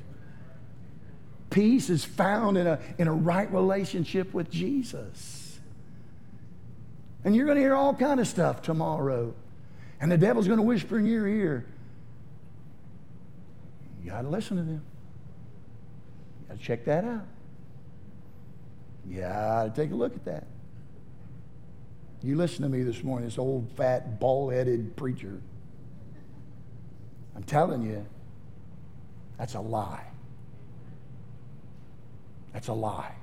Peace 1.51 1.91
is 1.91 2.03
found 2.03 2.57
in 2.57 2.65
a, 2.65 2.79
in 2.97 3.07
a 3.07 3.13
right 3.13 3.53
relationship 3.53 4.33
with 4.33 4.49
Jesus. 4.49 5.59
And 7.23 7.35
you're 7.35 7.45
going 7.45 7.57
to 7.57 7.61
hear 7.61 7.75
all 7.75 7.93
kind 7.93 8.19
of 8.19 8.27
stuff 8.27 8.63
tomorrow. 8.63 9.35
And 10.01 10.11
the 10.11 10.17
devil's 10.17 10.47
going 10.47 10.57
to 10.57 10.63
whisper 10.63 10.97
in 10.97 11.05
your 11.05 11.27
ear. 11.27 11.67
You 14.03 14.09
got 14.09 14.23
to 14.23 14.29
listen 14.29 14.57
to 14.57 14.63
them. 14.63 14.81
You 16.41 16.47
got 16.47 16.57
to 16.57 16.65
check 16.65 16.85
that 16.85 17.03
out. 17.03 17.27
You 19.07 19.21
got 19.21 19.75
to 19.75 19.81
take 19.83 19.91
a 19.91 19.95
look 19.95 20.15
at 20.15 20.25
that. 20.25 20.47
You 22.23 22.35
listen 22.37 22.63
to 22.63 22.69
me 22.69 22.81
this 22.81 23.03
morning, 23.03 23.27
this 23.27 23.37
old, 23.37 23.69
fat, 23.77 24.19
bald 24.19 24.51
headed 24.51 24.95
preacher. 24.95 25.39
I'm 27.35 27.43
telling 27.43 27.83
you, 27.83 28.05
that's 29.37 29.55
a 29.55 29.59
lie. 29.59 30.05
That's 32.53 32.67
a 32.67 32.73
lie. 32.73 33.15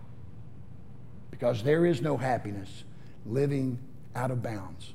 Because 1.31 1.63
there 1.63 1.87
is 1.87 2.03
no 2.03 2.17
happiness 2.17 2.85
living 3.25 3.79
out 4.15 4.31
of 4.31 4.43
bounds, 4.43 4.93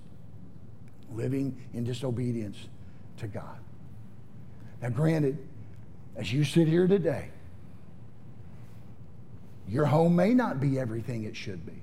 living 1.14 1.56
in 1.74 1.84
disobedience 1.84 2.58
to 3.18 3.28
God. 3.28 3.58
Now, 4.82 4.90
granted, 4.90 5.38
as 6.18 6.32
you 6.32 6.44
sit 6.44 6.68
here 6.68 6.88
today, 6.88 7.30
your 9.68 9.86
home 9.86 10.16
may 10.16 10.34
not 10.34 10.60
be 10.60 10.78
everything 10.78 11.24
it 11.24 11.36
should 11.36 11.66
be, 11.66 11.82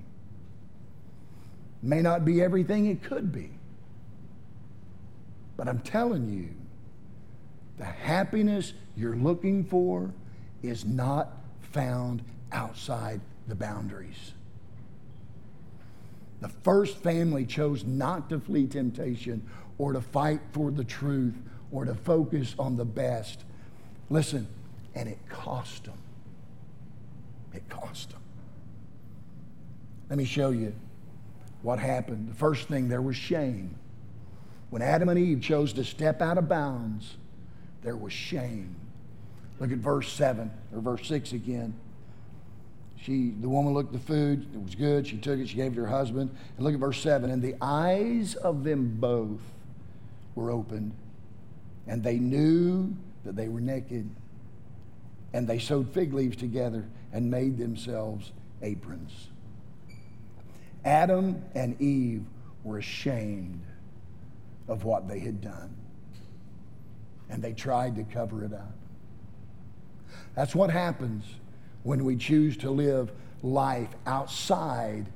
may 1.82 2.00
not 2.00 2.24
be 2.24 2.42
everything 2.42 2.86
it 2.86 3.02
could 3.02 3.32
be. 3.32 3.50
But 5.56 5.68
I'm 5.68 5.80
telling 5.80 6.28
you, 6.28 6.50
the 7.78 7.84
happiness 7.84 8.72
you're 8.96 9.16
looking 9.16 9.64
for 9.64 10.12
is 10.62 10.84
not 10.84 11.32
found 11.60 12.22
outside 12.52 13.20
the 13.48 13.54
boundaries. 13.54 14.32
The 16.40 16.48
first 16.48 16.98
family 16.98 17.46
chose 17.46 17.84
not 17.84 18.28
to 18.30 18.40
flee 18.40 18.66
temptation 18.66 19.48
or 19.78 19.92
to 19.92 20.00
fight 20.00 20.40
for 20.52 20.70
the 20.70 20.84
truth 20.84 21.34
or 21.70 21.84
to 21.84 21.94
focus 21.94 22.54
on 22.58 22.76
the 22.76 22.84
best. 22.84 23.44
Listen, 24.10 24.46
and 24.94 25.08
it 25.08 25.18
cost 25.28 25.84
them. 25.84 25.98
It 27.54 27.68
cost 27.68 28.10
them. 28.10 28.20
Let 30.10 30.18
me 30.18 30.24
show 30.24 30.50
you 30.50 30.74
what 31.62 31.78
happened. 31.78 32.28
The 32.28 32.34
first 32.34 32.68
thing, 32.68 32.88
there 32.88 33.00
was 33.00 33.16
shame. 33.16 33.76
When 34.70 34.82
Adam 34.82 35.08
and 35.08 35.18
Eve 35.18 35.40
chose 35.40 35.72
to 35.74 35.84
step 35.84 36.20
out 36.20 36.38
of 36.38 36.48
bounds, 36.48 37.16
there 37.82 37.96
was 37.96 38.12
shame. 38.12 38.74
Look 39.58 39.72
at 39.72 39.78
verse 39.78 40.12
7 40.12 40.50
or 40.74 40.80
verse 40.80 41.06
6 41.06 41.32
again. 41.32 41.74
She, 42.96 43.30
the 43.40 43.48
woman 43.48 43.74
looked 43.74 43.94
at 43.94 44.00
the 44.00 44.06
food, 44.06 44.46
it 44.54 44.62
was 44.62 44.74
good. 44.74 45.06
She 45.06 45.16
took 45.16 45.40
it, 45.40 45.48
she 45.48 45.56
gave 45.56 45.72
it 45.72 45.74
to 45.76 45.82
her 45.82 45.88
husband. 45.88 46.30
And 46.56 46.64
look 46.64 46.74
at 46.74 46.80
verse 46.80 47.00
7 47.00 47.30
and 47.30 47.42
the 47.42 47.56
eyes 47.60 48.34
of 48.34 48.64
them 48.64 48.96
both 49.00 49.40
were 50.34 50.50
opened, 50.50 50.92
and 51.86 52.02
they 52.02 52.18
knew 52.18 52.94
that 53.24 53.36
they 53.36 53.48
were 53.48 53.60
naked. 53.60 54.08
And 55.32 55.48
they 55.48 55.58
sewed 55.58 55.88
fig 55.90 56.12
leaves 56.12 56.36
together 56.36 56.86
and 57.12 57.30
made 57.30 57.58
themselves 57.58 58.32
aprons. 58.62 59.28
Adam 60.84 61.42
and 61.54 61.80
Eve 61.80 62.24
were 62.64 62.78
ashamed 62.78 63.62
of 64.68 64.84
what 64.84 65.08
they 65.08 65.18
had 65.20 65.40
done 65.40 65.74
and 67.32 67.42
they 67.42 67.54
tried 67.54 67.96
to 67.96 68.04
cover 68.04 68.44
it 68.44 68.52
up. 68.52 68.74
That's 70.36 70.54
what 70.54 70.70
happens 70.70 71.24
when 71.82 72.04
we 72.04 72.14
choose 72.14 72.58
to 72.58 72.70
live 72.70 73.10
life 73.42 73.88
outside 74.06 75.06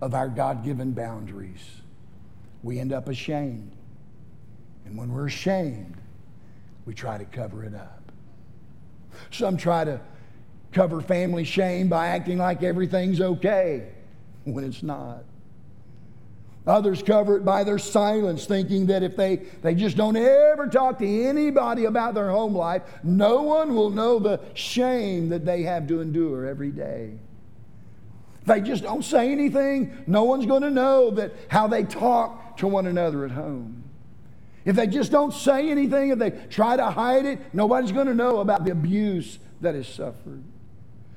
of 0.00 0.12
our 0.12 0.28
God 0.28 0.64
given 0.64 0.92
boundaries. 0.92 1.64
We 2.64 2.80
end 2.80 2.92
up 2.92 3.08
ashamed. 3.08 3.70
And 4.84 4.98
when 4.98 5.12
we're 5.12 5.28
ashamed, 5.28 5.96
we 6.86 6.92
try 6.92 7.16
to 7.16 7.24
cover 7.24 7.64
it 7.64 7.74
up. 7.74 8.02
Some 9.30 9.56
try 9.56 9.84
to 9.84 10.00
cover 10.72 11.00
family 11.00 11.44
shame 11.44 11.88
by 11.88 12.08
acting 12.08 12.38
like 12.38 12.64
everything's 12.64 13.20
okay 13.20 13.92
when 14.42 14.64
it's 14.64 14.82
not. 14.82 15.22
Others 16.70 17.02
cover 17.02 17.36
it 17.36 17.44
by 17.44 17.64
their 17.64 17.80
silence, 17.80 18.46
thinking 18.46 18.86
that 18.86 19.02
if 19.02 19.16
they, 19.16 19.38
they 19.60 19.74
just 19.74 19.96
don't 19.96 20.14
ever 20.14 20.68
talk 20.68 21.00
to 21.00 21.24
anybody 21.24 21.86
about 21.86 22.14
their 22.14 22.30
home 22.30 22.54
life, 22.54 22.82
no 23.02 23.42
one 23.42 23.74
will 23.74 23.90
know 23.90 24.20
the 24.20 24.40
shame 24.54 25.30
that 25.30 25.44
they 25.44 25.62
have 25.62 25.88
to 25.88 26.00
endure 26.00 26.46
every 26.46 26.70
day. 26.70 27.14
If 28.42 28.46
they 28.46 28.60
just 28.60 28.84
don't 28.84 29.04
say 29.04 29.32
anything, 29.32 30.04
no 30.06 30.22
one's 30.22 30.46
going 30.46 30.62
to 30.62 30.70
know 30.70 31.10
that 31.10 31.32
how 31.48 31.66
they 31.66 31.82
talk 31.82 32.56
to 32.58 32.68
one 32.68 32.86
another 32.86 33.24
at 33.24 33.32
home. 33.32 33.82
If 34.64 34.76
they 34.76 34.86
just 34.86 35.10
don't 35.10 35.34
say 35.34 35.70
anything, 35.70 36.10
if 36.10 36.20
they 36.20 36.30
try 36.50 36.76
to 36.76 36.88
hide 36.88 37.26
it, 37.26 37.40
nobody's 37.52 37.90
going 37.90 38.06
to 38.06 38.14
know 38.14 38.38
about 38.38 38.64
the 38.64 38.70
abuse 38.70 39.40
that 39.60 39.74
is 39.74 39.88
suffered. 39.88 40.44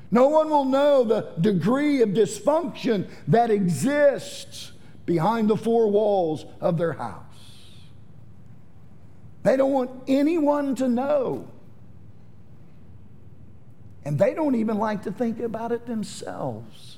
No 0.10 0.30
one 0.30 0.50
will 0.50 0.66
know 0.66 1.04
the 1.04 1.32
degree 1.39 2.02
of 2.02 2.10
dysfunction 2.10 3.08
that 3.28 3.52
exists 3.52 4.73
behind 5.06 5.50
the 5.50 5.58
four 5.58 5.89
walls 5.89 6.46
of 6.62 6.78
their 6.78 6.94
house. 6.94 7.24
They 9.44 9.58
don't 9.58 9.72
want 9.72 9.92
anyone 10.08 10.76
to 10.76 10.88
know. 10.88 11.50
And 14.06 14.18
they 14.18 14.34
don't 14.34 14.56
even 14.56 14.78
like 14.78 15.04
to 15.04 15.12
think 15.12 15.39
about 15.39 15.72
it 15.72 15.86
themselves 15.86 16.98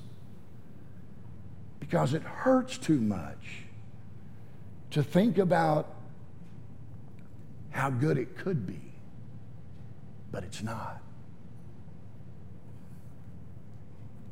because 1.79 2.13
it 2.13 2.23
hurts 2.23 2.77
too 2.77 2.99
much 2.99 3.63
to 4.91 5.03
think 5.03 5.37
about 5.37 5.93
how 7.69 7.89
good 7.89 8.17
it 8.17 8.37
could 8.37 8.65
be, 8.65 8.79
but 10.31 10.43
it's 10.43 10.63
not. 10.63 11.01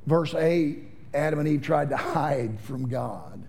Verse 0.06 0.34
8 0.34 0.80
Adam 1.14 1.40
and 1.40 1.48
Eve 1.48 1.62
tried 1.62 1.90
to 1.90 1.98
hide 1.98 2.60
from 2.60 2.88
God. 2.88 3.44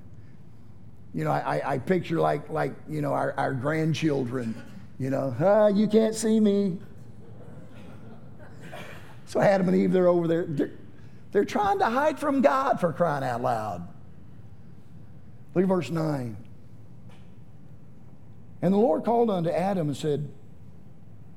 You 1.15 1.23
know, 1.23 1.31
I, 1.31 1.75
I 1.75 1.79
picture 1.79 2.19
like, 2.19 2.51
like, 2.51 2.75
you 2.89 3.01
know, 3.01 3.13
our, 3.13 3.35
our 3.37 3.55
grandchildren, 3.55 4.61
you 4.99 5.11
know, 5.11 5.35
ah, 5.41 5.69
you 5.69 5.87
can't 5.87 6.15
see 6.15 6.41
me. 6.41 6.79
So 9.27 9.41
Adam 9.41 9.69
and 9.69 9.77
Eve, 9.77 9.93
they're 9.93 10.09
over 10.09 10.27
there. 10.27 10.45
They're, 10.45 10.73
they're 11.31 11.45
trying 11.45 11.79
to 11.79 11.87
hide 11.87 12.19
from 12.19 12.41
God 12.41 12.81
for 12.81 12.93
crying 12.93 13.23
out 13.23 13.43
loud. 13.43 13.89
Look 15.55 15.63
at 15.63 15.69
verse 15.69 15.91
9. 15.91 16.37
And 18.63 18.75
the 18.75 18.79
Lord 18.79 19.05
called 19.05 19.31
unto 19.31 19.51
Adam 19.51 19.89
and 19.89 19.97
said, 19.97 20.29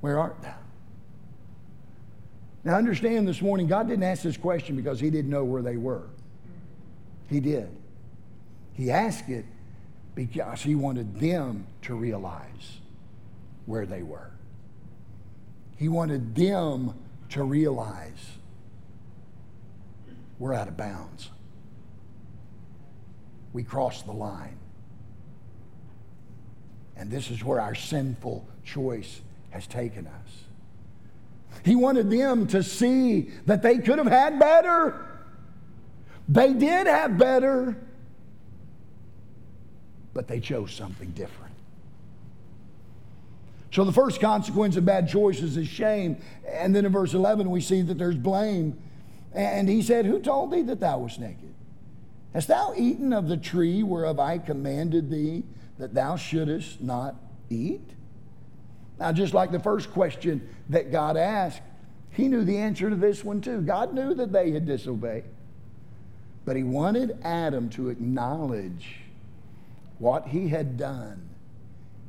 Where 0.02 0.18
art 0.18 0.42
thou? 0.42 0.56
Now, 2.64 2.76
understand 2.76 3.28
this 3.28 3.42
morning, 3.42 3.68
God 3.68 3.88
didn't 3.88 4.04
ask 4.04 4.24
this 4.24 4.38
question 4.38 4.76
because 4.76 5.00
He 5.00 5.10
didn't 5.10 5.30
know 5.30 5.44
where 5.44 5.62
they 5.62 5.78
were. 5.78 6.08
He 7.30 7.40
did. 7.40 7.70
He 8.74 8.92
asked 8.92 9.30
it 9.30 9.46
because 10.18 10.64
He 10.64 10.74
wanted 10.74 11.20
them 11.20 11.68
to 11.84 11.94
realize 11.94 12.80
where 13.68 13.86
they 13.86 14.02
were. 14.02 14.32
He 15.78 15.90
wanted 15.90 16.34
them 16.36 16.96
to 17.30 17.44
realize 17.44 18.32
we're 20.40 20.56
out 20.56 20.68
of 20.68 20.76
bounds. 20.76 21.30
We 23.54 23.62
crossed 23.62 24.08
the 24.08 24.12
line. 24.12 24.58
And 26.96 27.12
this 27.12 27.30
is 27.30 27.44
where 27.44 27.62
our 27.62 27.76
sinful 27.76 28.44
choice 28.66 29.22
has 29.52 29.68
taken 29.68 30.08
us. 30.08 31.62
He 31.64 31.76
wanted 31.76 32.10
them 32.10 32.48
to 32.48 32.64
see 32.64 33.30
that 33.46 33.62
they 33.62 33.78
could 33.78 34.00
have 34.00 34.08
had 34.08 34.40
better. 34.40 35.06
They 36.28 36.54
did 36.54 36.88
have 36.88 37.20
better, 37.20 37.78
but 40.18 40.28
they 40.28 40.40
chose 40.40 40.74
something 40.74 41.12
different. 41.12 41.54
So 43.72 43.84
the 43.84 43.92
first 43.92 44.20
consequence 44.20 44.76
of 44.76 44.84
bad 44.84 45.08
choices 45.08 45.58
is 45.58 45.68
shame. 45.68 46.18
And 46.50 46.76
then 46.76 46.88
in 46.88 46.92
verse 46.92 47.14
11, 47.14 47.52
we 47.52 47.62
see 47.62 47.84
that 47.84 48.00
there's 48.00 48.16
blame. 48.16 48.80
And 49.36 49.70
he 49.70 49.84
said, 49.84 50.08
Who 50.08 50.20
told 50.20 50.52
thee 50.52 50.64
that 50.64 50.80
thou 50.80 50.98
wast 50.98 51.20
naked? 51.20 51.54
Hast 52.34 52.48
thou 52.48 52.74
eaten 52.76 53.14
of 53.14 53.28
the 53.28 53.38
tree 53.38 53.84
whereof 53.84 54.20
I 54.20 54.40
commanded 54.40 55.12
thee 55.12 55.44
that 55.78 55.94
thou 55.94 56.16
shouldest 56.16 56.82
not 56.82 57.14
eat? 57.52 57.88
Now, 59.00 59.12
just 59.12 59.36
like 59.36 59.52
the 59.52 59.60
first 59.60 59.92
question 59.92 60.50
that 60.70 60.92
God 60.92 61.16
asked, 61.16 61.62
he 62.10 62.28
knew 62.28 62.44
the 62.44 62.58
answer 62.58 62.90
to 62.90 62.96
this 62.96 63.24
one 63.24 63.40
too. 63.40 63.62
God 63.62 63.94
knew 63.94 64.16
that 64.16 64.32
they 64.32 64.50
had 64.50 64.66
disobeyed. 64.66 65.26
But 66.44 66.56
he 66.56 66.64
wanted 66.64 67.20
Adam 67.24 67.70
to 67.70 67.90
acknowledge 67.90 69.02
what 70.00 70.28
he 70.28 70.50
had 70.50 70.78
done 70.78 71.30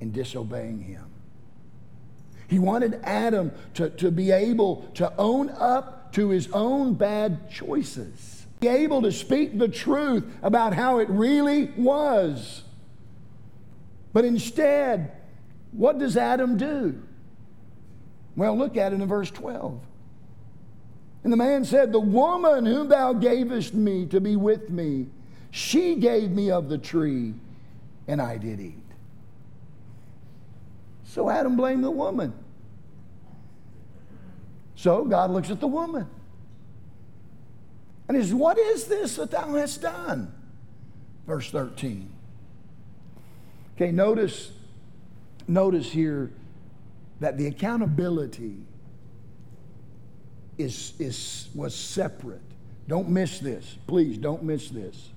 in 0.01 0.12
disobeying 0.12 0.81
him. 0.83 1.07
He 2.48 2.59
wanted 2.59 3.01
Adam 3.03 3.53
to, 3.74 3.90
to 3.90 4.11
be 4.11 4.31
able 4.31 4.88
to 4.94 5.12
own 5.18 5.51
up 5.51 6.12
to 6.14 6.31
his 6.31 6.48
own 6.53 6.94
bad 6.94 7.51
choices, 7.51 8.46
be 8.61 8.68
able 8.68 9.03
to 9.03 9.12
speak 9.12 9.59
the 9.59 9.68
truth 9.68 10.24
about 10.42 10.72
how 10.72 10.98
it 10.98 11.09
really 11.11 11.66
was. 11.77 12.64
But 14.12 14.24
instead, 14.24 15.12
what 15.72 15.98
does 15.98 16.16
Adam 16.16 16.57
do? 16.57 17.03
Well, 18.35 18.57
look 18.57 18.77
at 18.77 18.92
it 18.92 19.01
in 19.01 19.07
verse 19.07 19.31
12. 19.31 19.81
And 21.24 21.33
the 21.33 21.37
man 21.37 21.64
said, 21.64 21.92
The 21.92 22.01
woman 22.01 22.64
whom 22.64 22.88
thou 22.88 23.12
gavest 23.12 23.74
me 23.74 24.07
to 24.07 24.20
be 24.20 24.37
with 24.37 24.70
me, 24.70 25.07
she 25.51 25.96
gave 25.96 26.31
me 26.31 26.51
of 26.51 26.68
the 26.68 26.79
tree, 26.79 27.35
and 28.09 28.21
I 28.21 28.38
did 28.38 28.59
eat. 28.59 28.75
So 31.05 31.31
Adam 31.31 31.57
blamed 31.57 31.85
the 31.85 31.90
woman. 31.90 32.33
So 34.75 35.05
God 35.05 35.31
looks 35.31 35.51
at 35.51 35.61
the 35.61 35.68
woman. 35.68 36.09
And 38.09 38.16
says, 38.16 38.33
What 38.35 38.59
is 38.59 38.87
this 38.87 39.16
that 39.16 39.31
thou 39.31 39.55
hast 39.55 39.83
done? 39.83 40.33
Verse 41.27 41.51
13. 41.51 42.11
Okay, 43.77 43.92
notice, 43.92 44.51
notice 45.47 45.90
here 45.90 46.31
that 47.21 47.37
the 47.37 47.47
accountability 47.47 48.57
is, 50.57 50.94
is, 50.99 51.49
was 51.55 51.75
separate. 51.75 52.40
Don't 52.88 53.09
miss 53.09 53.38
this. 53.38 53.77
Please 53.87 54.16
don't 54.16 54.42
miss 54.42 54.71
this. 54.71 55.11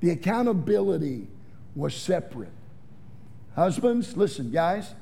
The 0.00 0.10
accountability 0.10 1.28
was 1.74 1.94
separate. 1.94 2.52
Husbands, 3.54 4.16
listen, 4.16 4.50
guys, 4.50 4.94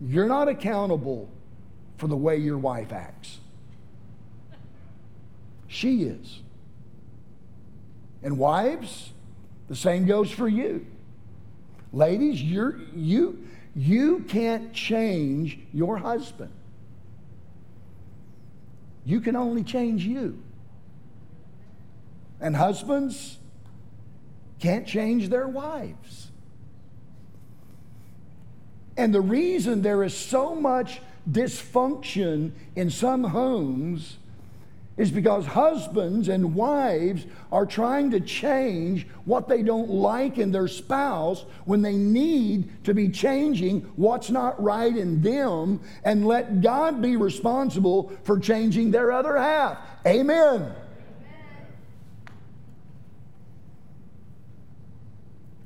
you're 0.00 0.28
not 0.28 0.48
accountable 0.48 1.28
for 1.98 2.06
the 2.06 2.16
way 2.16 2.36
your 2.36 2.58
wife 2.58 2.92
acts. 2.92 3.38
She 5.68 6.02
is. 6.04 6.40
And 8.22 8.38
wives, 8.38 9.12
the 9.68 9.76
same 9.76 10.06
goes 10.06 10.30
for 10.30 10.48
you. 10.48 10.86
Ladies, 11.92 12.42
you're, 12.42 12.78
you, 12.94 13.46
you 13.74 14.20
can't 14.28 14.72
change 14.72 15.58
your 15.72 15.98
husband. 15.98 16.52
You 19.04 19.20
can 19.20 19.36
only 19.36 19.62
change 19.62 20.04
you. 20.04 20.42
And 22.40 22.56
husbands 22.56 23.38
can't 24.58 24.86
change 24.86 25.28
their 25.28 25.48
wives. 25.48 26.30
And 28.96 29.14
the 29.14 29.20
reason 29.20 29.82
there 29.82 30.02
is 30.02 30.16
so 30.16 30.54
much 30.54 31.00
dysfunction 31.30 32.52
in 32.74 32.90
some 32.90 33.24
homes 33.24 34.16
is 34.96 35.10
because 35.10 35.44
husbands 35.44 36.28
and 36.28 36.54
wives 36.54 37.26
are 37.52 37.66
trying 37.66 38.10
to 38.10 38.20
change 38.20 39.06
what 39.26 39.46
they 39.46 39.62
don't 39.62 39.90
like 39.90 40.38
in 40.38 40.50
their 40.50 40.68
spouse 40.68 41.44
when 41.66 41.82
they 41.82 41.94
need 41.94 42.82
to 42.84 42.94
be 42.94 43.08
changing 43.08 43.80
what's 43.96 44.30
not 44.30 44.60
right 44.62 44.96
in 44.96 45.20
them 45.20 45.78
and 46.04 46.26
let 46.26 46.62
God 46.62 47.02
be 47.02 47.16
responsible 47.16 48.10
for 48.24 48.38
changing 48.38 48.90
their 48.90 49.12
other 49.12 49.36
half. 49.36 49.78
Amen. 50.06 50.72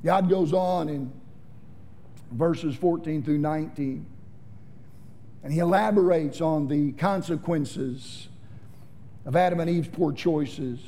God 0.03 0.29
goes 0.29 0.53
on 0.53 0.89
in 0.89 1.11
verses 2.31 2.75
14 2.75 3.23
through 3.23 3.37
19 3.37 4.05
and 5.43 5.53
he 5.53 5.59
elaborates 5.59 6.39
on 6.41 6.67
the 6.67 6.91
consequences 6.93 8.27
of 9.25 9.35
Adam 9.35 9.59
and 9.59 9.69
Eve's 9.69 9.87
poor 9.87 10.11
choices. 10.11 10.79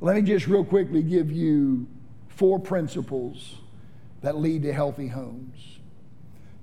Let 0.00 0.16
me 0.16 0.22
just 0.22 0.46
real 0.46 0.64
quickly 0.64 1.02
give 1.02 1.30
you 1.30 1.86
four 2.28 2.58
principles 2.58 3.56
that 4.22 4.36
lead 4.36 4.62
to 4.62 4.72
healthy 4.72 5.08
homes. 5.08 5.78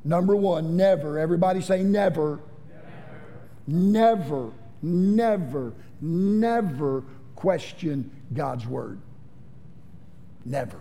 Number 0.03 0.35
one, 0.35 0.77
never, 0.77 1.19
everybody 1.19 1.61
say 1.61 1.83
never. 1.83 2.39
Never, 3.67 4.51
never, 4.81 5.73
never 5.73 5.73
never 6.01 7.03
question 7.35 8.09
God's 8.33 8.65
word. 8.65 8.99
Never. 10.45 10.79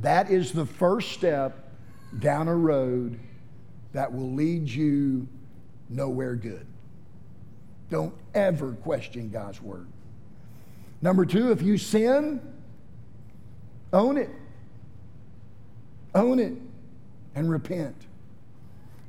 That 0.00 0.30
is 0.30 0.52
the 0.52 0.66
first 0.66 1.12
step 1.12 1.70
down 2.18 2.48
a 2.48 2.56
road 2.56 3.18
that 3.92 4.12
will 4.12 4.32
lead 4.32 4.68
you 4.68 5.26
nowhere 5.88 6.34
good. 6.34 6.66
Don't 7.90 8.14
ever 8.34 8.72
question 8.72 9.30
God's 9.30 9.60
word. 9.62 9.86
Number 11.00 11.24
two, 11.24 11.52
if 11.52 11.62
you 11.62 11.78
sin, 11.78 12.40
own 13.92 14.18
it. 14.18 14.30
Own 16.14 16.38
it 16.38 16.54
and 17.34 17.50
repent. 17.50 17.96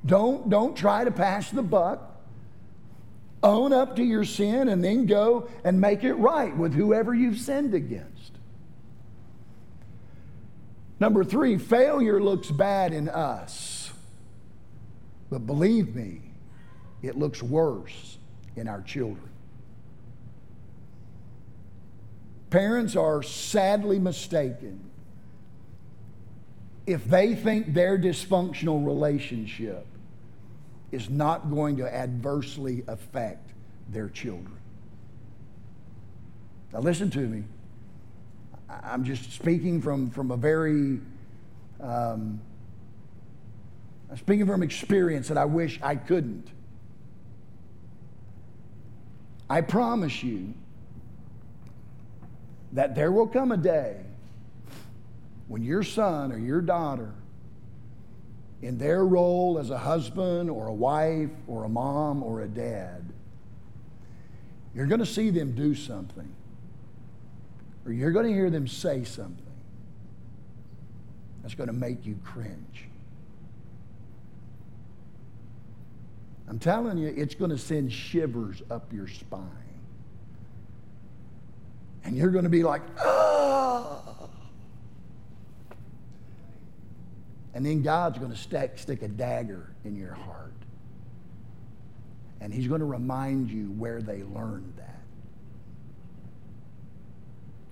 Don't, 0.05 0.49
don't 0.49 0.77
try 0.77 1.03
to 1.03 1.11
pass 1.11 1.49
the 1.49 1.61
buck. 1.63 2.05
Own 3.41 3.73
up 3.73 3.95
to 3.95 4.03
your 4.03 4.23
sin 4.23 4.69
and 4.69 4.83
then 4.83 5.05
go 5.05 5.49
and 5.63 5.79
make 5.79 6.03
it 6.03 6.13
right 6.13 6.55
with 6.55 6.73
whoever 6.73 7.13
you've 7.13 7.37
sinned 7.37 7.73
against. 7.73 8.18
Number 10.99 11.23
three, 11.23 11.57
failure 11.57 12.21
looks 12.21 12.51
bad 12.51 12.93
in 12.93 13.07
us. 13.07 13.91
But 15.29 15.45
believe 15.45 15.95
me, 15.95 16.21
it 17.01 17.17
looks 17.17 17.41
worse 17.41 18.17
in 18.55 18.67
our 18.67 18.81
children. 18.81 19.29
Parents 22.49 22.95
are 22.95 23.21
sadly 23.21 23.99
mistaken 23.99 24.89
if 26.87 27.05
they 27.05 27.35
think 27.35 27.73
their 27.73 27.97
dysfunctional 27.97 28.83
relationship 28.83 29.85
is 30.91 31.09
not 31.09 31.51
going 31.51 31.77
to 31.77 31.93
adversely 31.93 32.83
affect 32.87 33.51
their 33.89 34.09
children. 34.09 34.57
Now, 36.73 36.79
listen 36.79 37.11
to 37.11 37.19
me. 37.19 37.43
I'm 38.70 39.03
just 39.03 39.34
speaking 39.34 39.82
from, 39.82 40.09
from 40.11 40.32
a 40.32 40.38
very, 40.38 40.99
um, 41.82 42.39
speaking 44.17 44.45
from 44.45 44.63
experience 44.63 45.28
that 45.30 45.38
I 45.38 45.45
wish 45.45 45.80
I 45.82 45.95
couldn't. 45.95 46.47
I 49.49 49.61
promise 49.61 50.22
you 50.22 50.53
that 52.74 52.93
there 52.93 53.11
will 53.11 53.28
come 53.28 53.51
a 53.51 53.57
day 53.57 53.97
when 55.47 55.63
your 55.63 55.82
son 55.82 56.32
or 56.32 56.38
your 56.38 56.61
daughter, 56.61 57.11
in 58.61 58.78
their 58.78 59.05
role 59.05 59.57
as 59.57 59.70
a 59.70 59.78
husband 59.78 60.49
or 60.49 60.67
a 60.67 60.74
wife 60.74 61.30
or 61.47 61.63
a 61.63 61.70
mom 61.70 62.22
or 62.22 62.41
a 62.41 62.47
dad, 62.47 63.03
you're 64.76 64.86
going 64.86 64.99
to 64.99 65.05
see 65.05 65.30
them 65.30 65.53
do 65.53 65.74
something, 65.74 66.30
or 67.86 67.91
you're 67.91 68.11
going 68.11 68.27
to 68.27 68.34
hear 68.34 68.49
them 68.49 68.67
say 68.67 69.03
something 69.03 69.45
that's 71.41 71.55
going 71.55 71.67
to 71.67 71.73
make 71.73 72.05
you 72.05 72.17
cringe. 72.23 72.86
I'm 76.47 76.59
telling 76.59 76.97
you, 76.97 77.13
it's 77.15 77.36
going 77.36 77.51
to 77.51 77.57
send 77.57 77.93
shivers 77.93 78.61
up 78.71 78.91
your 78.91 79.07
spine. 79.07 79.45
And 82.03 82.17
you're 82.17 82.32
going 82.32 82.45
to 82.45 82.49
be 82.49 82.63
like, 82.63 82.82
oh. 82.99 84.30
And 87.53 87.65
then 87.65 87.84
God's 87.84 88.17
going 88.17 88.32
to 88.32 88.38
stick, 88.38 88.80
stick 88.80 89.03
a 89.03 89.07
dagger 89.07 89.69
in 89.86 89.95
your 89.95 90.13
heart. 90.13 90.53
And 92.41 92.53
He's 92.53 92.67
going 92.67 92.80
to 92.80 92.86
remind 92.86 93.51
you 93.51 93.65
where 93.71 94.01
they 94.01 94.23
learned 94.23 94.73
that. 94.77 94.88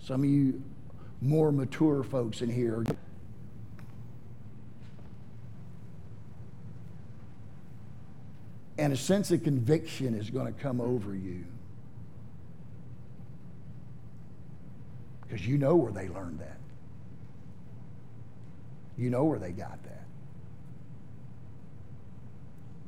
Some 0.08 0.24
of 0.24 0.30
you 0.30 0.64
more 1.20 1.51
mature 1.51 2.01
folks 2.01 2.41
in 2.41 2.49
here 2.49 2.82
and 8.78 8.93
a 8.93 8.95
sense 8.95 9.32
of 9.32 9.43
conviction 9.43 10.16
is 10.16 10.30
going 10.30 10.45
to 10.45 10.58
come 10.58 10.80
over 10.80 11.14
you. 11.14 11.43
Because 15.24 15.45
you 15.45 15.58
know 15.58 15.76
where 15.76 15.91
they 15.91 16.08
learned 16.08 16.39
that. 16.39 16.58
You 18.97 19.10
know 19.10 19.26
where 19.26 19.39
they 19.39 19.51
got 19.51 19.84
that. 19.84 20.05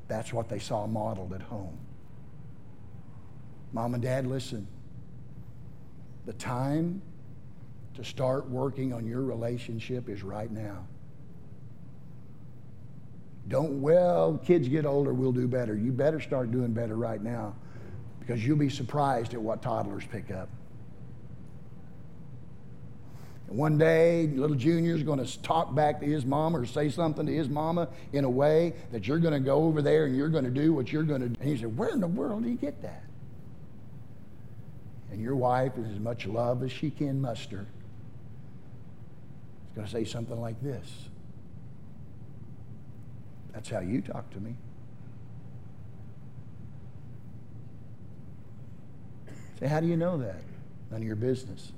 That's 0.07 0.31
what 0.31 0.47
they 0.47 0.59
saw 0.59 0.87
modeled 0.87 1.33
at 1.33 1.41
home. 1.41 1.77
Mom 3.73 3.93
and 3.93 4.01
dad, 4.01 4.25
listen. 4.25 4.65
The 6.25 6.31
time 6.31 7.01
to 7.95 8.03
start 8.03 8.49
working 8.49 8.93
on 8.93 9.05
your 9.05 9.21
relationship 9.21 10.09
is 10.09 10.23
right 10.23 10.51
now. 10.51 10.85
Don't, 13.47 13.81
well, 13.81 14.37
kids 14.37 14.67
get 14.67 14.85
older, 14.85 15.13
we'll 15.13 15.31
do 15.31 15.47
better. 15.47 15.75
You 15.75 15.91
better 15.91 16.19
start 16.19 16.51
doing 16.51 16.71
better 16.71 16.95
right 16.95 17.21
now 17.21 17.55
because 18.19 18.45
you'll 18.45 18.57
be 18.57 18.69
surprised 18.69 19.33
at 19.33 19.41
what 19.41 19.61
toddlers 19.63 20.05
pick 20.05 20.29
up. 20.29 20.49
And 23.49 23.57
one 23.57 23.79
day, 23.79 24.27
little 24.27 24.55
Junior's 24.55 25.01
going 25.01 25.23
to 25.23 25.41
talk 25.41 25.73
back 25.73 25.99
to 26.01 26.05
his 26.05 26.23
mama 26.23 26.59
or 26.59 26.65
say 26.67 26.89
something 26.89 27.25
to 27.25 27.33
his 27.33 27.49
mama 27.49 27.87
in 28.13 28.23
a 28.23 28.29
way 28.29 28.75
that 28.91 29.07
you're 29.07 29.17
going 29.17 29.33
to 29.33 29.39
go 29.39 29.63
over 29.63 29.81
there 29.81 30.05
and 30.05 30.15
you're 30.15 30.29
going 30.29 30.43
to 30.43 30.51
do 30.51 30.71
what 30.71 30.91
you're 30.91 31.01
going 31.01 31.21
to 31.21 31.29
do. 31.29 31.35
And 31.39 31.49
he 31.49 31.57
said, 31.57 31.75
Where 31.75 31.89
in 31.89 31.99
the 31.99 32.07
world 32.07 32.43
do 32.43 32.49
you 32.49 32.55
get 32.55 32.83
that? 32.83 33.03
And 35.11 35.19
your 35.19 35.35
wife, 35.35 35.71
is 35.79 35.91
as 35.91 35.99
much 35.99 36.27
love 36.27 36.61
as 36.61 36.71
she 36.71 36.91
can 36.91 37.19
muster, 37.19 37.65
going 39.79 39.87
to 39.87 39.97
say 39.97 40.03
something 40.03 40.41
like 40.41 40.61
this 40.61 41.07
That's 43.53 43.69
how 43.69 43.79
you 43.79 44.01
talk 44.01 44.29
to 44.31 44.39
me. 44.41 44.55
Say, 49.59 49.67
how 49.67 49.79
do 49.79 49.87
you 49.87 49.95
know 49.95 50.17
that? 50.17 50.41
None 50.91 51.01
of 51.01 51.07
your 51.07 51.15
business. 51.15 51.71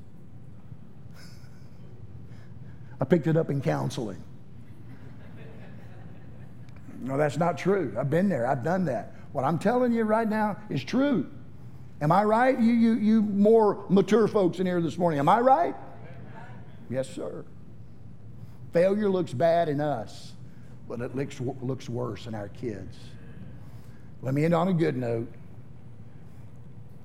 I 2.99 3.05
picked 3.05 3.27
it 3.27 3.37
up 3.37 3.51
in 3.51 3.61
counseling. 3.61 4.23
No, 7.01 7.17
that's 7.17 7.37
not 7.37 7.57
true. 7.57 7.95
I've 7.99 8.09
been 8.09 8.29
there. 8.29 8.47
I've 8.47 8.63
done 8.63 8.85
that. 8.85 9.15
What 9.31 9.43
I'm 9.43 9.59
telling 9.59 9.91
you 9.91 10.03
right 10.03 10.29
now 10.29 10.57
is 10.69 10.83
true. 10.83 11.29
Am 11.99 12.11
I 12.11 12.23
right? 12.23 12.59
You, 12.59 12.73
you, 12.73 12.93
you 12.93 13.21
more 13.21 13.85
mature 13.89 14.27
folks 14.27 14.59
in 14.59 14.65
here 14.65 14.81
this 14.81 14.97
morning. 14.97 15.19
Am 15.19 15.29
I 15.29 15.39
right? 15.39 15.75
Yes, 16.89 17.07
sir. 17.09 17.45
Failure 18.73 19.09
looks 19.09 19.33
bad 19.33 19.69
in 19.69 19.81
us, 19.81 20.33
but 20.87 21.01
it 21.01 21.15
looks, 21.15 21.39
looks 21.61 21.89
worse 21.89 22.27
in 22.27 22.35
our 22.35 22.47
kids. 22.49 22.97
Let 24.21 24.33
me 24.33 24.45
end 24.45 24.53
on 24.53 24.67
a 24.67 24.73
good 24.73 24.95
note. 24.95 25.31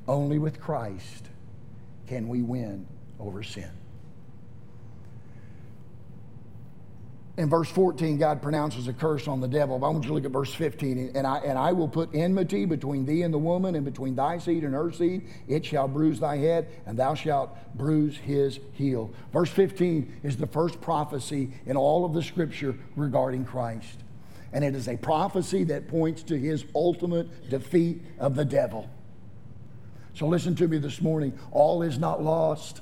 Only 0.06 0.38
with 0.38 0.60
Christ 0.60 1.28
can 2.06 2.28
we 2.28 2.42
win 2.42 2.86
over 3.18 3.42
sin. 3.42 3.70
In 7.38 7.50
verse 7.50 7.68
14, 7.68 8.16
God 8.16 8.40
pronounces 8.40 8.88
a 8.88 8.94
curse 8.94 9.28
on 9.28 9.40
the 9.40 9.48
devil. 9.48 9.78
But 9.78 9.88
I 9.88 9.90
want 9.90 10.04
you 10.04 10.08
to 10.08 10.14
look 10.14 10.24
at 10.24 10.30
verse 10.30 10.54
15. 10.54 11.12
And 11.14 11.26
I, 11.26 11.38
and 11.38 11.58
I 11.58 11.72
will 11.72 11.88
put 11.88 12.14
enmity 12.14 12.64
between 12.64 13.04
thee 13.04 13.22
and 13.22 13.34
the 13.34 13.38
woman, 13.38 13.74
and 13.74 13.84
between 13.84 14.14
thy 14.14 14.38
seed 14.38 14.64
and 14.64 14.72
her 14.72 14.90
seed. 14.90 15.28
It 15.46 15.64
shall 15.64 15.86
bruise 15.86 16.18
thy 16.18 16.38
head, 16.38 16.68
and 16.86 16.98
thou 16.98 17.14
shalt 17.14 17.54
bruise 17.74 18.16
his 18.16 18.58
heel. 18.72 19.10
Verse 19.34 19.50
15 19.50 20.20
is 20.22 20.38
the 20.38 20.46
first 20.46 20.80
prophecy 20.80 21.52
in 21.66 21.76
all 21.76 22.06
of 22.06 22.14
the 22.14 22.22
scripture 22.22 22.74
regarding 22.96 23.44
Christ. 23.44 23.98
And 24.54 24.64
it 24.64 24.74
is 24.74 24.88
a 24.88 24.96
prophecy 24.96 25.64
that 25.64 25.88
points 25.88 26.22
to 26.24 26.38
his 26.38 26.64
ultimate 26.74 27.50
defeat 27.50 28.00
of 28.18 28.34
the 28.34 28.46
devil. 28.46 28.88
So 30.14 30.26
listen 30.26 30.54
to 30.54 30.68
me 30.68 30.78
this 30.78 31.02
morning. 31.02 31.38
All 31.52 31.82
is 31.82 31.98
not 31.98 32.22
lost. 32.22 32.80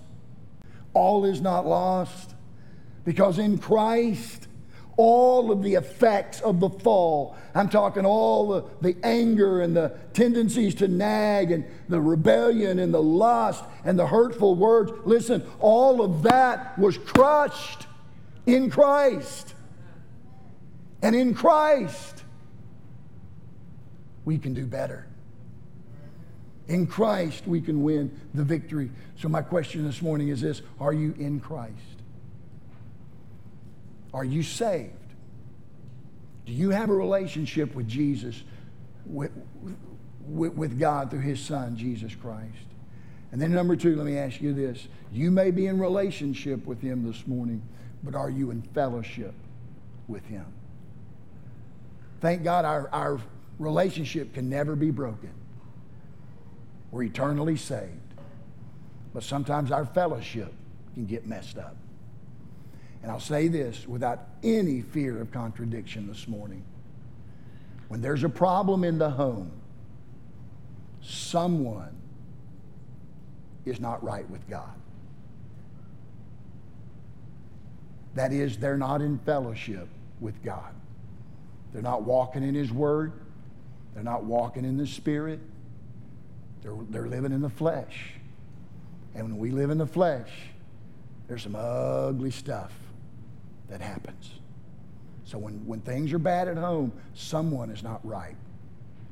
All 0.92 1.24
is 1.24 1.40
not 1.40 1.66
lost. 1.66 2.34
Because 3.05 3.38
in 3.38 3.59
Christ, 3.59 4.48
all 4.96 5.50
of 5.50 5.62
the 5.62 5.74
effects 5.74 6.40
of 6.40 6.61
the 6.61 6.70
fall, 6.70 7.36
I'm 7.55 7.68
talking 7.68 8.07
all 8.07 8.48
the, 8.48 8.64
the 8.80 8.96
anger 9.05 9.61
and 9.61 9.76
the 9.76 9.94
tendencies 10.12 10.74
to 10.76 10.88
nag 10.88 11.50
and 11.50 11.64
the 11.88 12.00
rebellion 12.00 12.78
and 12.78 12.94
the 12.94 13.02
lust 13.02 13.64
and 13.84 13.98
the 13.98 14.07
hurtful 14.07 14.55
words, 14.55 14.92
listen, 15.05 15.44
all 15.61 16.02
of 16.02 16.22
that 16.22 16.78
was 16.78 16.96
crushed 16.98 17.86
in 18.46 18.70
Christ. 18.70 19.55
And 21.02 21.14
in 21.14 21.34
Christ, 21.34 22.22
we 24.24 24.38
can 24.38 24.55
do 24.55 24.66
better. 24.66 25.07
In 26.66 26.86
Christ, 26.86 27.46
we 27.46 27.61
can 27.61 27.82
win 27.82 28.18
the 28.32 28.42
victory. 28.42 28.90
So, 29.16 29.28
my 29.28 29.42
question 29.42 29.84
this 29.84 30.00
morning 30.00 30.28
is 30.28 30.40
this 30.40 30.62
Are 30.80 30.94
you 30.94 31.14
in 31.18 31.40
Christ? 31.40 31.93
Are 34.14 34.24
you 34.24 34.44
saved? 34.44 34.92
Do 36.46 36.52
you 36.52 36.70
have 36.70 36.88
a 36.88 36.94
relationship 36.94 37.74
with 37.74 37.88
Jesus, 37.88 38.44
with, 39.04 39.32
with, 40.28 40.54
with 40.54 40.78
God 40.78 41.10
through 41.10 41.20
his 41.20 41.40
son, 41.40 41.76
Jesus 41.76 42.14
Christ? 42.14 42.46
And 43.32 43.42
then, 43.42 43.52
number 43.52 43.74
two, 43.74 43.96
let 43.96 44.06
me 44.06 44.16
ask 44.16 44.40
you 44.40 44.54
this. 44.54 44.86
You 45.10 45.32
may 45.32 45.50
be 45.50 45.66
in 45.66 45.80
relationship 45.80 46.64
with 46.64 46.80
him 46.80 47.04
this 47.04 47.26
morning, 47.26 47.60
but 48.04 48.14
are 48.14 48.30
you 48.30 48.52
in 48.52 48.62
fellowship 48.62 49.34
with 50.06 50.24
him? 50.26 50.46
Thank 52.20 52.44
God 52.44 52.64
our, 52.64 52.88
our 52.92 53.20
relationship 53.58 54.32
can 54.32 54.48
never 54.48 54.76
be 54.76 54.92
broken. 54.92 55.32
We're 56.92 57.02
eternally 57.02 57.56
saved. 57.56 57.90
But 59.12 59.24
sometimes 59.24 59.72
our 59.72 59.84
fellowship 59.84 60.52
can 60.94 61.06
get 61.06 61.26
messed 61.26 61.58
up. 61.58 61.76
And 63.05 63.12
I'll 63.12 63.20
say 63.20 63.48
this 63.48 63.86
without 63.86 64.20
any 64.42 64.80
fear 64.80 65.20
of 65.20 65.30
contradiction 65.30 66.07
this 66.07 66.26
morning. 66.26 66.64
When 67.88 68.00
there's 68.00 68.24
a 68.24 68.30
problem 68.30 68.82
in 68.82 68.96
the 68.96 69.11
home, 69.11 69.52
someone 71.02 71.94
is 73.66 73.78
not 73.78 74.02
right 74.02 74.28
with 74.30 74.48
God. 74.48 74.72
That 78.14 78.32
is, 78.32 78.57
they're 78.57 78.78
not 78.78 79.02
in 79.02 79.18
fellowship 79.18 79.86
with 80.18 80.42
God. 80.42 80.72
They're 81.74 81.82
not 81.82 82.05
walking 82.05 82.42
in 82.42 82.55
His 82.55 82.72
Word. 82.72 83.12
They're 83.92 84.02
not 84.02 84.24
walking 84.24 84.64
in 84.64 84.78
the 84.78 84.86
Spirit. 84.86 85.40
They're, 86.62 86.72
they're 86.88 87.09
living 87.09 87.32
in 87.32 87.42
the 87.42 87.50
flesh. 87.50 88.14
And 89.14 89.24
when 89.24 89.36
we 89.36 89.50
live 89.50 89.68
in 89.68 89.76
the 89.76 89.86
flesh, 89.86 90.30
there's 91.28 91.42
some 91.42 91.55
ugly 91.55 92.30
stuff 92.30 92.72
that 93.74 93.80
happens. 93.80 94.30
So 95.24 95.36
when, 95.36 95.66
when 95.66 95.80
things 95.80 96.12
are 96.12 96.18
bad 96.20 96.46
at 96.46 96.56
home, 96.56 96.92
someone 97.12 97.70
is 97.70 97.82
not 97.82 98.06
right 98.06 98.36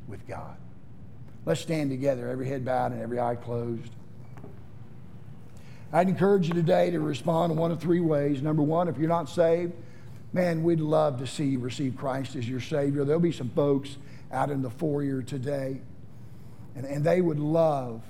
with 0.07 0.25
God. 0.29 0.57
Let's 1.45 1.61
stand 1.61 1.91
together, 1.91 2.29
every 2.29 2.47
head 2.47 2.65
bowed 2.65 2.93
and 2.93 3.03
every 3.03 3.19
eye 3.19 3.35
closed. 3.35 3.91
I'd 5.93 6.09
encourage 6.09 6.47
you 6.47 6.55
today 6.55 6.91
to 6.91 7.01
respond 7.01 7.51
in 7.51 7.59
one 7.59 7.73
of 7.73 7.81
three 7.81 7.99
ways. 7.99 8.41
Number 8.41 8.63
one, 8.63 8.87
if 8.87 8.99
you're 8.99 9.09
not 9.09 9.29
saved, 9.29 9.73
man, 10.33 10.63
we'd 10.63 10.79
love 10.79 11.19
to 11.19 11.27
see 11.27 11.47
you 11.47 11.59
receive 11.59 11.97
Christ 11.97 12.37
as 12.37 12.49
your 12.49 12.61
Savior. 12.61 13.05
There'll 13.05 13.21
be 13.21 13.33
some 13.33 13.51
folks 13.51 13.97
out 14.31 14.49
in 14.49 14.63
the 14.63 14.71
foyer 14.71 15.23
today, 15.23 15.81
and, 16.77 16.87
and 16.87 17.03
they 17.03 17.21
would 17.21 17.41
love 17.41 18.01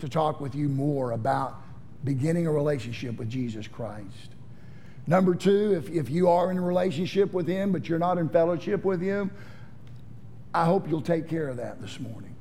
to 0.00 0.10
talk 0.10 0.42
with 0.42 0.54
you 0.54 0.68
more 0.68 1.12
about 1.12 1.54
beginning 2.04 2.46
a 2.46 2.52
relationship 2.52 3.16
with 3.16 3.30
Jesus 3.30 3.66
Christ. 3.66 4.34
Number 5.06 5.34
two, 5.34 5.74
if, 5.74 5.90
if 5.90 6.10
you 6.10 6.28
are 6.28 6.50
in 6.50 6.58
a 6.58 6.62
relationship 6.62 7.32
with 7.32 7.46
Him, 7.46 7.72
but 7.72 7.88
you're 7.88 7.98
not 7.98 8.18
in 8.18 8.28
fellowship 8.28 8.84
with 8.84 9.00
Him, 9.00 9.30
I 10.52 10.64
hope 10.64 10.88
you'll 10.88 11.02
take 11.02 11.28
care 11.28 11.48
of 11.48 11.56
that 11.58 11.80
this 11.80 11.98
morning. 12.00 12.34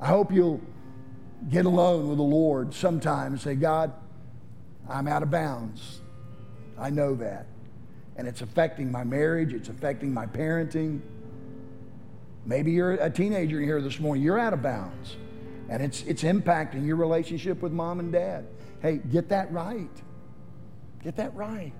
I 0.00 0.06
hope 0.06 0.32
you'll 0.32 0.60
get 1.50 1.66
alone 1.66 2.08
with 2.08 2.18
the 2.18 2.24
Lord 2.24 2.74
sometime 2.74 3.32
and 3.32 3.40
say, 3.40 3.54
God, 3.54 3.92
I'm 4.88 5.08
out 5.08 5.22
of 5.22 5.30
bounds. 5.30 6.00
I 6.78 6.90
know 6.90 7.14
that. 7.16 7.46
And 8.16 8.28
it's 8.28 8.42
affecting 8.42 8.90
my 8.92 9.04
marriage, 9.04 9.52
it's 9.52 9.68
affecting 9.68 10.12
my 10.12 10.26
parenting. 10.26 11.00
Maybe 12.44 12.72
you're 12.72 12.92
a 12.92 13.10
teenager 13.10 13.60
here 13.60 13.80
this 13.80 14.00
morning, 14.00 14.22
you're 14.22 14.38
out 14.38 14.52
of 14.52 14.62
bounds. 14.62 15.16
And 15.68 15.82
it's, 15.82 16.02
it's 16.02 16.22
impacting 16.22 16.86
your 16.86 16.96
relationship 16.96 17.62
with 17.62 17.72
mom 17.72 18.00
and 18.00 18.12
dad. 18.12 18.46
Hey, 18.80 18.96
get 18.96 19.28
that 19.30 19.50
right. 19.52 19.88
Get 21.02 21.16
that 21.16 21.34
right. 21.34 21.72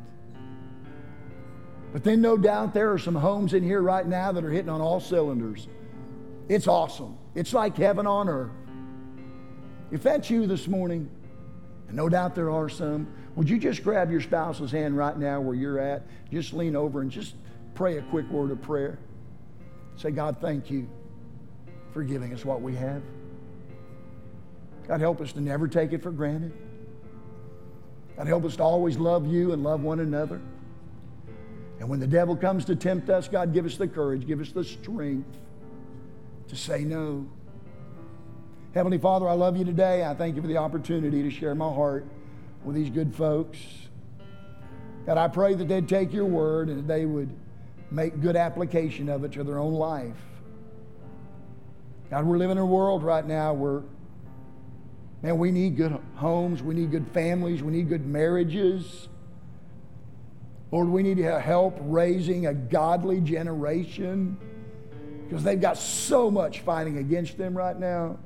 But 1.93 2.05
then, 2.05 2.21
no 2.21 2.37
doubt, 2.37 2.73
there 2.73 2.91
are 2.93 2.99
some 2.99 3.15
homes 3.15 3.53
in 3.53 3.63
here 3.63 3.83
right 3.83 4.07
now 4.07 4.33
that 4.33 4.45
are 4.45 4.51
hitting 4.51 4.71
on 4.71 4.81
all 4.81 4.99
cylinders. 4.99 5.69
It's 6.49 6.67
awesome. 6.67 7.19
It's 7.35 7.53
like 7.53 7.77
heaven 7.77 8.07
on 8.07 8.29
earth. 8.29 8.51
If 9.91 10.03
that's 10.03 10.31
you 10.31 10.47
this 10.47 10.67
morning, 10.67 11.11
and 11.89 11.97
no 11.97 12.09
doubt 12.09 12.35
there 12.35 12.51
are 12.51 12.69
some, 12.69 13.07
would 13.37 13.49
you 13.49 13.59
just 13.59 13.85
grab 13.85 14.11
your 14.11 14.23
spouse's 14.23 14.71
hand 14.71 14.97
right 14.97 15.17
now 15.17 15.41
where 15.41 15.55
you're 15.55 15.79
at? 15.79 16.07
Just 16.33 16.55
lean 16.55 16.75
over 16.75 17.03
and 17.03 17.11
just 17.11 17.35
pray 17.75 17.99
a 17.99 18.03
quick 18.03 18.29
word 18.31 18.51
of 18.51 18.63
prayer. 18.63 18.99
Say, 19.97 20.11
God, 20.11 20.39
thank 20.41 20.71
you 20.71 20.89
for 21.93 22.03
giving 22.03 22.33
us 22.33 22.45
what 22.45 22.63
we 22.63 22.75
have. 22.75 23.03
God, 24.89 25.01
help 25.01 25.21
us 25.21 25.33
to 25.33 25.41
never 25.41 25.69
take 25.69 25.93
it 25.93 26.03
for 26.03 26.11
granted. 26.11 26.53
God, 28.17 28.27
help 28.27 28.45
us 28.45 28.57
to 28.57 28.63
always 28.63 28.99
love 28.99 29.27
you 29.27 29.53
and 29.53 29.63
love 29.63 29.83
one 29.83 30.01
another. 30.01 30.41
And 31.81 31.89
when 31.89 31.99
the 31.99 32.07
devil 32.07 32.37
comes 32.37 32.65
to 32.67 32.77
tempt 32.77 33.11
us, 33.11 33.27
God, 33.27 33.53
give 33.53 33.67
us 33.67 33.77
the 33.77 33.89
courage, 33.89 34.27
give 34.27 34.41
us 34.41 34.53
the 34.53 34.65
strength 34.65 35.37
to 36.49 36.57
say 36.57 36.85
no. 36.85 37.27
Heavenly 38.75 38.99
Father, 38.99 39.29
I 39.29 39.33
love 39.33 39.57
you 39.57 39.65
today. 39.65 40.05
I 40.05 40.15
thank 40.15 40.37
you 40.37 40.43
for 40.43 40.49
the 40.49 40.59
opportunity 40.59 41.23
to 41.23 41.31
share 41.31 41.55
my 41.55 41.73
heart 41.73 42.07
with 42.65 42.77
these 42.77 42.89
good 42.89 43.15
folks. 43.15 43.59
God, 45.07 45.19
I 45.19 45.29
pray 45.29 45.55
that 45.55 45.67
they'd 45.67 45.89
take 45.89 46.13
your 46.13 46.27
word 46.27 46.69
and 46.69 46.87
they 46.87 47.05
would 47.05 47.31
make 47.91 48.21
good 48.21 48.37
application 48.37 49.09
of 49.09 49.25
it 49.25 49.33
to 49.33 49.45
their 49.45 49.59
own 49.59 49.75
life. 49.75 50.17
God, 52.11 52.25
we're 52.27 52.39
living 52.39 52.59
in 52.59 52.63
a 52.63 52.67
world 52.67 53.03
right 53.03 53.27
now 53.27 53.53
where, 53.53 53.83
man, 55.23 55.39
we 55.39 55.53
need 55.53 55.77
good 55.77 55.97
homes, 56.17 56.63
we 56.63 56.75
need 56.75 56.91
good 56.91 57.07
families, 57.09 57.63
we 57.63 57.73
need 57.73 57.89
good 57.89 58.07
marriages. 58.07 59.09
Lord, 60.73 60.89
we 60.89 61.03
need 61.03 61.19
help 61.19 61.79
raising 61.81 62.47
a 62.47 62.55
godly 62.55 63.21
generation 63.21 64.37
because 65.29 65.45
they've 65.45 65.61
got 65.61 65.79
so 65.79 66.31
much 66.31 66.61
fighting 66.61 66.99
against 66.99 67.39
them 67.39 67.57
right 67.57 67.79
now. 67.79 68.19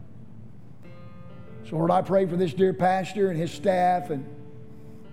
So, 1.68 1.76
Lord, 1.76 1.90
I 1.90 2.02
pray 2.02 2.26
for 2.26 2.36
this 2.36 2.54
dear 2.54 2.72
pastor 2.72 3.30
and 3.30 3.38
his 3.38 3.50
staff 3.50 4.10
and 4.10 4.24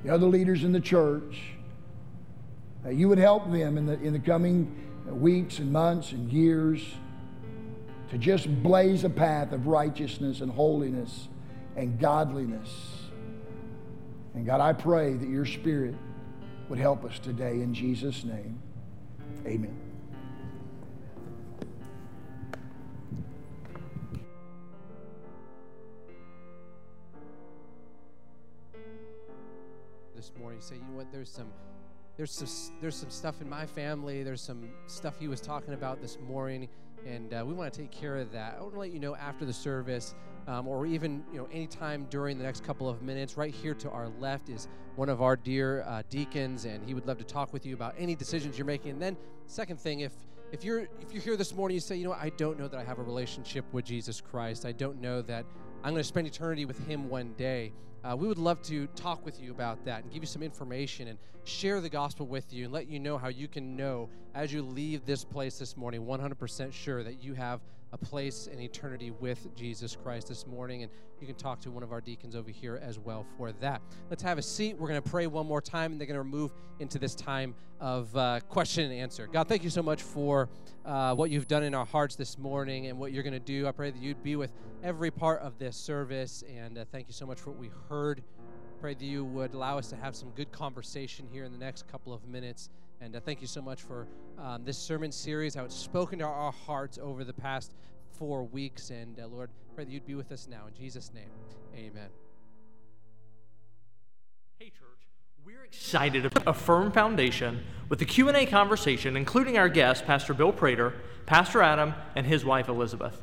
the 0.04 0.14
other 0.14 0.28
leaders 0.28 0.64
in 0.64 0.72
the 0.72 0.80
church 0.80 1.42
that 2.84 2.96
you 2.96 3.10
would 3.10 3.18
help 3.18 3.52
them 3.52 3.78
in 3.78 3.86
the, 3.88 4.00
in 4.02 4.14
the 4.14 4.20
coming 4.20 4.74
weeks 5.08 5.60
and 5.60 5.72
months 5.72 6.12
and 6.12 6.32
years 6.32 6.86
to 8.10 8.18
just 8.18 8.48
blaze 8.62 9.04
a 9.04 9.10
path 9.10 9.52
of 9.52 9.66
righteousness 9.66 10.42
and 10.42 10.52
holiness 10.52 11.28
and 11.76 12.00
godliness. 12.00 12.70
And 14.36 14.46
God, 14.46 14.62
I 14.62 14.74
pray 14.74 15.14
that 15.14 15.30
your 15.30 15.46
Spirit 15.46 15.96
would 16.70 16.80
help 16.80 17.04
us 17.04 17.20
today 17.20 17.62
in 17.62 17.74
Jesus' 17.74 18.24
name. 18.24 18.60
Amen. 19.46 19.78
This 30.16 30.32
morning. 30.40 30.62
Say, 30.62 30.76
you 30.76 30.82
know 30.82 30.98
what? 30.98 31.12
There's 31.12 31.30
some, 31.30 31.52
there's 32.18 32.32
some, 32.32 32.48
there's 32.82 32.96
some 32.96 33.10
stuff 33.10 33.42
in 33.42 33.50
my 33.50 33.66
family. 33.66 34.24
There's 34.24 34.42
some 34.42 34.70
stuff 34.88 35.20
he 35.20 35.28
was 35.28 35.42
talking 35.42 35.74
about 35.74 36.02
this 36.02 36.18
morning, 36.28 36.70
and 37.06 37.34
uh, 37.34 37.44
we 37.46 37.54
want 37.54 37.74
to 37.74 37.82
take 37.82 37.92
care 37.92 38.18
of 38.18 38.32
that. 38.32 38.56
I 38.58 38.62
want 38.62 38.74
to 38.74 38.80
let 38.80 38.92
you 38.92 39.00
know 39.00 39.16
after 39.16 39.46
the 39.46 39.54
service, 39.54 40.16
um, 40.48 40.68
or 40.68 40.86
even 40.86 41.24
you 41.32 41.38
know 41.38 41.48
anytime 41.52 42.06
during 42.10 42.38
the 42.38 42.44
next 42.44 42.64
couple 42.64 42.90
of 42.90 43.02
minutes. 43.02 43.38
Right 43.38 43.54
here 43.54 43.74
to 43.76 43.90
our 43.90 44.10
left 44.20 44.50
is 44.50 44.68
one 44.96 45.10
of 45.10 45.22
our 45.22 45.36
dear 45.36 45.84
uh, 45.84 46.04
deacons, 46.10 46.66
and 46.66 46.84
he 46.86 46.94
would 46.94 47.08
love 47.08 47.18
to 47.18 47.24
talk 47.24 47.54
with 47.54 47.66
you 47.66 47.74
about 47.74 47.96
any 47.98 48.16
decisions 48.16 48.58
you're 48.58 48.66
making. 48.66 48.92
And 48.92 49.02
then, 49.02 49.18
second 49.48 49.80
thing, 49.80 50.02
if 50.02 50.14
if 50.52 50.64
you're 50.64 50.82
if 51.02 51.12
you're 51.12 51.22
here 51.22 51.36
this 51.36 51.54
morning, 51.54 51.76
you 51.76 51.82
say, 51.82 51.96
you 51.96 52.06
know? 52.06 52.14
I 52.14 52.30
don't 52.38 52.60
know 52.60 52.68
that 52.68 52.80
I 52.80 52.84
have 52.84 53.00
a 53.00 53.04
relationship 53.04 53.66
with 53.72 53.86
Jesus 53.86 54.22
Christ. 54.22 54.66
I 54.66 54.72
don't 54.72 55.02
know 55.02 55.22
that 55.24 55.46
I'm 55.86 55.92
going 55.92 56.00
to 56.02 56.08
spend 56.08 56.28
eternity 56.28 56.64
with 56.64 56.80
Him 56.88 57.10
one 57.10 57.34
day. 57.34 57.74
Uh, 58.06 58.16
we 58.16 58.26
would 58.26 58.38
love 58.38 58.62
to 58.62 58.88
talk 58.96 59.26
with 59.26 59.42
you 59.42 59.52
about 59.52 59.84
that 59.84 60.04
and 60.04 60.14
give 60.14 60.24
you 60.24 60.28
some 60.28 60.42
information 60.42 61.10
and 61.10 61.20
share 61.44 61.82
the 61.82 61.90
gospel 61.90 62.26
with 62.26 62.54
you 62.54 62.64
and 62.64 62.74
let 62.74 62.88
you 62.88 63.02
know 63.02 63.18
how 63.18 63.28
you 63.28 63.50
can 63.50 63.76
know 63.76 64.10
as 64.34 64.54
you 64.54 64.62
leave 64.62 65.06
this 65.06 65.26
place 65.26 65.60
this 65.60 65.76
morning 65.76 66.06
100% 66.06 66.72
sure 66.72 67.04
that 67.04 67.22
you 67.22 67.34
have 67.34 67.60
a 67.94 67.98
place 67.98 68.48
in 68.52 68.60
eternity 68.60 69.12
with 69.12 69.56
Jesus 69.56 69.96
Christ 69.96 70.28
this 70.28 70.48
morning. 70.48 70.82
And 70.82 70.92
you 71.22 71.28
can 71.28 71.36
talk 71.36 71.62
to 71.62 71.72
one 71.72 71.84
of 71.84 71.92
our 71.92 72.02
deacons 72.02 72.36
over 72.36 72.50
here 72.50 72.82
as 72.84 72.98
well 72.98 73.26
for 73.38 73.52
that. 73.54 73.82
Let's 74.10 74.24
have 74.24 74.40
a 74.40 74.42
seat. 74.42 74.76
We're 74.78 74.88
going 74.88 75.02
to 75.02 75.10
pray 75.10 75.28
one 75.28 75.46
more 75.46 75.62
time, 75.62 75.92
and 75.92 76.02
they're 76.02 76.08
going 76.08 76.20
to 76.20 76.24
move 76.24 76.52
into 76.80 76.98
this 76.98 77.14
time 77.14 77.54
of 77.80 78.16
uh, 78.18 78.40
question 78.50 78.86
and 78.86 78.94
answer. 78.94 79.28
God, 79.28 79.48
thank 79.48 79.64
you 79.64 79.70
so 79.70 79.84
much 79.84 80.02
for 80.02 80.50
uh, 80.86 81.14
what 81.14 81.30
you've 81.30 81.48
done 81.48 81.64
in 81.64 81.76
our 81.76 81.86
hearts 81.86 82.16
this 82.16 82.38
morning 82.38 82.88
and 82.88 82.98
what 82.98 83.12
you're 83.14 83.24
going 83.24 83.34
to 83.34 83.40
do. 83.40 83.68
I 83.68 83.72
pray 83.72 83.92
that 83.92 84.02
you'd 84.02 84.24
be 84.24 84.36
with 84.36 84.52
every 84.84 85.12
part 85.12 85.42
of 85.42 85.60
this 85.60 85.78
service, 85.78 86.44
and 86.54 86.80
uh, 86.80 86.86
thank 86.92 87.08
you 87.08 87.14
so 87.14 87.28
much 87.28 87.40
for 87.40 87.52
what 87.52 87.60
we 87.60 87.70
heard. 87.90 88.24
Pray 88.82 88.96
that 88.96 89.06
you 89.06 89.24
would 89.24 89.54
allow 89.54 89.78
us 89.78 89.88
to 89.90 89.96
have 89.96 90.16
some 90.16 90.30
good 90.32 90.52
conversation 90.52 91.28
here 91.32 91.46
in 91.46 91.52
the 91.52 91.58
next 91.58 91.88
couple 91.88 92.12
of 92.12 92.28
minutes. 92.28 92.70
And 93.02 93.16
uh, 93.16 93.20
thank 93.20 93.42
you 93.42 93.48
so 93.48 93.62
much 93.62 93.82
for 93.82 94.08
um, 94.40 94.64
this 94.64 94.78
sermon 94.78 95.12
series, 95.12 95.56
how 95.56 95.66
it's 95.66 95.76
spoken 95.76 96.20
to 96.20 96.26
our 96.26 96.52
hearts 96.52 96.98
over 97.02 97.24
the 97.24 97.34
past 97.34 97.74
four 98.12 98.44
weeks. 98.44 98.90
And 98.90 99.20
uh, 99.20 99.28
Lord, 99.28 99.50
pray 99.76 99.84
that 99.84 99.92
you'd 99.92 100.06
be 100.06 100.16
with 100.16 100.32
us 100.32 100.48
now. 100.50 100.68
In 100.68 100.74
Jesus' 100.74 101.12
name, 101.14 101.30
amen. 101.76 102.10
Hey, 104.60 104.70
church. 104.70 105.10
We're 105.46 105.66
excited 105.66 106.24
to 106.24 106.30
put 106.30 106.48
a 106.48 106.54
firm 106.54 106.92
foundation 106.92 107.64
with 107.90 108.00
the 108.00 108.06
Q&A 108.06 108.46
conversation, 108.46 109.18
including 109.18 109.58
our 109.58 109.68
guest, 109.68 110.06
Pastor 110.06 110.34
Bill 110.34 110.54
Prater, 110.54 110.94
Pastor 111.26 111.62
Adam, 111.62 111.94
and 112.16 112.26
his 112.26 112.46
wife, 112.46 112.70
Elizabeth. 112.70 113.22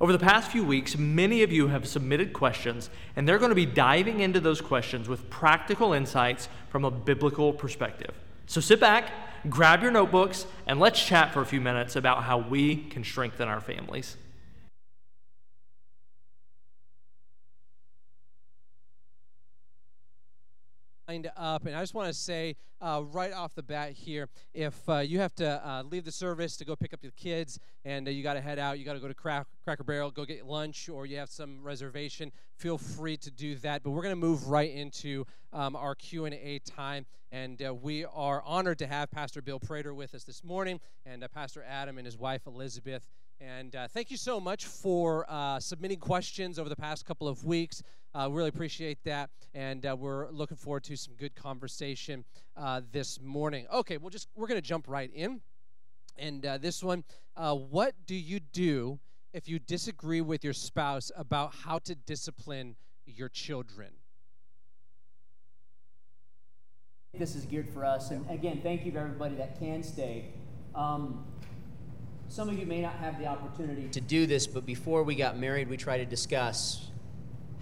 Over 0.00 0.12
the 0.12 0.20
past 0.20 0.52
few 0.52 0.64
weeks, 0.64 0.96
many 0.96 1.42
of 1.42 1.50
you 1.50 1.66
have 1.66 1.88
submitted 1.88 2.32
questions, 2.32 2.88
and 3.16 3.28
they're 3.28 3.38
going 3.38 3.48
to 3.48 3.56
be 3.56 3.66
diving 3.66 4.20
into 4.20 4.38
those 4.38 4.60
questions 4.60 5.08
with 5.08 5.28
practical 5.28 5.92
insights 5.92 6.48
from 6.68 6.84
a 6.84 6.90
biblical 6.90 7.52
perspective. 7.52 8.14
So 8.48 8.62
sit 8.62 8.80
back, 8.80 9.10
grab 9.50 9.82
your 9.82 9.90
notebooks, 9.90 10.46
and 10.66 10.80
let's 10.80 11.04
chat 11.04 11.34
for 11.34 11.42
a 11.42 11.46
few 11.46 11.60
minutes 11.60 11.96
about 11.96 12.24
how 12.24 12.38
we 12.38 12.76
can 12.76 13.04
strengthen 13.04 13.46
our 13.46 13.60
families. 13.60 14.16
Up 21.38 21.64
and 21.64 21.74
i 21.74 21.80
just 21.80 21.94
want 21.94 22.06
to 22.06 22.12
say 22.12 22.54
uh, 22.80 23.02
right 23.12 23.32
off 23.32 23.54
the 23.54 23.62
bat 23.62 23.92
here. 23.92 24.28
If 24.54 24.88
uh, 24.88 24.98
you 24.98 25.18
have 25.20 25.34
to 25.36 25.66
uh, 25.66 25.82
leave 25.82 26.04
the 26.04 26.12
service 26.12 26.56
to 26.58 26.64
go 26.64 26.76
pick 26.76 26.92
up 26.92 27.02
your 27.02 27.12
kids 27.12 27.58
and 27.84 28.06
uh, 28.06 28.10
you 28.10 28.22
got 28.22 28.34
to 28.34 28.40
head 28.40 28.58
out, 28.58 28.78
you 28.78 28.84
got 28.84 28.94
to 28.94 29.00
go 29.00 29.08
to 29.08 29.14
Crack- 29.14 29.46
Cracker 29.64 29.84
Barrel, 29.84 30.10
go 30.10 30.24
get 30.24 30.46
lunch, 30.46 30.88
or 30.88 31.06
you 31.06 31.16
have 31.18 31.30
some 31.30 31.62
reservation, 31.62 32.32
feel 32.56 32.78
free 32.78 33.16
to 33.18 33.30
do 33.30 33.56
that. 33.56 33.82
But 33.82 33.90
we're 33.90 34.02
going 34.02 34.12
to 34.12 34.20
move 34.20 34.48
right 34.48 34.70
into 34.70 35.24
um, 35.52 35.76
our 35.76 35.94
Q&A 35.94 36.60
time. 36.64 37.06
And 37.30 37.62
uh, 37.62 37.74
we 37.74 38.04
are 38.06 38.42
honored 38.46 38.78
to 38.78 38.86
have 38.86 39.10
Pastor 39.10 39.42
Bill 39.42 39.60
Prater 39.60 39.92
with 39.92 40.14
us 40.14 40.24
this 40.24 40.42
morning 40.42 40.80
and 41.04 41.22
uh, 41.22 41.28
Pastor 41.28 41.64
Adam 41.68 41.98
and 41.98 42.06
his 42.06 42.16
wife 42.16 42.46
Elizabeth. 42.46 43.06
And 43.40 43.76
uh, 43.76 43.86
thank 43.86 44.10
you 44.10 44.16
so 44.16 44.40
much 44.40 44.64
for 44.64 45.24
uh, 45.28 45.60
submitting 45.60 45.98
questions 45.98 46.58
over 46.58 46.68
the 46.68 46.76
past 46.76 47.04
couple 47.04 47.28
of 47.28 47.44
weeks. 47.44 47.82
Uh, 48.14 48.28
really 48.30 48.48
appreciate 48.48 48.98
that. 49.04 49.30
And 49.54 49.84
uh, 49.84 49.96
we're 49.98 50.30
looking 50.30 50.56
forward 50.56 50.84
to 50.84 50.96
some 50.96 51.14
good 51.14 51.34
conversation 51.34 52.24
uh, 52.56 52.80
this 52.90 53.20
morning. 53.20 53.66
Okay, 53.72 53.96
we'll 53.96 54.10
just, 54.10 54.28
we're 54.34 54.46
going 54.46 54.60
to 54.60 54.66
jump 54.66 54.86
right 54.88 55.10
in. 55.14 55.40
And 56.16 56.44
uh, 56.44 56.58
this 56.58 56.82
one, 56.82 57.04
what 57.36 57.94
do 58.06 58.14
you 58.14 58.40
do 58.40 58.98
if 59.32 59.48
you 59.48 59.58
disagree 59.58 60.20
with 60.20 60.42
your 60.42 60.52
spouse 60.52 61.12
about 61.16 61.54
how 61.54 61.78
to 61.80 61.94
discipline 61.94 62.76
your 63.06 63.28
children? 63.28 63.90
This 67.14 67.34
is 67.34 67.44
geared 67.44 67.70
for 67.70 67.84
us. 67.84 68.10
And 68.10 68.28
again, 68.30 68.60
thank 68.62 68.84
you 68.84 68.92
to 68.92 68.98
everybody 68.98 69.34
that 69.36 69.58
can 69.58 69.82
stay. 69.82 70.26
Um, 70.74 71.24
some 72.28 72.48
of 72.48 72.58
you 72.58 72.66
may 72.66 72.80
not 72.80 72.94
have 72.94 73.18
the 73.18 73.26
opportunity 73.26 73.88
to 73.88 74.00
do 74.00 74.26
this, 74.26 74.46
but 74.46 74.66
before 74.66 75.02
we 75.02 75.14
got 75.14 75.38
married, 75.38 75.68
we 75.68 75.76
tried 75.76 75.98
to 75.98 76.04
discuss 76.04 76.90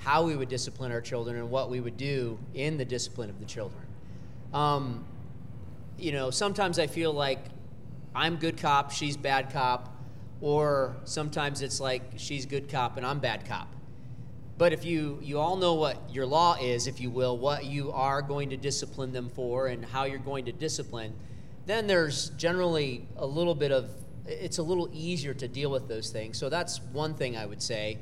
how 0.06 0.22
we 0.22 0.36
would 0.36 0.48
discipline 0.48 0.92
our 0.92 1.00
children 1.00 1.36
and 1.36 1.50
what 1.50 1.68
we 1.68 1.80
would 1.80 1.96
do 1.96 2.38
in 2.54 2.76
the 2.76 2.84
discipline 2.84 3.28
of 3.28 3.40
the 3.40 3.44
children. 3.44 3.82
Um, 4.54 5.04
you 5.98 6.12
know, 6.12 6.30
sometimes 6.30 6.78
I 6.78 6.86
feel 6.86 7.12
like 7.12 7.40
I'm 8.14 8.36
good 8.36 8.56
cop, 8.56 8.92
she's 8.92 9.16
bad 9.16 9.52
cop, 9.52 9.96
or 10.40 10.94
sometimes 11.02 11.60
it's 11.60 11.80
like 11.80 12.04
she's 12.18 12.46
good 12.46 12.68
cop 12.68 12.96
and 12.96 13.04
I'm 13.04 13.18
bad 13.18 13.46
cop. 13.46 13.66
But 14.58 14.72
if 14.72 14.84
you 14.84 15.18
you 15.22 15.40
all 15.40 15.56
know 15.56 15.74
what 15.74 15.98
your 16.14 16.24
law 16.24 16.56
is, 16.62 16.86
if 16.86 17.00
you 17.00 17.10
will, 17.10 17.36
what 17.36 17.64
you 17.64 17.90
are 17.90 18.22
going 18.22 18.50
to 18.50 18.56
discipline 18.56 19.10
them 19.10 19.28
for 19.28 19.66
and 19.66 19.84
how 19.84 20.04
you're 20.04 20.18
going 20.20 20.44
to 20.44 20.52
discipline, 20.52 21.14
then 21.66 21.88
there's 21.88 22.30
generally 22.30 23.08
a 23.16 23.26
little 23.26 23.56
bit 23.56 23.72
of 23.72 23.90
it's 24.24 24.58
a 24.58 24.62
little 24.62 24.88
easier 24.92 25.34
to 25.34 25.48
deal 25.48 25.72
with 25.72 25.88
those 25.88 26.10
things. 26.10 26.38
So 26.38 26.48
that's 26.48 26.80
one 26.92 27.14
thing 27.14 27.36
I 27.36 27.44
would 27.44 27.60
say. 27.60 27.98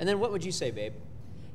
And 0.00 0.08
then 0.08 0.18
what 0.18 0.32
would 0.32 0.44
you 0.44 0.50
say, 0.50 0.72
babe? 0.72 0.92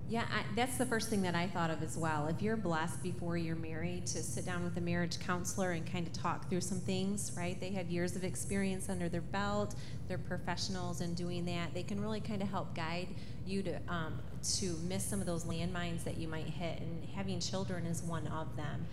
Yeah, 0.09 0.25
I, 0.29 0.43
that's 0.57 0.77
the 0.77 0.85
first 0.85 1.09
thing 1.09 1.21
that 1.21 1.35
I 1.35 1.47
thought 1.47 1.69
of 1.69 1.81
as 1.81 1.95
well. 1.95 2.27
If 2.27 2.41
you're 2.41 2.57
blessed 2.57 3.01
before 3.01 3.37
you're 3.37 3.55
married 3.55 4.05
to 4.07 4.21
sit 4.21 4.45
down 4.45 4.63
with 4.63 4.75
a 4.75 4.81
marriage 4.81 5.19
counselor 5.19 5.71
and 5.71 5.89
kind 5.89 6.05
of 6.05 6.11
talk 6.11 6.49
through 6.49 6.61
some 6.61 6.81
things, 6.81 7.31
right? 7.37 7.57
They 7.57 7.69
have 7.71 7.89
years 7.89 8.17
of 8.17 8.25
experience 8.25 8.89
under 8.89 9.07
their 9.07 9.21
belt. 9.21 9.75
They're 10.09 10.17
professionals 10.17 10.99
in 10.99 11.13
doing 11.13 11.45
that. 11.45 11.73
They 11.73 11.83
can 11.83 12.01
really 12.01 12.19
kind 12.19 12.41
of 12.41 12.49
help 12.49 12.75
guide 12.75 13.07
you 13.45 13.63
to 13.63 13.79
um, 13.87 14.19
to 14.57 14.75
miss 14.87 15.05
some 15.05 15.21
of 15.21 15.25
those 15.25 15.45
landmines 15.45 16.03
that 16.03 16.17
you 16.17 16.27
might 16.27 16.47
hit. 16.47 16.81
And 16.81 17.05
having 17.15 17.39
children 17.39 17.85
is 17.85 18.03
one 18.03 18.27
of 18.27 18.55
them. 18.57 18.87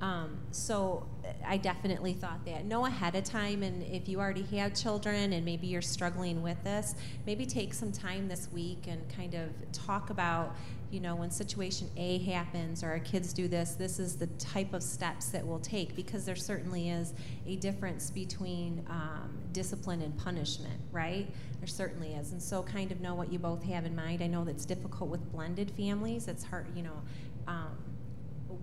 Um, 0.00 0.38
so 0.50 1.06
I 1.46 1.58
definitely 1.58 2.14
thought 2.14 2.44
that. 2.46 2.64
Know 2.64 2.86
ahead 2.86 3.14
of 3.16 3.24
time, 3.24 3.62
and 3.62 3.82
if 3.82 4.08
you 4.08 4.18
already 4.18 4.44
have 4.56 4.74
children 4.74 5.34
and 5.34 5.44
maybe 5.44 5.66
you're 5.66 5.82
struggling 5.82 6.42
with 6.42 6.62
this, 6.64 6.94
maybe 7.26 7.44
take 7.44 7.74
some 7.74 7.92
time 7.92 8.26
this 8.26 8.48
week 8.50 8.86
and 8.88 9.06
kind 9.14 9.34
of 9.34 9.50
talk 9.72 10.08
about, 10.08 10.56
you 10.90 11.00
know, 11.00 11.16
when 11.16 11.30
situation 11.30 11.90
A 11.98 12.18
happens 12.18 12.82
or 12.82 12.88
our 12.88 12.98
kids 12.98 13.34
do 13.34 13.46
this, 13.46 13.72
this 13.72 13.98
is 13.98 14.16
the 14.16 14.26
type 14.38 14.72
of 14.72 14.82
steps 14.82 15.28
that 15.28 15.46
we'll 15.46 15.60
take 15.60 15.94
because 15.94 16.24
there 16.24 16.36
certainly 16.36 16.88
is 16.88 17.12
a 17.46 17.56
difference 17.56 18.10
between 18.10 18.84
um, 18.88 19.30
discipline 19.52 20.00
and 20.00 20.16
punishment, 20.16 20.80
right? 20.92 21.28
There 21.58 21.68
certainly 21.68 22.14
is. 22.14 22.32
And 22.32 22.42
so 22.42 22.62
kind 22.62 22.90
of 22.90 23.02
know 23.02 23.14
what 23.14 23.30
you 23.30 23.38
both 23.38 23.62
have 23.64 23.84
in 23.84 23.94
mind. 23.94 24.22
I 24.22 24.28
know 24.28 24.44
that's 24.44 24.64
difficult 24.64 25.10
with 25.10 25.30
blended 25.30 25.70
families. 25.72 26.26
It's 26.26 26.44
hard, 26.44 26.66
you 26.74 26.84
know. 26.84 27.02
Um, 27.46 27.76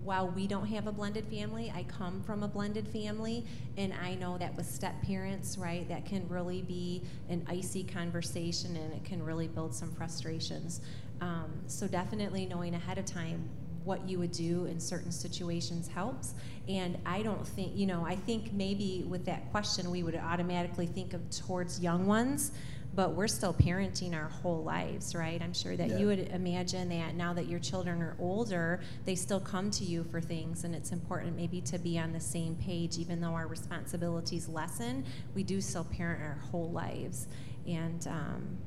while 0.04 0.28
we 0.28 0.46
don't 0.46 0.66
have 0.66 0.86
a 0.86 0.92
blended 0.92 1.26
family, 1.26 1.72
I 1.74 1.84
come 1.84 2.22
from 2.22 2.42
a 2.42 2.48
blended 2.48 2.88
family, 2.88 3.44
and 3.76 3.92
I 4.02 4.14
know 4.14 4.38
that 4.38 4.56
with 4.56 4.66
step 4.66 5.00
parents, 5.02 5.58
right, 5.58 5.88
that 5.88 6.06
can 6.06 6.28
really 6.28 6.62
be 6.62 7.02
an 7.28 7.44
icy 7.48 7.84
conversation 7.84 8.76
and 8.76 8.92
it 8.92 9.04
can 9.04 9.22
really 9.22 9.48
build 9.48 9.74
some 9.74 9.92
frustrations. 9.92 10.80
Um, 11.20 11.52
so, 11.66 11.86
definitely 11.86 12.46
knowing 12.46 12.74
ahead 12.74 12.98
of 12.98 13.04
time 13.04 13.48
what 13.84 14.06
you 14.06 14.18
would 14.18 14.32
do 14.32 14.66
in 14.66 14.78
certain 14.78 15.10
situations 15.10 15.88
helps. 15.88 16.34
And 16.68 16.98
I 17.06 17.22
don't 17.22 17.46
think, 17.46 17.72
you 17.74 17.86
know, 17.86 18.04
I 18.04 18.16
think 18.16 18.52
maybe 18.52 19.06
with 19.08 19.24
that 19.24 19.50
question, 19.50 19.90
we 19.90 20.02
would 20.02 20.14
automatically 20.14 20.86
think 20.86 21.14
of 21.14 21.22
towards 21.30 21.80
young 21.80 22.06
ones 22.06 22.52
but 22.98 23.12
we're 23.12 23.28
still 23.28 23.54
parenting 23.54 24.12
our 24.12 24.28
whole 24.28 24.64
lives, 24.64 25.14
right? 25.14 25.40
I'm 25.40 25.52
sure 25.52 25.76
that 25.76 25.88
yeah. 25.88 25.98
you 25.98 26.08
would 26.08 26.30
imagine 26.30 26.88
that 26.88 27.14
now 27.14 27.32
that 27.32 27.46
your 27.46 27.60
children 27.60 28.02
are 28.02 28.16
older, 28.18 28.80
they 29.04 29.14
still 29.14 29.38
come 29.38 29.70
to 29.70 29.84
you 29.84 30.02
for 30.02 30.20
things, 30.20 30.64
and 30.64 30.74
it's 30.74 30.90
important 30.90 31.36
maybe 31.36 31.60
to 31.60 31.78
be 31.78 31.96
on 31.96 32.12
the 32.12 32.18
same 32.18 32.56
page, 32.56 32.98
even 32.98 33.20
though 33.20 33.34
our 33.34 33.46
responsibilities 33.46 34.48
lessen, 34.48 35.04
we 35.36 35.44
do 35.44 35.60
still 35.60 35.84
parent 35.84 36.20
our 36.20 36.40
whole 36.50 36.72
lives. 36.72 37.28
And, 37.68 38.04
um, 38.08 38.58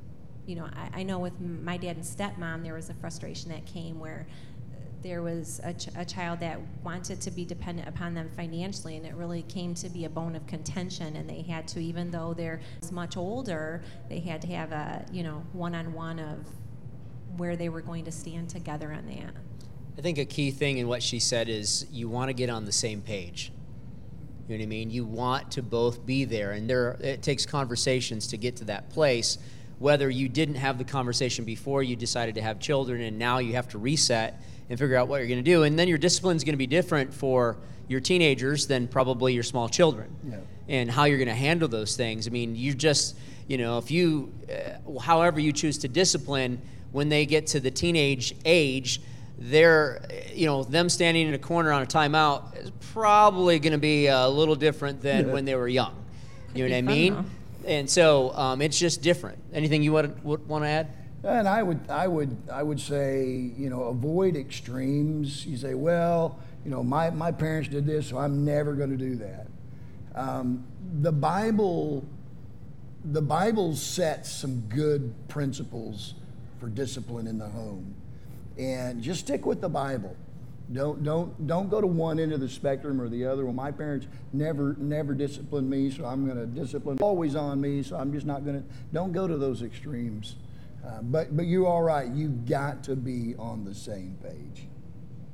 you 0.46 0.56
know, 0.56 0.70
I, 0.78 1.02
I 1.02 1.04
know 1.04 1.20
with 1.20 1.38
my 1.42 1.76
dad 1.76 1.98
and 1.98 2.06
stepmom, 2.06 2.64
there 2.64 2.76
was 2.76 2.90
a 2.90 2.94
frustration 2.94 3.50
that 3.50 3.66
came 3.66 4.00
where 4.00 4.28
there 5.04 5.22
was 5.22 5.60
a, 5.64 5.74
ch- 5.74 5.90
a, 5.96 6.06
child 6.06 6.40
that 6.42 6.60
wanted 6.84 7.20
to 7.22 7.32
be 7.32 7.46
dependent 7.46 7.88
upon 7.88 8.14
them 8.14 8.30
financially, 8.36 8.98
and 8.98 9.06
it 9.06 9.16
really 9.16 9.42
came 9.44 9.74
to 9.76 9.90
be 9.90 10.06
a 10.06 10.10
bone 10.10 10.36
of 10.36 10.46
contention. 10.48 11.16
And 11.16 11.30
they 11.30 11.42
had 11.42 11.68
to, 11.70 11.80
even 11.80 12.12
though 12.12 12.34
they're 12.34 12.62
much 12.92 13.18
older, 13.18 13.82
they 14.10 14.20
had 14.20 14.42
to 14.42 14.48
have 14.48 14.72
a 14.72 15.06
you 15.12 15.24
know 15.24 15.44
one-on-one 15.54 16.20
of 16.20 16.46
where 17.38 17.56
they 17.56 17.70
were 17.70 17.82
going 17.82 18.06
to 18.06 18.12
stand 18.12 18.50
together 18.50 18.92
on 18.92 19.06
that. 19.08 19.34
I 19.98 20.02
think 20.02 20.18
a 20.18 20.26
key 20.26 20.52
thing 20.52 20.78
in 20.78 20.88
what 20.88 21.04
she 21.04 21.20
said 21.20 21.50
is 21.50 21.86
you 21.92 22.10
want 22.10 22.30
to 22.30 22.34
get 22.34 22.50
on 22.50 22.66
the 22.66 22.72
same 22.72 23.02
page. 23.02 23.52
You 24.48 24.58
know 24.58 24.62
what 24.62 24.64
I 24.64 24.68
mean? 24.68 24.90
You 24.90 25.06
want 25.06 25.52
to 25.52 25.62
both 25.62 26.06
be 26.06 26.26
there, 26.26 26.52
and 26.52 26.70
there 26.70 26.98
it 27.00 27.22
takes 27.22 27.46
conversations 27.46 28.28
to 28.28 28.38
get 28.38 28.58
to 28.58 28.66
that 28.66 28.90
place. 28.90 29.38
Whether 29.80 30.10
you 30.10 30.30
didn't 30.30 30.56
have 30.56 30.78
the 30.78 30.84
conversation 30.84 31.44
before 31.44 31.82
you 31.82 31.96
decided 31.96 32.36
to 32.36 32.42
have 32.42 32.60
children, 32.60 33.02
and 33.02 33.18
now 33.18 33.40
you 33.40 33.54
have 33.54 33.70
to 33.70 33.80
reset 33.80 34.40
and 34.72 34.80
figure 34.80 34.96
out 34.96 35.10
what 35.10 35.18
you're 35.18 35.28
going 35.28 35.44
to 35.44 35.44
do. 35.44 35.64
And 35.64 35.78
then 35.78 35.90
your 35.90 35.98
discipline 35.98 36.38
is 36.38 36.46
going 36.46 36.54
to 36.54 36.58
be 36.58 36.66
different 36.66 37.14
for 37.14 37.58
your 37.90 38.00
teenagers 38.00 38.68
than 38.68 38.88
probably 38.88 39.34
your 39.34 39.44
small 39.44 39.68
children. 39.68 40.16
Yeah. 40.26 40.38
And 40.70 40.90
how 40.90 41.04
you're 41.04 41.18
going 41.18 41.28
to 41.28 41.36
handle 41.36 41.68
those 41.68 41.98
things. 41.98 42.26
I 42.26 42.30
mean, 42.30 42.56
you 42.56 42.74
just, 42.74 43.18
you 43.50 43.58
know, 43.58 43.78
if 43.80 43.92
you, 43.92 44.32
uh, 44.50 44.98
however 45.02 45.42
you 45.42 45.52
choose 45.52 45.78
to 45.80 45.90
discipline, 45.90 46.62
when 46.94 47.10
they 47.10 47.26
get 47.26 47.48
to 47.48 47.60
the 47.60 47.70
teenage 47.70 48.34
age, 48.46 49.02
they're, 49.38 50.02
you 50.34 50.46
know, 50.46 50.64
them 50.64 50.88
standing 50.88 51.28
in 51.28 51.34
a 51.34 51.40
corner 51.40 51.74
on 51.74 51.82
a 51.82 51.86
timeout 51.86 52.56
is 52.56 52.72
probably 52.94 53.60
going 53.60 53.74
to 53.74 53.78
be 53.78 54.08
a 54.08 54.30
little 54.30 54.56
different 54.56 55.02
than 55.02 55.28
yeah. 55.28 55.34
when 55.34 55.44
they 55.44 55.56
were 55.56 55.68
young. 55.68 56.02
You 56.56 56.64
know 56.64 56.74
what 56.74 56.78
I 56.78 56.82
mean? 56.82 57.14
Though. 57.16 57.26
And 57.68 57.90
so 57.90 58.34
um, 58.36 58.62
it's 58.62 58.80
just 58.80 59.02
different. 59.02 59.38
Anything 59.52 59.84
you 59.84 59.92
want 59.92 60.16
to, 60.16 60.28
want 60.48 60.64
to 60.64 60.70
add? 60.70 60.88
And 61.24 61.48
I 61.48 61.62
would, 61.62 61.80
I 61.90 62.08
would, 62.08 62.36
I 62.52 62.64
would 62.64 62.80
say, 62.80 63.52
you 63.56 63.70
know, 63.70 63.84
avoid 63.84 64.36
extremes. 64.36 65.46
You 65.46 65.56
say, 65.56 65.76
well, 65.76 66.40
you 66.66 66.72
know, 66.72 66.84
my, 66.84 67.10
my 67.12 67.32
parents 67.32 67.70
did 67.70 67.86
this, 67.86 68.08
so 68.08 68.18
I'm 68.18 68.44
never 68.44 68.74
going 68.74 68.90
to 68.90 68.98
do 68.98 69.16
that. 69.18 69.48
Um, 70.16 70.66
the 71.02 71.12
Bible, 71.12 72.04
the 73.06 73.22
Bible 73.22 73.76
sets 73.76 74.32
some 74.32 74.62
good 74.62 75.14
principles 75.28 76.16
for 76.60 76.68
discipline 76.68 77.28
in 77.28 77.38
the 77.38 77.48
home, 77.48 77.96
and 78.58 79.02
just 79.02 79.22
stick 79.22 79.46
with 79.46 79.62
the 79.62 79.70
Bible. 79.70 80.16
Don't 80.74 81.04
don't 81.04 81.48
don't 81.48 81.70
go 81.70 81.82
to 81.82 81.88
one 81.88 82.18
end 82.20 82.32
of 82.32 82.40
the 82.40 82.48
spectrum 82.48 83.02
or 83.02 83.10
the 83.10 83.26
other. 83.26 83.44
Well, 83.44 83.54
my 83.54 83.72
parents 83.72 84.08
never 84.32 84.76
never 84.80 85.14
disciplined 85.14 85.70
me, 85.70 85.92
so 85.92 86.06
I'm 86.06 86.26
going 86.26 86.38
to 86.38 86.46
discipline 86.46 86.98
always 87.02 87.36
on 87.36 87.60
me. 87.60 87.84
So 87.84 87.98
I'm 87.98 88.14
just 88.14 88.26
not 88.26 88.46
going 88.46 88.62
to. 88.62 88.68
Don't 88.94 89.12
go 89.12 89.28
to 89.28 89.38
those 89.38 89.64
extremes. 89.64 90.36
Uh, 90.86 91.02
but 91.04 91.36
but 91.36 91.46
you're 91.46 91.68
all 91.68 91.84
right. 91.84 92.10
You've 92.10 92.46
got 92.46 92.84
to 92.86 92.96
be 92.96 93.36
on 93.38 93.64
the 93.64 93.74
same 93.74 94.18
page. 94.22 94.68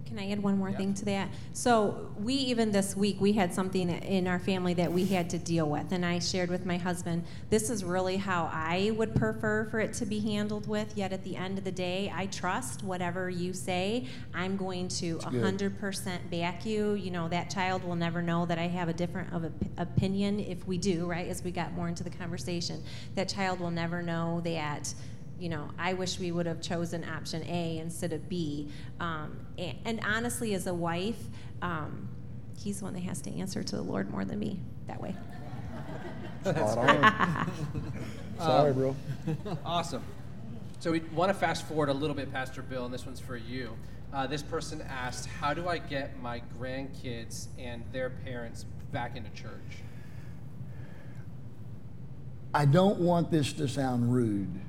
Can 0.08 0.20
I 0.20 0.32
add 0.32 0.42
one 0.42 0.58
more 0.58 0.70
yeah. 0.70 0.78
thing 0.78 0.94
to 0.96 1.06
that? 1.06 1.30
So 1.52 2.10
we 2.18 2.34
even 2.34 2.72
this 2.72 2.96
week 2.96 3.20
we 3.20 3.34
had 3.34 3.54
something 3.54 3.90
in 3.90 4.26
our 4.26 4.40
family 4.40 4.74
that 4.76 4.92
we 4.92 5.06
had 5.06 5.30
to 5.32 5.38
deal 5.38 5.70
with, 5.70 5.92
and 5.92 6.06
I 6.06 6.20
shared 6.20 6.50
with 6.50 6.66
my 6.66 6.78
husband. 6.78 7.26
This 7.50 7.70
is 7.70 7.84
really 7.84 8.16
how 8.16 8.50
I 8.52 8.92
would 8.96 9.14
prefer 9.16 9.66
for 9.66 9.80
it 9.80 9.94
to 9.94 10.06
be 10.06 10.20
handled 10.20 10.68
with. 10.68 10.98
Yet 10.98 11.12
at 11.12 11.24
the 11.26 11.36
end 11.36 11.58
of 11.58 11.66
the 11.66 11.72
day, 11.72 12.12
I 12.16 12.28
trust 12.28 12.84
whatever 12.84 13.30
you 13.30 13.52
say. 13.54 14.08
I'm 14.34 14.56
going 14.56 14.88
to 14.90 15.18
100% 15.18 16.32
back 16.32 16.66
you. 16.66 16.94
You 16.94 17.12
know 17.12 17.28
that 17.28 17.50
child 17.50 17.84
will 17.84 17.96
never 17.96 18.22
know 18.22 18.46
that 18.46 18.58
I 18.58 18.68
have 18.68 18.88
a 18.88 18.94
different 18.94 19.34
of 19.34 19.52
opinion 19.78 20.40
if 20.40 20.66
we 20.66 20.78
do 20.78 21.06
right 21.06 21.28
as 21.28 21.44
we 21.44 21.52
got 21.52 21.74
more 21.74 21.90
into 21.90 22.04
the 22.04 22.10
conversation. 22.10 22.82
That 23.16 23.28
child 23.28 23.60
will 23.60 23.72
never 23.72 24.02
know 24.02 24.42
that 24.46 24.94
you 25.40 25.50
know, 25.50 25.70
I 25.78 25.94
wish 25.94 26.20
we 26.20 26.32
would 26.32 26.46
have 26.46 26.62
chosen 26.62 27.04
option 27.04 27.44
A 27.44 27.78
instead 27.78 28.14
of 28.14 28.28
B. 28.28 28.70
Um, 29.00 29.38
and, 29.58 29.78
and, 29.86 30.02
honestly, 30.06 30.54
as 30.54 30.68
a 30.68 30.74
wife, 30.74 31.20
um, 31.62 32.10
he's 32.58 32.80
the 32.80 32.86
one 32.86 32.94
that 32.94 33.04
has 33.04 33.22
to 33.22 33.32
answer 33.32 33.64
to 33.64 33.76
the 33.76 33.82
Lord 33.82 34.10
more 34.10 34.26
than 34.26 34.40
me 34.40 34.60
that 34.88 35.00
way. 35.02 35.16
Spot 36.44 36.78
on. 36.78 37.52
Sorry, 38.38 38.74
bro. 38.74 38.96
Awesome. 39.66 40.04
So 40.80 40.92
we 40.92 41.00
want 41.00 41.30
to 41.30 41.34
fast 41.34 41.66
forward 41.68 41.90
a 41.90 41.94
little 41.94 42.16
bit, 42.16 42.32
Pastor 42.32 42.62
Bill, 42.62 42.86
and 42.86 42.94
this 42.94 43.06
one's 43.06 43.20
for 43.20 43.36
you. 43.36 43.76
Uh, 44.14 44.28
this 44.28 44.44
person 44.44 44.82
asked, 44.88 45.26
"How 45.26 45.54
do 45.54 45.68
I 45.68 45.80
get 45.80 46.22
my 46.22 46.42
grandkids 46.60 47.48
and 47.58 47.84
their 47.92 48.12
parents 48.12 48.66
back 48.92 49.18
into 49.18 49.30
church?" 49.32 49.82
I 52.54 52.66
don't 52.66 53.00
want 53.00 53.32
this 53.32 53.54
to 53.54 53.68
sound 53.68 54.14
rude, 54.14 54.62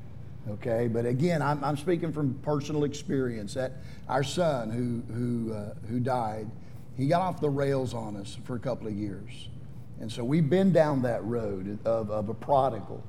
okay? 0.50 0.88
But 0.88 1.06
again, 1.06 1.42
I'm, 1.42 1.62
I'm 1.62 1.76
speaking 1.76 2.12
from 2.12 2.34
personal 2.42 2.84
experience. 2.84 3.54
That 3.54 3.72
our 4.08 4.22
son 4.22 4.70
who 4.70 5.12
who 5.12 5.52
uh, 5.52 5.74
who 5.88 6.00
died, 6.00 6.50
he 6.96 7.06
got 7.08 7.20
off 7.20 7.40
the 7.40 7.50
rails 7.50 7.94
on 7.94 8.16
us 8.16 8.36
for 8.44 8.56
a 8.56 8.58
couple 8.58 8.86
of 8.86 8.94
years, 8.94 9.48
and 10.00 10.10
so 10.10 10.24
we've 10.24 10.48
been 10.48 10.72
down 10.72 11.02
that 11.02 11.24
road 11.24 11.78
of, 11.84 12.10
of 12.10 12.28
a 12.28 12.34
prodigal. 12.34 13.02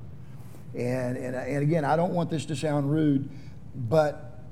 And, 0.74 1.16
and 1.16 1.34
and 1.34 1.62
again, 1.62 1.84
I 1.84 1.96
don't 1.96 2.14
want 2.14 2.30
this 2.30 2.44
to 2.46 2.56
sound 2.56 2.90
rude, 2.90 3.28
but 3.74 4.44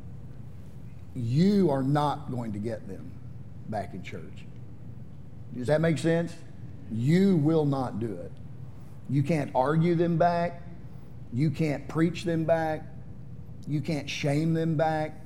you 1.14 1.70
are 1.70 1.82
not 1.82 2.30
going 2.30 2.53
to 2.53 2.59
get 2.59 2.86
them 2.89 3.11
back 3.68 3.95
in 3.95 4.03
church. 4.03 4.45
Does 5.57 5.66
that 5.68 5.80
make 5.80 5.99
sense? 5.99 6.32
You 6.93 7.36
will 7.36 7.64
not 7.64 8.01
do 8.01 8.12
it. 8.12 8.32
You 9.11 9.22
can't 9.22 9.51
argue 9.55 9.95
them 9.95 10.16
back. 10.16 10.62
You 11.33 11.51
can't 11.51 11.87
preach 11.89 12.24
them 12.24 12.45
back. 12.45 12.83
You 13.66 13.81
can't 13.81 14.09
shame 14.09 14.55
them 14.55 14.76
back. 14.76 15.20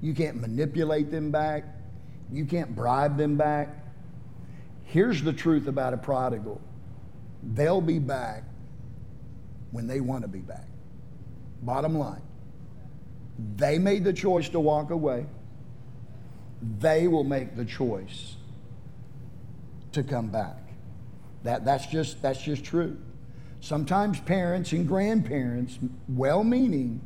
You 0.00 0.14
can't 0.14 0.40
manipulate 0.40 1.10
them 1.10 1.30
back. 1.30 1.64
You 2.30 2.44
can't 2.44 2.74
bribe 2.74 3.16
them 3.16 3.36
back. 3.36 3.68
Here's 4.84 5.22
the 5.22 5.32
truth 5.32 5.68
about 5.68 5.94
a 5.94 5.96
prodigal 5.96 6.60
they'll 7.54 7.80
be 7.80 7.98
back 7.98 8.44
when 9.72 9.86
they 9.88 10.00
want 10.00 10.22
to 10.22 10.28
be 10.28 10.38
back. 10.38 10.66
Bottom 11.62 11.98
line, 11.98 12.22
they 13.56 13.78
made 13.78 14.04
the 14.04 14.12
choice 14.12 14.48
to 14.50 14.60
walk 14.60 14.90
away. 14.90 15.26
They 16.78 17.08
will 17.08 17.24
make 17.24 17.56
the 17.56 17.64
choice 17.64 18.36
to 19.92 20.02
come 20.02 20.28
back. 20.28 20.58
That, 21.42 21.64
that's, 21.64 21.86
just, 21.86 22.22
that's 22.22 22.40
just 22.40 22.62
true. 22.64 22.96
Sometimes 23.62 24.18
parents 24.18 24.72
and 24.72 24.88
grandparents, 24.88 25.78
well 26.08 26.42
meaning, 26.42 27.00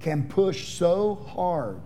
can 0.00 0.26
push 0.26 0.66
so 0.66 1.14
hard. 1.14 1.80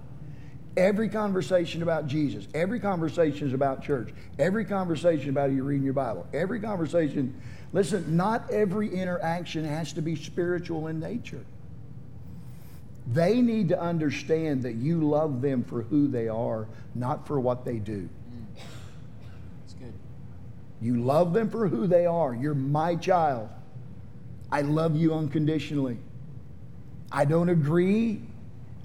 Every 0.75 1.11
conversation 1.11 1.83
about 1.83 2.07
Jesus, 2.07 2.49
every 2.55 2.81
conversation 2.81 3.47
is 3.47 3.53
about 3.53 3.83
church, 3.83 4.09
every 4.39 4.65
conversation 4.65 5.29
about 5.29 5.53
you 5.53 5.65
reading 5.65 5.85
your 5.85 5.93
Bible, 5.93 6.27
every 6.33 6.61
conversation, 6.61 7.39
listen, 7.75 8.17
not 8.17 8.51
every 8.51 8.89
interaction 8.89 9.67
has 9.67 9.93
to 9.93 10.01
be 10.01 10.17
spiritual 10.17 10.87
in 10.87 10.99
nature. 10.99 11.45
They 13.13 13.43
need 13.43 13.69
to 13.69 13.79
understand 13.79 14.63
that 14.63 14.77
you 14.77 15.07
love 15.07 15.43
them 15.43 15.63
for 15.63 15.83
who 15.83 16.09
they 16.09 16.29
are, 16.29 16.67
not 16.95 17.27
for 17.27 17.39
what 17.39 17.67
they 17.67 17.81
do. 17.81 18.09
Mm. 18.09 18.63
That's 19.61 19.75
good. 19.75 19.93
You 20.81 21.03
love 21.03 21.35
them 21.35 21.51
for 21.51 21.69
who 21.69 21.87
they 21.87 22.07
are. 22.07 22.35
You're 22.35 22.55
my 22.55 22.97
child. 22.97 23.51
I 24.55 24.61
love 24.61 24.95
you 24.95 25.13
unconditionally. 25.13 25.99
I 27.11 27.25
don't 27.25 27.49
agree 27.49 28.23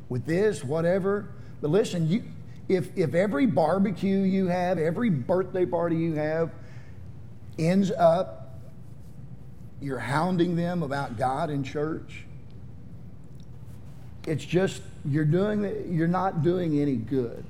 with 0.09 0.25
this, 0.25 0.63
whatever. 0.63 1.29
But 1.61 1.69
listen, 1.69 2.09
you, 2.09 2.23
if, 2.67 2.89
if 2.97 3.13
every 3.13 3.45
barbecue 3.45 4.17
you 4.17 4.47
have, 4.47 4.79
every 4.79 5.11
birthday 5.11 5.67
party 5.67 5.95
you 5.95 6.15
have 6.15 6.49
ends 7.59 7.91
up 7.91 8.59
you're 9.79 9.99
hounding 9.99 10.55
them 10.55 10.81
about 10.81 11.19
God 11.19 11.51
and 11.51 11.63
church, 11.63 12.25
it's 14.25 14.43
just 14.43 14.81
you're 15.05 15.23
doing 15.23 15.93
you're 15.93 16.07
not 16.07 16.41
doing 16.41 16.79
any 16.79 16.95
good. 16.95 17.45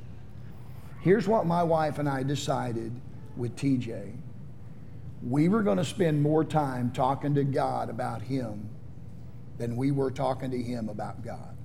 Here's 1.00 1.26
what 1.26 1.46
my 1.46 1.64
wife 1.64 2.00
and 2.00 2.10
I 2.10 2.24
decided 2.24 2.92
with 3.38 3.56
TJ 3.56 4.12
we 5.22 5.50
were 5.50 5.62
going 5.62 5.78
to 5.78 5.86
spend 5.86 6.22
more 6.22 6.44
time 6.44 6.92
talking 6.92 7.36
to 7.36 7.44
God 7.44 7.90
about 7.90 8.22
Him 8.22 8.70
than 9.58 9.76
we 9.76 9.92
were 9.92 10.12
talking 10.12 10.52
to 10.52 10.62
Him 10.62 10.90
about 10.90 11.24
God. 11.24 11.56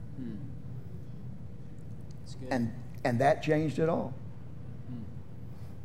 And, 2.50 2.72
and 3.04 3.20
that 3.20 3.42
changed 3.42 3.78
it 3.78 3.88
all. 3.88 4.12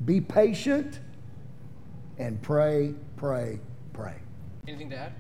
Be 0.06 0.20
patient 0.20 1.00
and 2.18 2.42
pray, 2.42 2.96
pray, 3.16 3.60
pray. 3.94 4.16
Anything 4.68 4.90
to 4.90 4.98
add? 4.98 5.14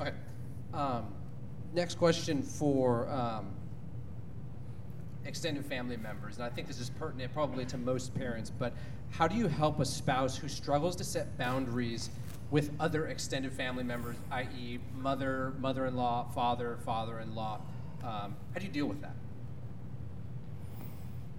Okay. 0.00 0.12
Um, 0.74 1.06
next 1.72 1.96
question 1.98 2.42
for 2.42 3.08
um, 3.08 3.50
extended 5.24 5.64
family 5.64 5.96
members, 5.96 6.36
and 6.36 6.44
I 6.44 6.48
think 6.48 6.66
this 6.66 6.80
is 6.80 6.90
pertinent 6.90 7.32
probably 7.32 7.64
to 7.66 7.78
most 7.78 8.14
parents, 8.14 8.50
but 8.50 8.72
how 9.10 9.26
do 9.28 9.36
you 9.36 9.48
help 9.48 9.80
a 9.80 9.84
spouse 9.84 10.36
who 10.36 10.48
struggles 10.48 10.96
to 10.96 11.04
set 11.04 11.36
boundaries 11.38 12.10
with 12.50 12.70
other 12.80 13.06
extended 13.08 13.52
family 13.52 13.84
members, 13.84 14.16
i.e., 14.32 14.78
mother, 14.96 15.52
mother-in-law, 15.58 16.30
father, 16.34 16.78
father-in-law? 16.84 17.60
Um, 18.02 18.36
how 18.52 18.60
do 18.60 18.64
you 18.64 18.72
deal 18.72 18.86
with 18.86 19.00
that? 19.02 19.14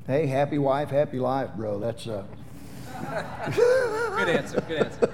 Hey, 0.05 0.27
happy 0.27 0.57
wife, 0.57 0.89
happy 0.89 1.19
life, 1.19 1.51
bro. 1.55 1.79
That's 1.79 2.07
uh 2.07 2.23
Good 4.17 4.29
answer. 4.29 4.61
Good 4.67 4.83
answer. 4.83 5.13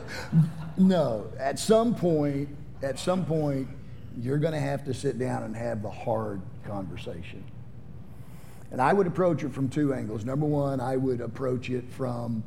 no. 0.78 1.28
At 1.38 1.60
some 1.60 1.94
point, 1.94 2.50
at 2.82 2.98
some 2.98 3.26
point, 3.26 3.68
you're 4.18 4.38
going 4.38 4.54
to 4.54 4.60
have 4.60 4.86
to 4.86 4.94
sit 4.94 5.20
down 5.20 5.44
and 5.44 5.56
have 5.56 5.82
the 5.82 5.90
hard 5.90 6.42
conversation. 6.66 7.44
And 8.76 8.82
I 8.82 8.92
would 8.92 9.08
approach 9.08 9.42
it 9.46 9.54
from 9.54 9.70
two 9.70 9.94
angles. 9.94 10.26
Number 10.26 10.46
one, 10.46 10.82
I 10.82 10.98
would 10.98 11.22
approach 11.22 11.70
it 11.70 11.90
from 11.92 12.44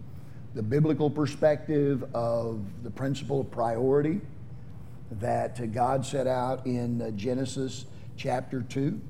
the 0.55 0.63
biblical 0.63 1.09
perspective 1.09 2.05
of 2.13 2.61
the 2.83 2.91
principle 2.91 3.41
of 3.41 3.51
priority 3.51 4.21
that 5.13 5.73
God 5.73 6.05
set 6.05 6.27
out 6.27 6.67
in 6.67 7.01
uh, 7.01 7.13
Genesis 7.13 7.87
chapter 8.19 8.61
2, 8.61 9.01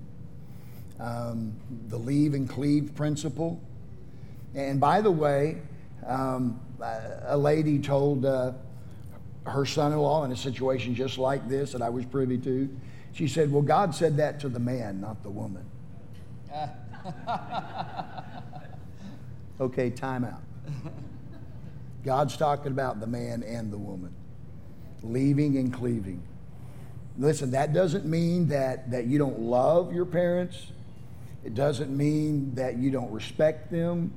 um, 1.00 1.54
the 1.88 1.96
leave 1.98 2.34
and 2.34 2.48
cleave 2.48 2.94
principle. 2.94 3.60
And 4.54 4.78
by 4.78 5.00
the 5.00 5.10
way, 5.10 5.60
um, 6.06 6.60
a 7.26 7.36
lady 7.36 7.80
told 7.80 8.26
uh, 8.26 8.52
her 9.44 9.66
son 9.66 9.90
in 9.90 9.98
law 9.98 10.24
in 10.24 10.30
a 10.30 10.36
situation 10.36 10.94
just 10.94 11.18
like 11.18 11.48
this 11.48 11.72
that 11.72 11.82
I 11.82 11.88
was 11.88 12.04
privy 12.04 12.38
to, 12.38 12.68
she 13.10 13.26
said, 13.26 13.50
Well, 13.50 13.62
God 13.62 13.92
said 13.92 14.18
that 14.18 14.38
to 14.38 14.48
the 14.48 14.60
man, 14.60 15.00
not 15.00 15.24
the 15.24 15.30
woman. 15.30 15.64
okay, 19.60 19.90
time 19.90 20.24
out. 20.24 20.42
God's 22.04 22.36
talking 22.36 22.72
about 22.72 23.00
the 23.00 23.06
man 23.06 23.42
and 23.42 23.72
the 23.72 23.78
woman, 23.78 24.14
leaving 25.02 25.56
and 25.56 25.72
cleaving. 25.72 26.22
Listen, 27.18 27.50
that 27.50 27.72
doesn't 27.72 28.06
mean 28.06 28.48
that, 28.48 28.90
that 28.90 29.06
you 29.06 29.18
don't 29.18 29.40
love 29.40 29.92
your 29.92 30.06
parents. 30.06 30.68
It 31.44 31.54
doesn't 31.54 31.94
mean 31.94 32.54
that 32.54 32.76
you 32.76 32.90
don't 32.90 33.10
respect 33.10 33.70
them. 33.70 34.12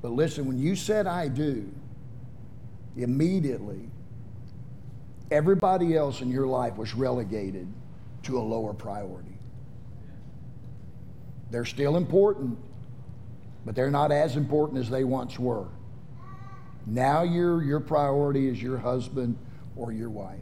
But 0.00 0.12
listen, 0.12 0.46
when 0.46 0.58
you 0.58 0.76
said 0.76 1.06
I 1.06 1.28
do, 1.28 1.70
immediately, 2.96 3.90
everybody 5.30 5.96
else 5.96 6.22
in 6.22 6.30
your 6.30 6.46
life 6.46 6.76
was 6.76 6.94
relegated 6.94 7.68
to 8.24 8.38
a 8.38 8.40
lower 8.40 8.72
priority. 8.72 9.35
They're 11.50 11.64
still 11.64 11.96
important, 11.96 12.58
but 13.64 13.74
they're 13.74 13.90
not 13.90 14.12
as 14.12 14.36
important 14.36 14.80
as 14.80 14.90
they 14.90 15.04
once 15.04 15.38
were. 15.38 15.66
Now 16.86 17.22
your, 17.22 17.62
your 17.62 17.80
priority 17.80 18.48
is 18.48 18.62
your 18.62 18.78
husband 18.78 19.36
or 19.76 19.92
your 19.92 20.10
wife. 20.10 20.38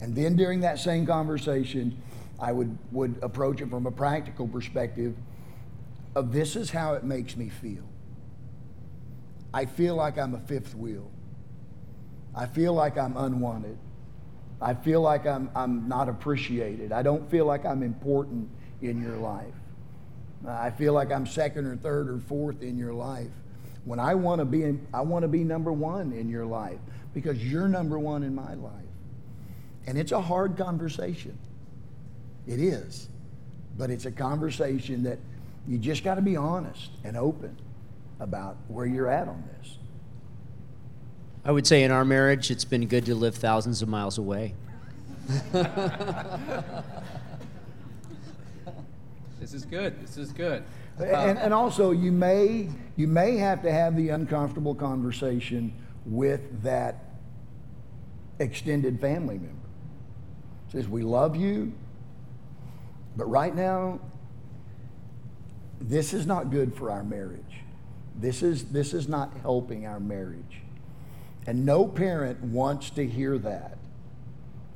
And 0.00 0.14
then 0.14 0.36
during 0.36 0.60
that 0.60 0.78
same 0.78 1.06
conversation, 1.06 2.00
I 2.38 2.52
would, 2.52 2.78
would 2.92 3.18
approach 3.22 3.60
it 3.60 3.68
from 3.68 3.86
a 3.86 3.90
practical 3.90 4.46
perspective 4.46 5.14
of 6.14 6.32
this 6.32 6.56
is 6.56 6.70
how 6.70 6.94
it 6.94 7.04
makes 7.04 7.36
me 7.36 7.48
feel. 7.48 7.82
I 9.52 9.64
feel 9.66 9.96
like 9.96 10.18
I'm 10.18 10.34
a 10.34 10.40
fifth 10.40 10.74
wheel. 10.74 11.10
I 12.34 12.46
feel 12.46 12.72
like 12.72 12.96
I'm 12.96 13.16
unwanted. 13.16 13.78
I 14.60 14.74
feel 14.74 15.00
like 15.00 15.26
I'm, 15.26 15.50
I'm 15.54 15.88
not 15.88 16.08
appreciated. 16.08 16.92
I 16.92 17.02
don't 17.02 17.28
feel 17.30 17.46
like 17.46 17.64
I'm 17.64 17.82
important 17.82 18.48
in 18.82 19.02
your 19.02 19.16
life. 19.16 19.54
I 20.46 20.70
feel 20.70 20.92
like 20.92 21.10
I'm 21.10 21.26
second 21.26 21.66
or 21.66 21.76
third 21.76 22.08
or 22.08 22.18
fourth 22.18 22.62
in 22.62 22.78
your 22.78 22.92
life. 22.92 23.30
When 23.84 23.98
I 23.98 24.14
want 24.14 24.40
to 24.40 24.44
be, 24.44 24.64
in, 24.64 24.86
I 24.92 25.00
want 25.00 25.22
to 25.22 25.28
be 25.28 25.44
number 25.44 25.72
one 25.72 26.12
in 26.12 26.28
your 26.28 26.46
life 26.46 26.78
because 27.14 27.42
you're 27.44 27.68
number 27.68 27.98
one 27.98 28.22
in 28.22 28.34
my 28.34 28.54
life. 28.54 28.72
And 29.86 29.98
it's 29.98 30.12
a 30.12 30.20
hard 30.20 30.56
conversation. 30.56 31.38
It 32.46 32.60
is. 32.60 33.08
But 33.76 33.90
it's 33.90 34.04
a 34.04 34.10
conversation 34.10 35.02
that 35.04 35.18
you 35.66 35.78
just 35.78 36.04
got 36.04 36.16
to 36.16 36.22
be 36.22 36.36
honest 36.36 36.90
and 37.04 37.16
open 37.16 37.56
about 38.20 38.56
where 38.68 38.86
you're 38.86 39.08
at 39.08 39.28
on 39.28 39.42
this. 39.58 39.78
I 41.44 41.52
would 41.52 41.66
say 41.66 41.82
in 41.82 41.90
our 41.90 42.04
marriage, 42.04 42.50
it's 42.50 42.64
been 42.64 42.86
good 42.86 43.06
to 43.06 43.14
live 43.14 43.34
thousands 43.34 43.80
of 43.80 43.88
miles 43.88 44.18
away. 44.18 44.54
This 49.40 49.54
is 49.54 49.64
good. 49.64 50.00
This 50.00 50.16
is 50.16 50.32
good. 50.32 50.64
And, 50.98 51.38
and 51.38 51.54
also, 51.54 51.92
you 51.92 52.10
may, 52.10 52.68
you 52.96 53.06
may 53.06 53.36
have 53.36 53.62
to 53.62 53.72
have 53.72 53.96
the 53.96 54.08
uncomfortable 54.08 54.74
conversation 54.74 55.72
with 56.04 56.62
that 56.62 57.04
extended 58.40 59.00
family 59.00 59.38
member. 59.38 59.54
Says, 60.72 60.88
We 60.88 61.02
love 61.02 61.36
you, 61.36 61.72
but 63.16 63.26
right 63.26 63.54
now, 63.54 64.00
this 65.80 66.12
is 66.12 66.26
not 66.26 66.50
good 66.50 66.74
for 66.74 66.90
our 66.90 67.04
marriage. 67.04 67.62
This 68.16 68.42
is, 68.42 68.64
this 68.64 68.92
is 68.92 69.08
not 69.08 69.32
helping 69.42 69.86
our 69.86 70.00
marriage. 70.00 70.62
And 71.46 71.64
no 71.64 71.86
parent 71.86 72.42
wants 72.42 72.90
to 72.90 73.06
hear 73.06 73.38
that. 73.38 73.78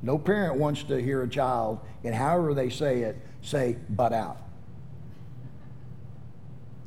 No 0.01 0.17
parent 0.17 0.55
wants 0.55 0.83
to 0.83 1.01
hear 1.01 1.21
a 1.21 1.27
child, 1.27 1.79
and 2.03 2.15
however 2.15 2.53
they 2.53 2.69
say 2.69 3.01
it, 3.01 3.17
say, 3.41 3.77
butt 3.89 4.13
out. 4.13 4.42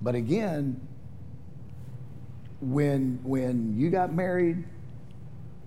But 0.02 0.14
again, 0.14 0.80
when, 2.60 3.20
when 3.22 3.78
you 3.78 3.90
got 3.90 4.12
married, 4.12 4.64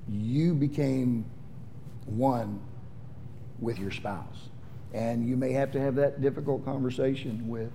you 0.07 0.53
became 0.53 1.25
one 2.05 2.59
with 3.59 3.77
your 3.79 3.91
spouse. 3.91 4.49
And 4.93 5.27
you 5.27 5.37
may 5.37 5.51
have 5.53 5.71
to 5.73 5.79
have 5.79 5.95
that 5.95 6.21
difficult 6.21 6.65
conversation 6.65 7.47
with, 7.47 7.71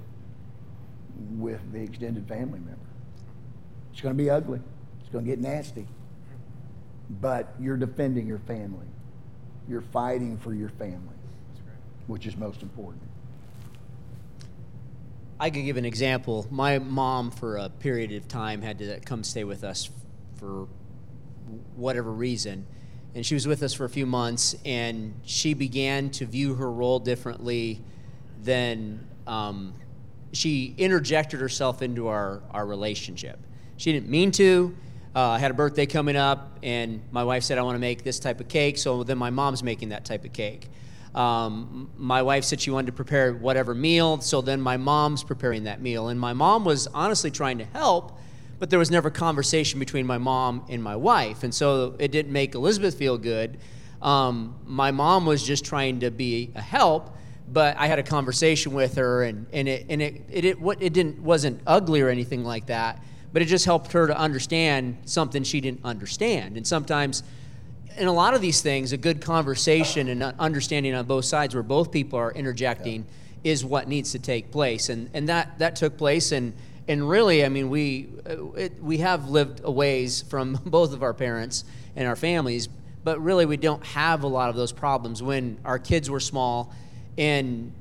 with 1.39 1.61
the 1.73 1.81
extended 1.81 2.27
family 2.27 2.59
member. 2.59 2.79
It's 3.93 4.01
going 4.01 4.17
to 4.17 4.23
be 4.23 4.31
ugly, 4.31 4.61
it's 5.01 5.11
going 5.11 5.25
to 5.25 5.31
get 5.31 5.41
nasty. 5.41 5.87
But 7.21 7.55
you're 7.61 7.77
defending 7.77 8.27
your 8.27 8.41
family, 8.41 8.87
you're 9.69 9.83
fighting 9.83 10.39
for 10.39 10.53
your 10.53 10.71
family, 10.71 11.17
which 12.09 12.27
is 12.27 12.37
most 12.37 12.63
important. 12.63 13.03
I 15.39 15.51
could 15.51 15.65
give 15.65 15.77
an 15.77 15.85
example. 15.85 16.47
My 16.51 16.79
mom, 16.79 17.31
for 17.31 17.57
a 17.57 17.69
period 17.69 18.13
of 18.13 18.29
time, 18.29 18.63
had 18.63 18.79
to 18.79 19.01
come 19.01 19.25
stay 19.25 19.45
with 19.45 19.65
us 19.65 19.91
for 20.37 20.69
whatever 21.75 22.13
reason. 22.13 22.67
And 23.15 23.25
she 23.25 23.35
was 23.35 23.47
with 23.47 23.63
us 23.63 23.75
for 23.75 23.85
a 23.85 23.89
few 23.89 24.07
months, 24.07 24.57
and 24.65 25.15
she 25.25 25.55
began 25.55 26.11
to 26.11 26.27
view 26.27 26.55
her 26.55 26.71
role 26.71 26.99
differently 26.99 27.83
than 28.43 29.07
um, 29.27 29.75
she 30.33 30.75
interjected 30.79 31.41
herself 31.41 31.83
into 31.83 32.09
our, 32.09 32.43
our 32.51 32.67
relationship. 32.67 33.39
She 33.77 33.93
didn't 33.93 34.09
mean 34.09 34.31
to. 34.33 34.77
Uh, 35.15 35.31
I 35.31 35.39
had 35.39 35.51
a 35.51 35.55
birthday 35.55 35.87
coming 35.87 36.17
up, 36.17 36.59
and 36.63 37.03
my 37.13 37.23
wife 37.23 37.45
said, 37.45 37.59
I 37.59 37.63
want 37.63 37.77
to 37.77 37.81
make 37.81 38.03
this 38.03 38.19
type 38.19 38.41
of 38.41 38.49
cake, 38.49 38.79
so 38.79 39.05
then 39.05 39.19
my 39.19 39.31
mom's 39.31 39.63
making 39.63 39.91
that 39.91 40.05
type 40.05 40.25
of 40.25 40.33
cake. 40.33 40.69
Um, 41.15 41.91
my 41.97 42.23
wife 42.23 42.45
said 42.45 42.61
she 42.61 42.71
wanted 42.71 42.87
to 42.87 42.93
prepare 42.93 43.33
whatever 43.33 43.75
meal, 43.75 44.21
so 44.21 44.41
then 44.41 44.61
my 44.61 44.77
mom's 44.77 45.23
preparing 45.23 45.65
that 45.65 45.81
meal. 45.81 46.09
And 46.09 46.19
my 46.19 46.33
mom 46.33 46.65
was 46.65 46.89
honestly 46.89 47.31
trying 47.31 47.59
to 47.59 47.65
help, 47.65 48.19
but 48.59 48.71
there 48.71 48.79
was 48.79 48.91
never 48.91 49.11
conversation 49.11 49.79
between 49.79 50.07
my 50.07 50.19
mom 50.19 50.65
and 50.69 50.83
my 50.83 50.97
wife. 50.97 51.45
And 51.45 51.55
so 51.55 51.95
it 51.99 52.11
didn't 52.11 52.33
make 52.33 52.55
Elizabeth 52.55 52.97
feel 52.97 53.17
good. 53.17 53.59
Um, 54.03 54.57
my 54.67 54.91
mom 54.91 55.25
was 55.25 55.43
just 55.43 55.65
trying 55.65 56.01
to 56.01 56.11
be 56.11 56.51
a 56.55 56.61
help, 56.61 57.17
but 57.51 57.77
I 57.79 57.87
had 57.87 57.99
a 57.99 58.03
conversation 58.03 58.73
with 58.73 58.97
her, 58.97 59.23
and, 59.23 59.47
and, 59.53 59.69
it, 59.69 59.87
and 59.89 60.03
it, 60.03 60.23
it, 60.31 60.45
it, 60.45 60.59
it 60.81 60.93
didn't, 60.93 61.21
wasn't 61.21 61.61
ugly 61.67 62.01
or 62.01 62.09
anything 62.09 62.45
like 62.45 62.67
that, 62.67 63.03
but 63.33 63.41
it 63.41 63.47
just 63.47 63.65
helped 63.65 63.93
her 63.93 64.07
to 64.07 64.17
understand 64.17 64.99
something 65.05 65.43
she 65.43 65.61
didn't 65.61 65.81
understand. 65.85 66.57
And 66.57 66.67
sometimes, 66.67 67.23
in 67.97 68.09
a 68.09 68.13
lot 68.13 68.35
of 68.35 68.41
these 68.41 68.61
things, 68.61 68.93
a 68.93 68.97
good 68.97 69.21
conversation 69.21 70.09
and 70.09 70.23
understanding 70.23 70.95
on 70.95 71.05
both 71.07 71.25
sides 71.25 71.55
where 71.55 71.63
both 71.63 71.93
people 71.93 72.19
are 72.19 72.33
interjecting 72.33 73.03
yeah. 73.43 73.53
is 73.53 73.65
what 73.65 73.89
needs 73.89 74.13
to 74.13 74.19
take 74.19 74.51
place. 74.51 74.89
And, 74.89 75.11
and 75.15 75.29
that, 75.29 75.59
that 75.59 75.77
took 75.77 75.97
place. 75.97 76.33
And, 76.33 76.55
and 76.89 77.09
really, 77.09 77.45
I 77.45 77.49
mean, 77.49 77.71
we, 77.71 78.09
uh, 78.29 78.51
it, 78.53 78.83
we 78.83 78.99
have 78.99 79.29
lived 79.29 79.61
a 79.65 79.71
ways 79.71 80.23
from 80.23 80.55
both 80.67 80.93
of 80.93 81.03
our 81.03 81.15
parents 81.15 81.65
and 81.97 82.09
our 82.09 82.17
families, 82.17 82.69
but 83.05 83.21
really 83.21 83.47
we 83.47 83.57
don't 83.57 83.85
have 83.87 84.25
a 84.25 84.29
lot 84.29 84.51
of 84.51 84.57
those 84.57 84.73
problems. 84.73 85.23
When 85.23 85.59
our 85.65 85.79
kids 85.79 86.11
were 86.11 86.21
small 86.21 86.73
and 87.17 87.73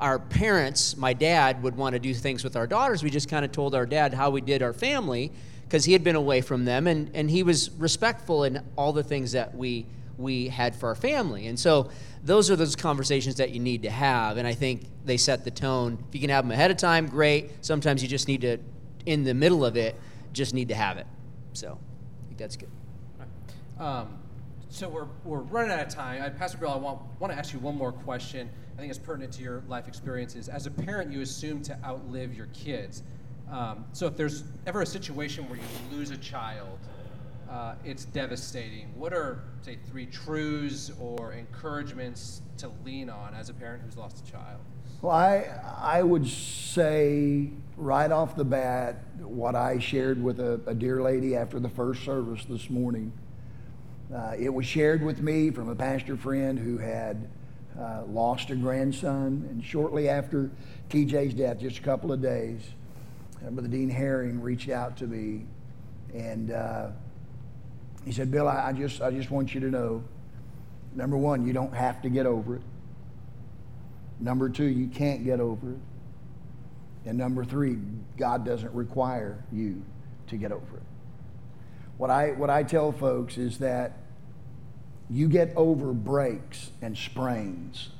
our 0.00 0.18
parents, 0.18 0.96
my 0.96 1.12
dad, 1.12 1.62
would 1.62 1.76
want 1.76 1.92
to 1.92 2.00
do 2.00 2.12
things 2.12 2.42
with 2.42 2.56
our 2.56 2.66
daughters, 2.66 3.02
we 3.02 3.10
just 3.10 3.28
kind 3.28 3.44
of 3.44 3.52
told 3.52 3.74
our 3.74 3.86
dad 3.86 4.12
how 4.12 4.30
we 4.30 4.40
did 4.40 4.62
our 4.62 4.72
family 4.72 5.30
because 5.74 5.86
he 5.86 5.92
had 5.92 6.04
been 6.04 6.14
away 6.14 6.40
from 6.40 6.64
them 6.64 6.86
and, 6.86 7.10
and 7.14 7.28
he 7.28 7.42
was 7.42 7.68
respectful 7.72 8.44
in 8.44 8.62
all 8.76 8.92
the 8.92 9.02
things 9.02 9.32
that 9.32 9.56
we 9.56 9.84
we 10.16 10.46
had 10.46 10.72
for 10.72 10.90
our 10.90 10.94
family. 10.94 11.48
And 11.48 11.58
so 11.58 11.90
those 12.22 12.48
are 12.48 12.54
those 12.54 12.76
conversations 12.76 13.34
that 13.38 13.50
you 13.50 13.58
need 13.58 13.82
to 13.82 13.90
have. 13.90 14.36
And 14.36 14.46
I 14.46 14.54
think 14.54 14.82
they 15.04 15.16
set 15.16 15.42
the 15.42 15.50
tone. 15.50 15.98
If 16.08 16.14
you 16.14 16.20
can 16.20 16.30
have 16.30 16.44
them 16.44 16.52
ahead 16.52 16.70
of 16.70 16.76
time, 16.76 17.08
great. 17.08 17.64
Sometimes 17.64 18.04
you 18.04 18.08
just 18.08 18.28
need 18.28 18.42
to, 18.42 18.58
in 19.04 19.24
the 19.24 19.34
middle 19.34 19.64
of 19.64 19.76
it, 19.76 19.96
just 20.32 20.54
need 20.54 20.68
to 20.68 20.76
have 20.76 20.96
it. 20.96 21.08
So 21.54 21.76
I 22.22 22.26
think 22.28 22.38
that's 22.38 22.56
good. 22.56 22.70
Um, 23.76 24.16
so 24.68 24.88
we're, 24.88 25.08
we're 25.24 25.40
running 25.40 25.72
out 25.72 25.80
of 25.80 25.88
time. 25.88 26.22
I, 26.22 26.28
Pastor 26.28 26.58
Bill, 26.58 26.70
I 26.70 26.76
want, 26.76 27.00
want 27.18 27.32
to 27.32 27.38
ask 27.40 27.52
you 27.52 27.58
one 27.58 27.76
more 27.76 27.90
question. 27.90 28.48
I 28.76 28.80
think 28.80 28.90
it's 28.90 28.98
pertinent 29.00 29.32
to 29.32 29.42
your 29.42 29.64
life 29.66 29.88
experiences. 29.88 30.48
As 30.48 30.66
a 30.66 30.70
parent, 30.70 31.12
you 31.12 31.20
assume 31.20 31.62
to 31.62 31.76
outlive 31.84 32.32
your 32.32 32.46
kids. 32.54 33.02
Um, 33.50 33.84
so 33.92 34.06
if 34.06 34.16
there's 34.16 34.44
ever 34.66 34.82
a 34.82 34.86
situation 34.86 35.48
where 35.48 35.58
you 35.58 35.96
lose 35.96 36.10
a 36.10 36.16
child, 36.16 36.78
uh, 37.50 37.74
it's 37.84 38.04
devastating. 38.06 38.88
What 38.96 39.12
are, 39.12 39.44
say, 39.62 39.78
three 39.88 40.06
truths 40.06 40.90
or 41.00 41.32
encouragements 41.32 42.42
to 42.58 42.70
lean 42.84 43.10
on 43.10 43.34
as 43.34 43.48
a 43.50 43.54
parent 43.54 43.82
who's 43.84 43.96
lost 43.96 44.26
a 44.26 44.30
child? 44.30 44.60
Well, 45.02 45.12
I, 45.12 45.46
I 45.80 46.02
would 46.02 46.26
say 46.26 47.50
right 47.76 48.10
off 48.10 48.36
the 48.36 48.44
bat 48.44 49.02
what 49.18 49.54
I 49.54 49.78
shared 49.78 50.22
with 50.22 50.40
a, 50.40 50.60
a 50.66 50.74
dear 50.74 51.02
lady 51.02 51.36
after 51.36 51.60
the 51.60 51.68
first 51.68 52.04
service 52.04 52.44
this 52.46 52.70
morning. 52.70 53.12
Uh, 54.14 54.32
it 54.38 54.52
was 54.52 54.64
shared 54.66 55.02
with 55.02 55.20
me 55.20 55.50
from 55.50 55.68
a 55.68 55.74
pastor 55.74 56.16
friend 56.16 56.58
who 56.58 56.78
had 56.78 57.28
uh, 57.78 58.04
lost 58.08 58.50
a 58.50 58.56
grandson, 58.56 59.46
and 59.50 59.64
shortly 59.64 60.08
after 60.08 60.50
TJ's 60.88 61.34
death, 61.34 61.58
just 61.58 61.78
a 61.78 61.82
couple 61.82 62.12
of 62.12 62.22
days, 62.22 62.60
Brother 63.50 63.68
Dean 63.68 63.90
Herring 63.90 64.40
reached 64.40 64.70
out 64.70 64.96
to 64.98 65.06
me, 65.06 65.46
and 66.14 66.50
uh, 66.50 66.88
he 68.04 68.12
said, 68.12 68.30
"Bill, 68.30 68.48
I, 68.48 68.68
I 68.68 68.72
just 68.72 69.02
I 69.02 69.10
just 69.10 69.30
want 69.30 69.54
you 69.54 69.60
to 69.60 69.70
know, 69.70 70.02
number 70.94 71.16
one, 71.16 71.46
you 71.46 71.52
don't 71.52 71.74
have 71.74 72.00
to 72.02 72.08
get 72.08 72.26
over 72.26 72.56
it. 72.56 72.62
Number 74.20 74.48
two, 74.48 74.64
you 74.64 74.88
can't 74.88 75.24
get 75.24 75.40
over 75.40 75.72
it, 75.72 75.78
and 77.04 77.18
number 77.18 77.44
three, 77.44 77.78
God 78.16 78.44
doesn't 78.44 78.72
require 78.72 79.44
you 79.52 79.82
to 80.28 80.36
get 80.36 80.50
over 80.50 80.76
it. 80.76 80.82
What 81.98 82.10
I 82.10 82.30
what 82.30 82.48
I 82.48 82.62
tell 82.62 82.92
folks 82.92 83.36
is 83.36 83.58
that 83.58 83.98
you 85.10 85.28
get 85.28 85.52
over 85.54 85.92
breaks 85.92 86.70
and 86.80 86.96
sprains. 86.96 87.90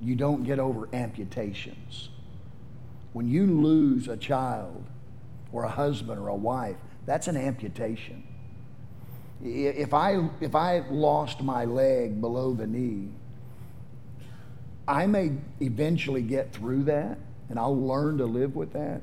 You 0.00 0.16
don't 0.16 0.42
get 0.42 0.58
over 0.58 0.88
amputations." 0.92 2.08
When 3.18 3.26
you 3.26 3.46
lose 3.46 4.06
a 4.06 4.16
child 4.16 4.84
or 5.50 5.64
a 5.64 5.68
husband 5.68 6.20
or 6.20 6.28
a 6.28 6.36
wife, 6.36 6.76
that's 7.04 7.26
an 7.26 7.36
amputation. 7.36 8.22
If 9.42 9.92
I, 9.92 10.28
if 10.40 10.54
I 10.54 10.84
lost 10.88 11.42
my 11.42 11.64
leg 11.64 12.20
below 12.20 12.52
the 12.52 12.68
knee, 12.68 13.08
I 14.86 15.08
may 15.08 15.32
eventually 15.58 16.22
get 16.22 16.52
through 16.52 16.84
that 16.84 17.18
and 17.48 17.58
I'll 17.58 17.76
learn 17.76 18.18
to 18.18 18.24
live 18.24 18.54
with 18.54 18.72
that, 18.74 19.02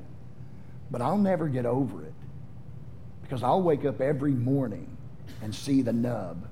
but 0.90 1.02
I'll 1.02 1.18
never 1.18 1.46
get 1.46 1.66
over 1.66 2.02
it 2.02 2.14
because 3.20 3.42
I'll 3.42 3.60
wake 3.60 3.84
up 3.84 4.00
every 4.00 4.32
morning 4.32 4.96
and 5.42 5.54
see 5.54 5.82
the 5.82 5.92
nub. 5.92 6.48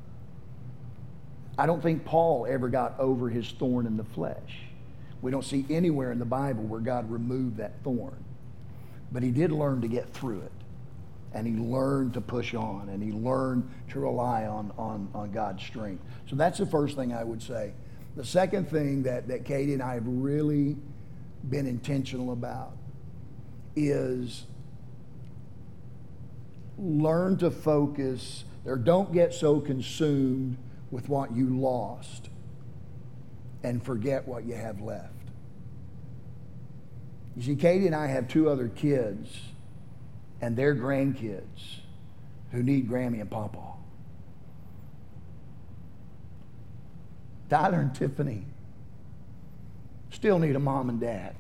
I 1.57 1.65
don't 1.65 1.83
think 1.83 2.05
Paul 2.05 2.47
ever 2.47 2.69
got 2.69 3.01
over 3.01 3.31
his 3.31 3.51
thorn 3.53 3.87
in 3.87 3.97
the 3.97 4.05
flesh. 4.05 4.65
We 5.25 5.31
don't 5.31 5.43
see 5.43 5.65
anywhere 5.71 6.13
in 6.13 6.19
the 6.19 6.27
Bible 6.27 6.65
where 6.65 6.81
God 6.81 7.11
removed 7.11 7.57
that 7.57 7.83
thorn. 7.83 8.23
But 9.11 9.23
he 9.23 9.31
did 9.31 9.53
learn 9.53 9.81
to 9.81 9.89
get 9.89 10.13
through 10.13 10.43
it. 10.43 10.53
And 11.33 11.47
he 11.47 11.55
learned 11.55 12.13
to 12.13 12.21
push 12.21 12.53
on 12.53 12.91
and 12.91 13.03
he 13.03 13.11
learned 13.11 13.67
to 13.89 14.01
rely 14.01 14.45
on, 14.45 14.71
on, 14.77 15.09
on 15.15 15.33
God's 15.33 15.63
strength. 15.63 16.05
So 16.29 16.37
that's 16.37 16.59
the 16.59 16.67
first 16.67 16.95
thing 16.95 17.15
I 17.15 17.25
would 17.25 17.43
say. 17.43 17.73
The 18.17 18.25
second 18.25 18.69
thing 18.69 19.05
that, 19.05 19.27
that 19.29 19.47
Katie 19.47 19.73
and 19.73 19.83
I 19.83 19.95
have 19.95 20.07
really 20.07 20.77
been 21.49 21.67
intentional 21.67 22.31
about 22.31 22.77
is 23.75 24.45
learn 26.77 27.39
to 27.39 27.51
focus 27.51 28.45
or 28.67 28.77
don't 28.77 29.11
get 29.11 29.33
so 29.33 29.59
consumed 29.59 30.59
with 30.91 31.09
what 31.09 31.35
you 31.35 31.49
lost 31.49 32.29
and 33.65 33.83
forget 33.83 34.29
what 34.29 34.45
you 34.45 34.55
have 34.55 34.81
left. 34.81 35.11
You 37.35 37.43
see, 37.43 37.57
Katie 37.57 37.87
and 37.87 37.97
I 37.97 38.07
have 38.07 38.29
two 38.29 38.49
other 38.49 38.69
kids 38.69 39.29
and 40.41 40.55
their 40.57 40.77
grandkids 40.77 41.79
who 42.53 42.63
need 42.63 42.89
Grammy 42.89 43.21
and 43.21 43.31
Papa. 43.31 43.59
Tyler 47.49 47.81
and 47.81 47.95
Tiffany 47.95 48.45
still 50.11 50.39
need 50.39 50.55
a 50.55 50.61
mom 50.61 50.91
and 50.91 51.01
dad. 51.01 51.35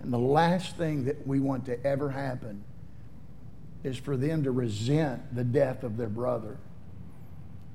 And 0.00 0.12
the 0.12 0.18
last 0.18 0.76
thing 0.76 1.04
that 1.04 1.26
we 1.26 1.38
want 1.38 1.66
to 1.66 1.86
ever 1.86 2.10
happen 2.10 2.64
is 3.84 3.98
for 3.98 4.16
them 4.16 4.44
to 4.44 4.50
resent 4.50 5.34
the 5.34 5.44
death 5.44 5.84
of 5.84 5.96
their 5.96 6.08
brother 6.08 6.56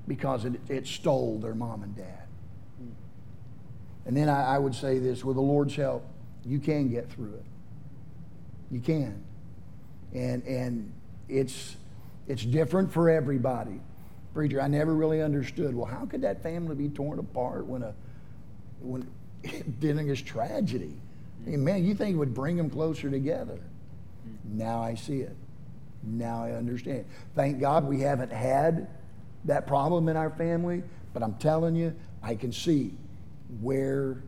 because 0.08 0.44
it, 0.44 0.60
it 0.68 0.86
stole 0.86 1.38
their 1.38 1.54
mom 1.54 1.82
and 1.82 1.96
dad. 1.96 2.21
And 4.06 4.16
then 4.16 4.28
I, 4.28 4.56
I 4.56 4.58
would 4.58 4.74
say 4.74 4.98
this 4.98 5.24
with 5.24 5.36
the 5.36 5.42
Lord's 5.42 5.76
help, 5.76 6.04
you 6.44 6.58
can 6.58 6.88
get 6.88 7.10
through 7.10 7.34
it. 7.34 7.44
You 8.70 8.80
can. 8.80 9.22
And, 10.12 10.42
and 10.44 10.92
it's, 11.28 11.76
it's 12.26 12.44
different 12.44 12.92
for 12.92 13.08
everybody. 13.08 13.80
Preacher, 14.34 14.60
I 14.60 14.68
never 14.68 14.94
really 14.94 15.20
understood. 15.20 15.74
Well, 15.74 15.86
how 15.86 16.06
could 16.06 16.22
that 16.22 16.42
family 16.42 16.74
be 16.74 16.88
torn 16.88 17.18
apart 17.18 17.66
when 17.66 17.82
a 17.82 17.94
when 18.80 19.06
dealing 19.78 20.08
is 20.08 20.22
tragedy? 20.22 20.94
I 21.46 21.50
man, 21.56 21.84
you 21.84 21.94
think 21.94 22.14
it 22.14 22.18
would 22.18 22.34
bring 22.34 22.56
them 22.56 22.70
closer 22.70 23.10
together. 23.10 23.58
Now 24.44 24.82
I 24.82 24.94
see 24.94 25.20
it. 25.20 25.36
Now 26.02 26.44
I 26.44 26.52
understand. 26.52 27.04
Thank 27.34 27.60
God 27.60 27.86
we 27.86 28.00
haven't 28.00 28.32
had 28.32 28.88
that 29.44 29.66
problem 29.66 30.08
in 30.08 30.16
our 30.16 30.30
family, 30.30 30.82
but 31.12 31.22
I'm 31.22 31.34
telling 31.34 31.76
you, 31.76 31.94
I 32.22 32.34
can 32.34 32.52
see 32.52 32.94
where 33.60 34.22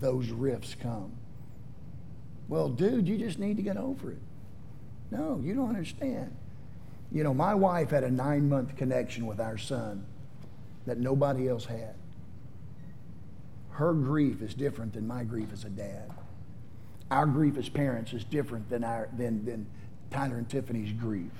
those 0.00 0.30
rifts 0.30 0.74
come. 0.80 1.12
Well, 2.48 2.68
dude, 2.68 3.08
you 3.08 3.18
just 3.18 3.38
need 3.38 3.56
to 3.56 3.62
get 3.62 3.76
over 3.76 4.12
it. 4.12 4.22
No, 5.10 5.40
you 5.42 5.54
don't 5.54 5.68
understand. 5.68 6.34
You 7.10 7.24
know, 7.24 7.32
my 7.32 7.54
wife 7.54 7.90
had 7.90 8.04
a 8.04 8.10
nine 8.10 8.48
month 8.48 8.76
connection 8.76 9.26
with 9.26 9.40
our 9.40 9.56
son 9.56 10.04
that 10.86 10.98
nobody 10.98 11.48
else 11.48 11.64
had. 11.64 11.94
Her 13.70 13.92
grief 13.92 14.42
is 14.42 14.54
different 14.54 14.92
than 14.92 15.06
my 15.06 15.24
grief 15.24 15.48
as 15.52 15.64
a 15.64 15.70
dad. 15.70 16.10
Our 17.10 17.26
grief 17.26 17.56
as 17.56 17.68
parents 17.68 18.12
is 18.12 18.24
different 18.24 18.68
than, 18.68 18.84
our, 18.84 19.08
than, 19.16 19.44
than 19.44 19.66
Tyler 20.10 20.36
and 20.36 20.48
Tiffany's 20.48 20.92
grief 20.92 21.32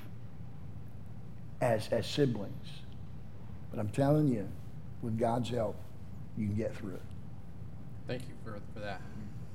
as, 1.60 1.88
as 1.88 2.06
siblings. 2.06 2.68
But 3.70 3.80
I'm 3.80 3.88
telling 3.88 4.28
you, 4.28 4.48
with 5.02 5.18
God's 5.18 5.50
help, 5.50 5.76
you 6.36 6.46
can 6.46 6.56
get 6.56 6.74
through 6.76 6.94
it. 6.94 7.02
Thank 8.08 8.22
you 8.22 8.34
for, 8.42 8.58
for 8.72 8.80
that. 8.80 9.02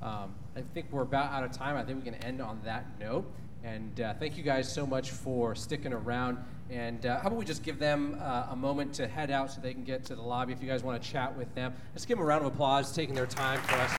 Um, 0.00 0.32
I 0.56 0.62
think 0.74 0.86
we're 0.92 1.02
about 1.02 1.32
out 1.32 1.42
of 1.42 1.50
time. 1.50 1.76
I 1.76 1.82
think 1.82 1.98
we 1.98 2.08
can 2.08 2.22
end 2.22 2.40
on 2.40 2.60
that 2.64 2.86
note. 3.00 3.28
And 3.64 4.00
uh, 4.00 4.14
thank 4.14 4.36
you 4.36 4.44
guys 4.44 4.72
so 4.72 4.86
much 4.86 5.10
for 5.10 5.56
sticking 5.56 5.92
around. 5.92 6.38
And 6.70 7.04
uh, 7.04 7.18
how 7.18 7.26
about 7.26 7.38
we 7.38 7.44
just 7.44 7.64
give 7.64 7.80
them 7.80 8.16
uh, 8.22 8.46
a 8.50 8.56
moment 8.56 8.94
to 8.94 9.08
head 9.08 9.32
out 9.32 9.50
so 9.50 9.60
they 9.60 9.74
can 9.74 9.82
get 9.82 10.04
to 10.04 10.14
the 10.14 10.22
lobby 10.22 10.52
if 10.52 10.62
you 10.62 10.68
guys 10.68 10.84
want 10.84 11.02
to 11.02 11.10
chat 11.10 11.36
with 11.36 11.52
them. 11.56 11.74
Let's 11.94 12.06
give 12.06 12.16
them 12.16 12.24
a 12.24 12.28
round 12.28 12.46
of 12.46 12.52
applause 12.52 12.92
taking 12.94 13.16
their 13.16 13.26
time 13.26 13.60
for 13.62 13.74
us. 13.74 13.90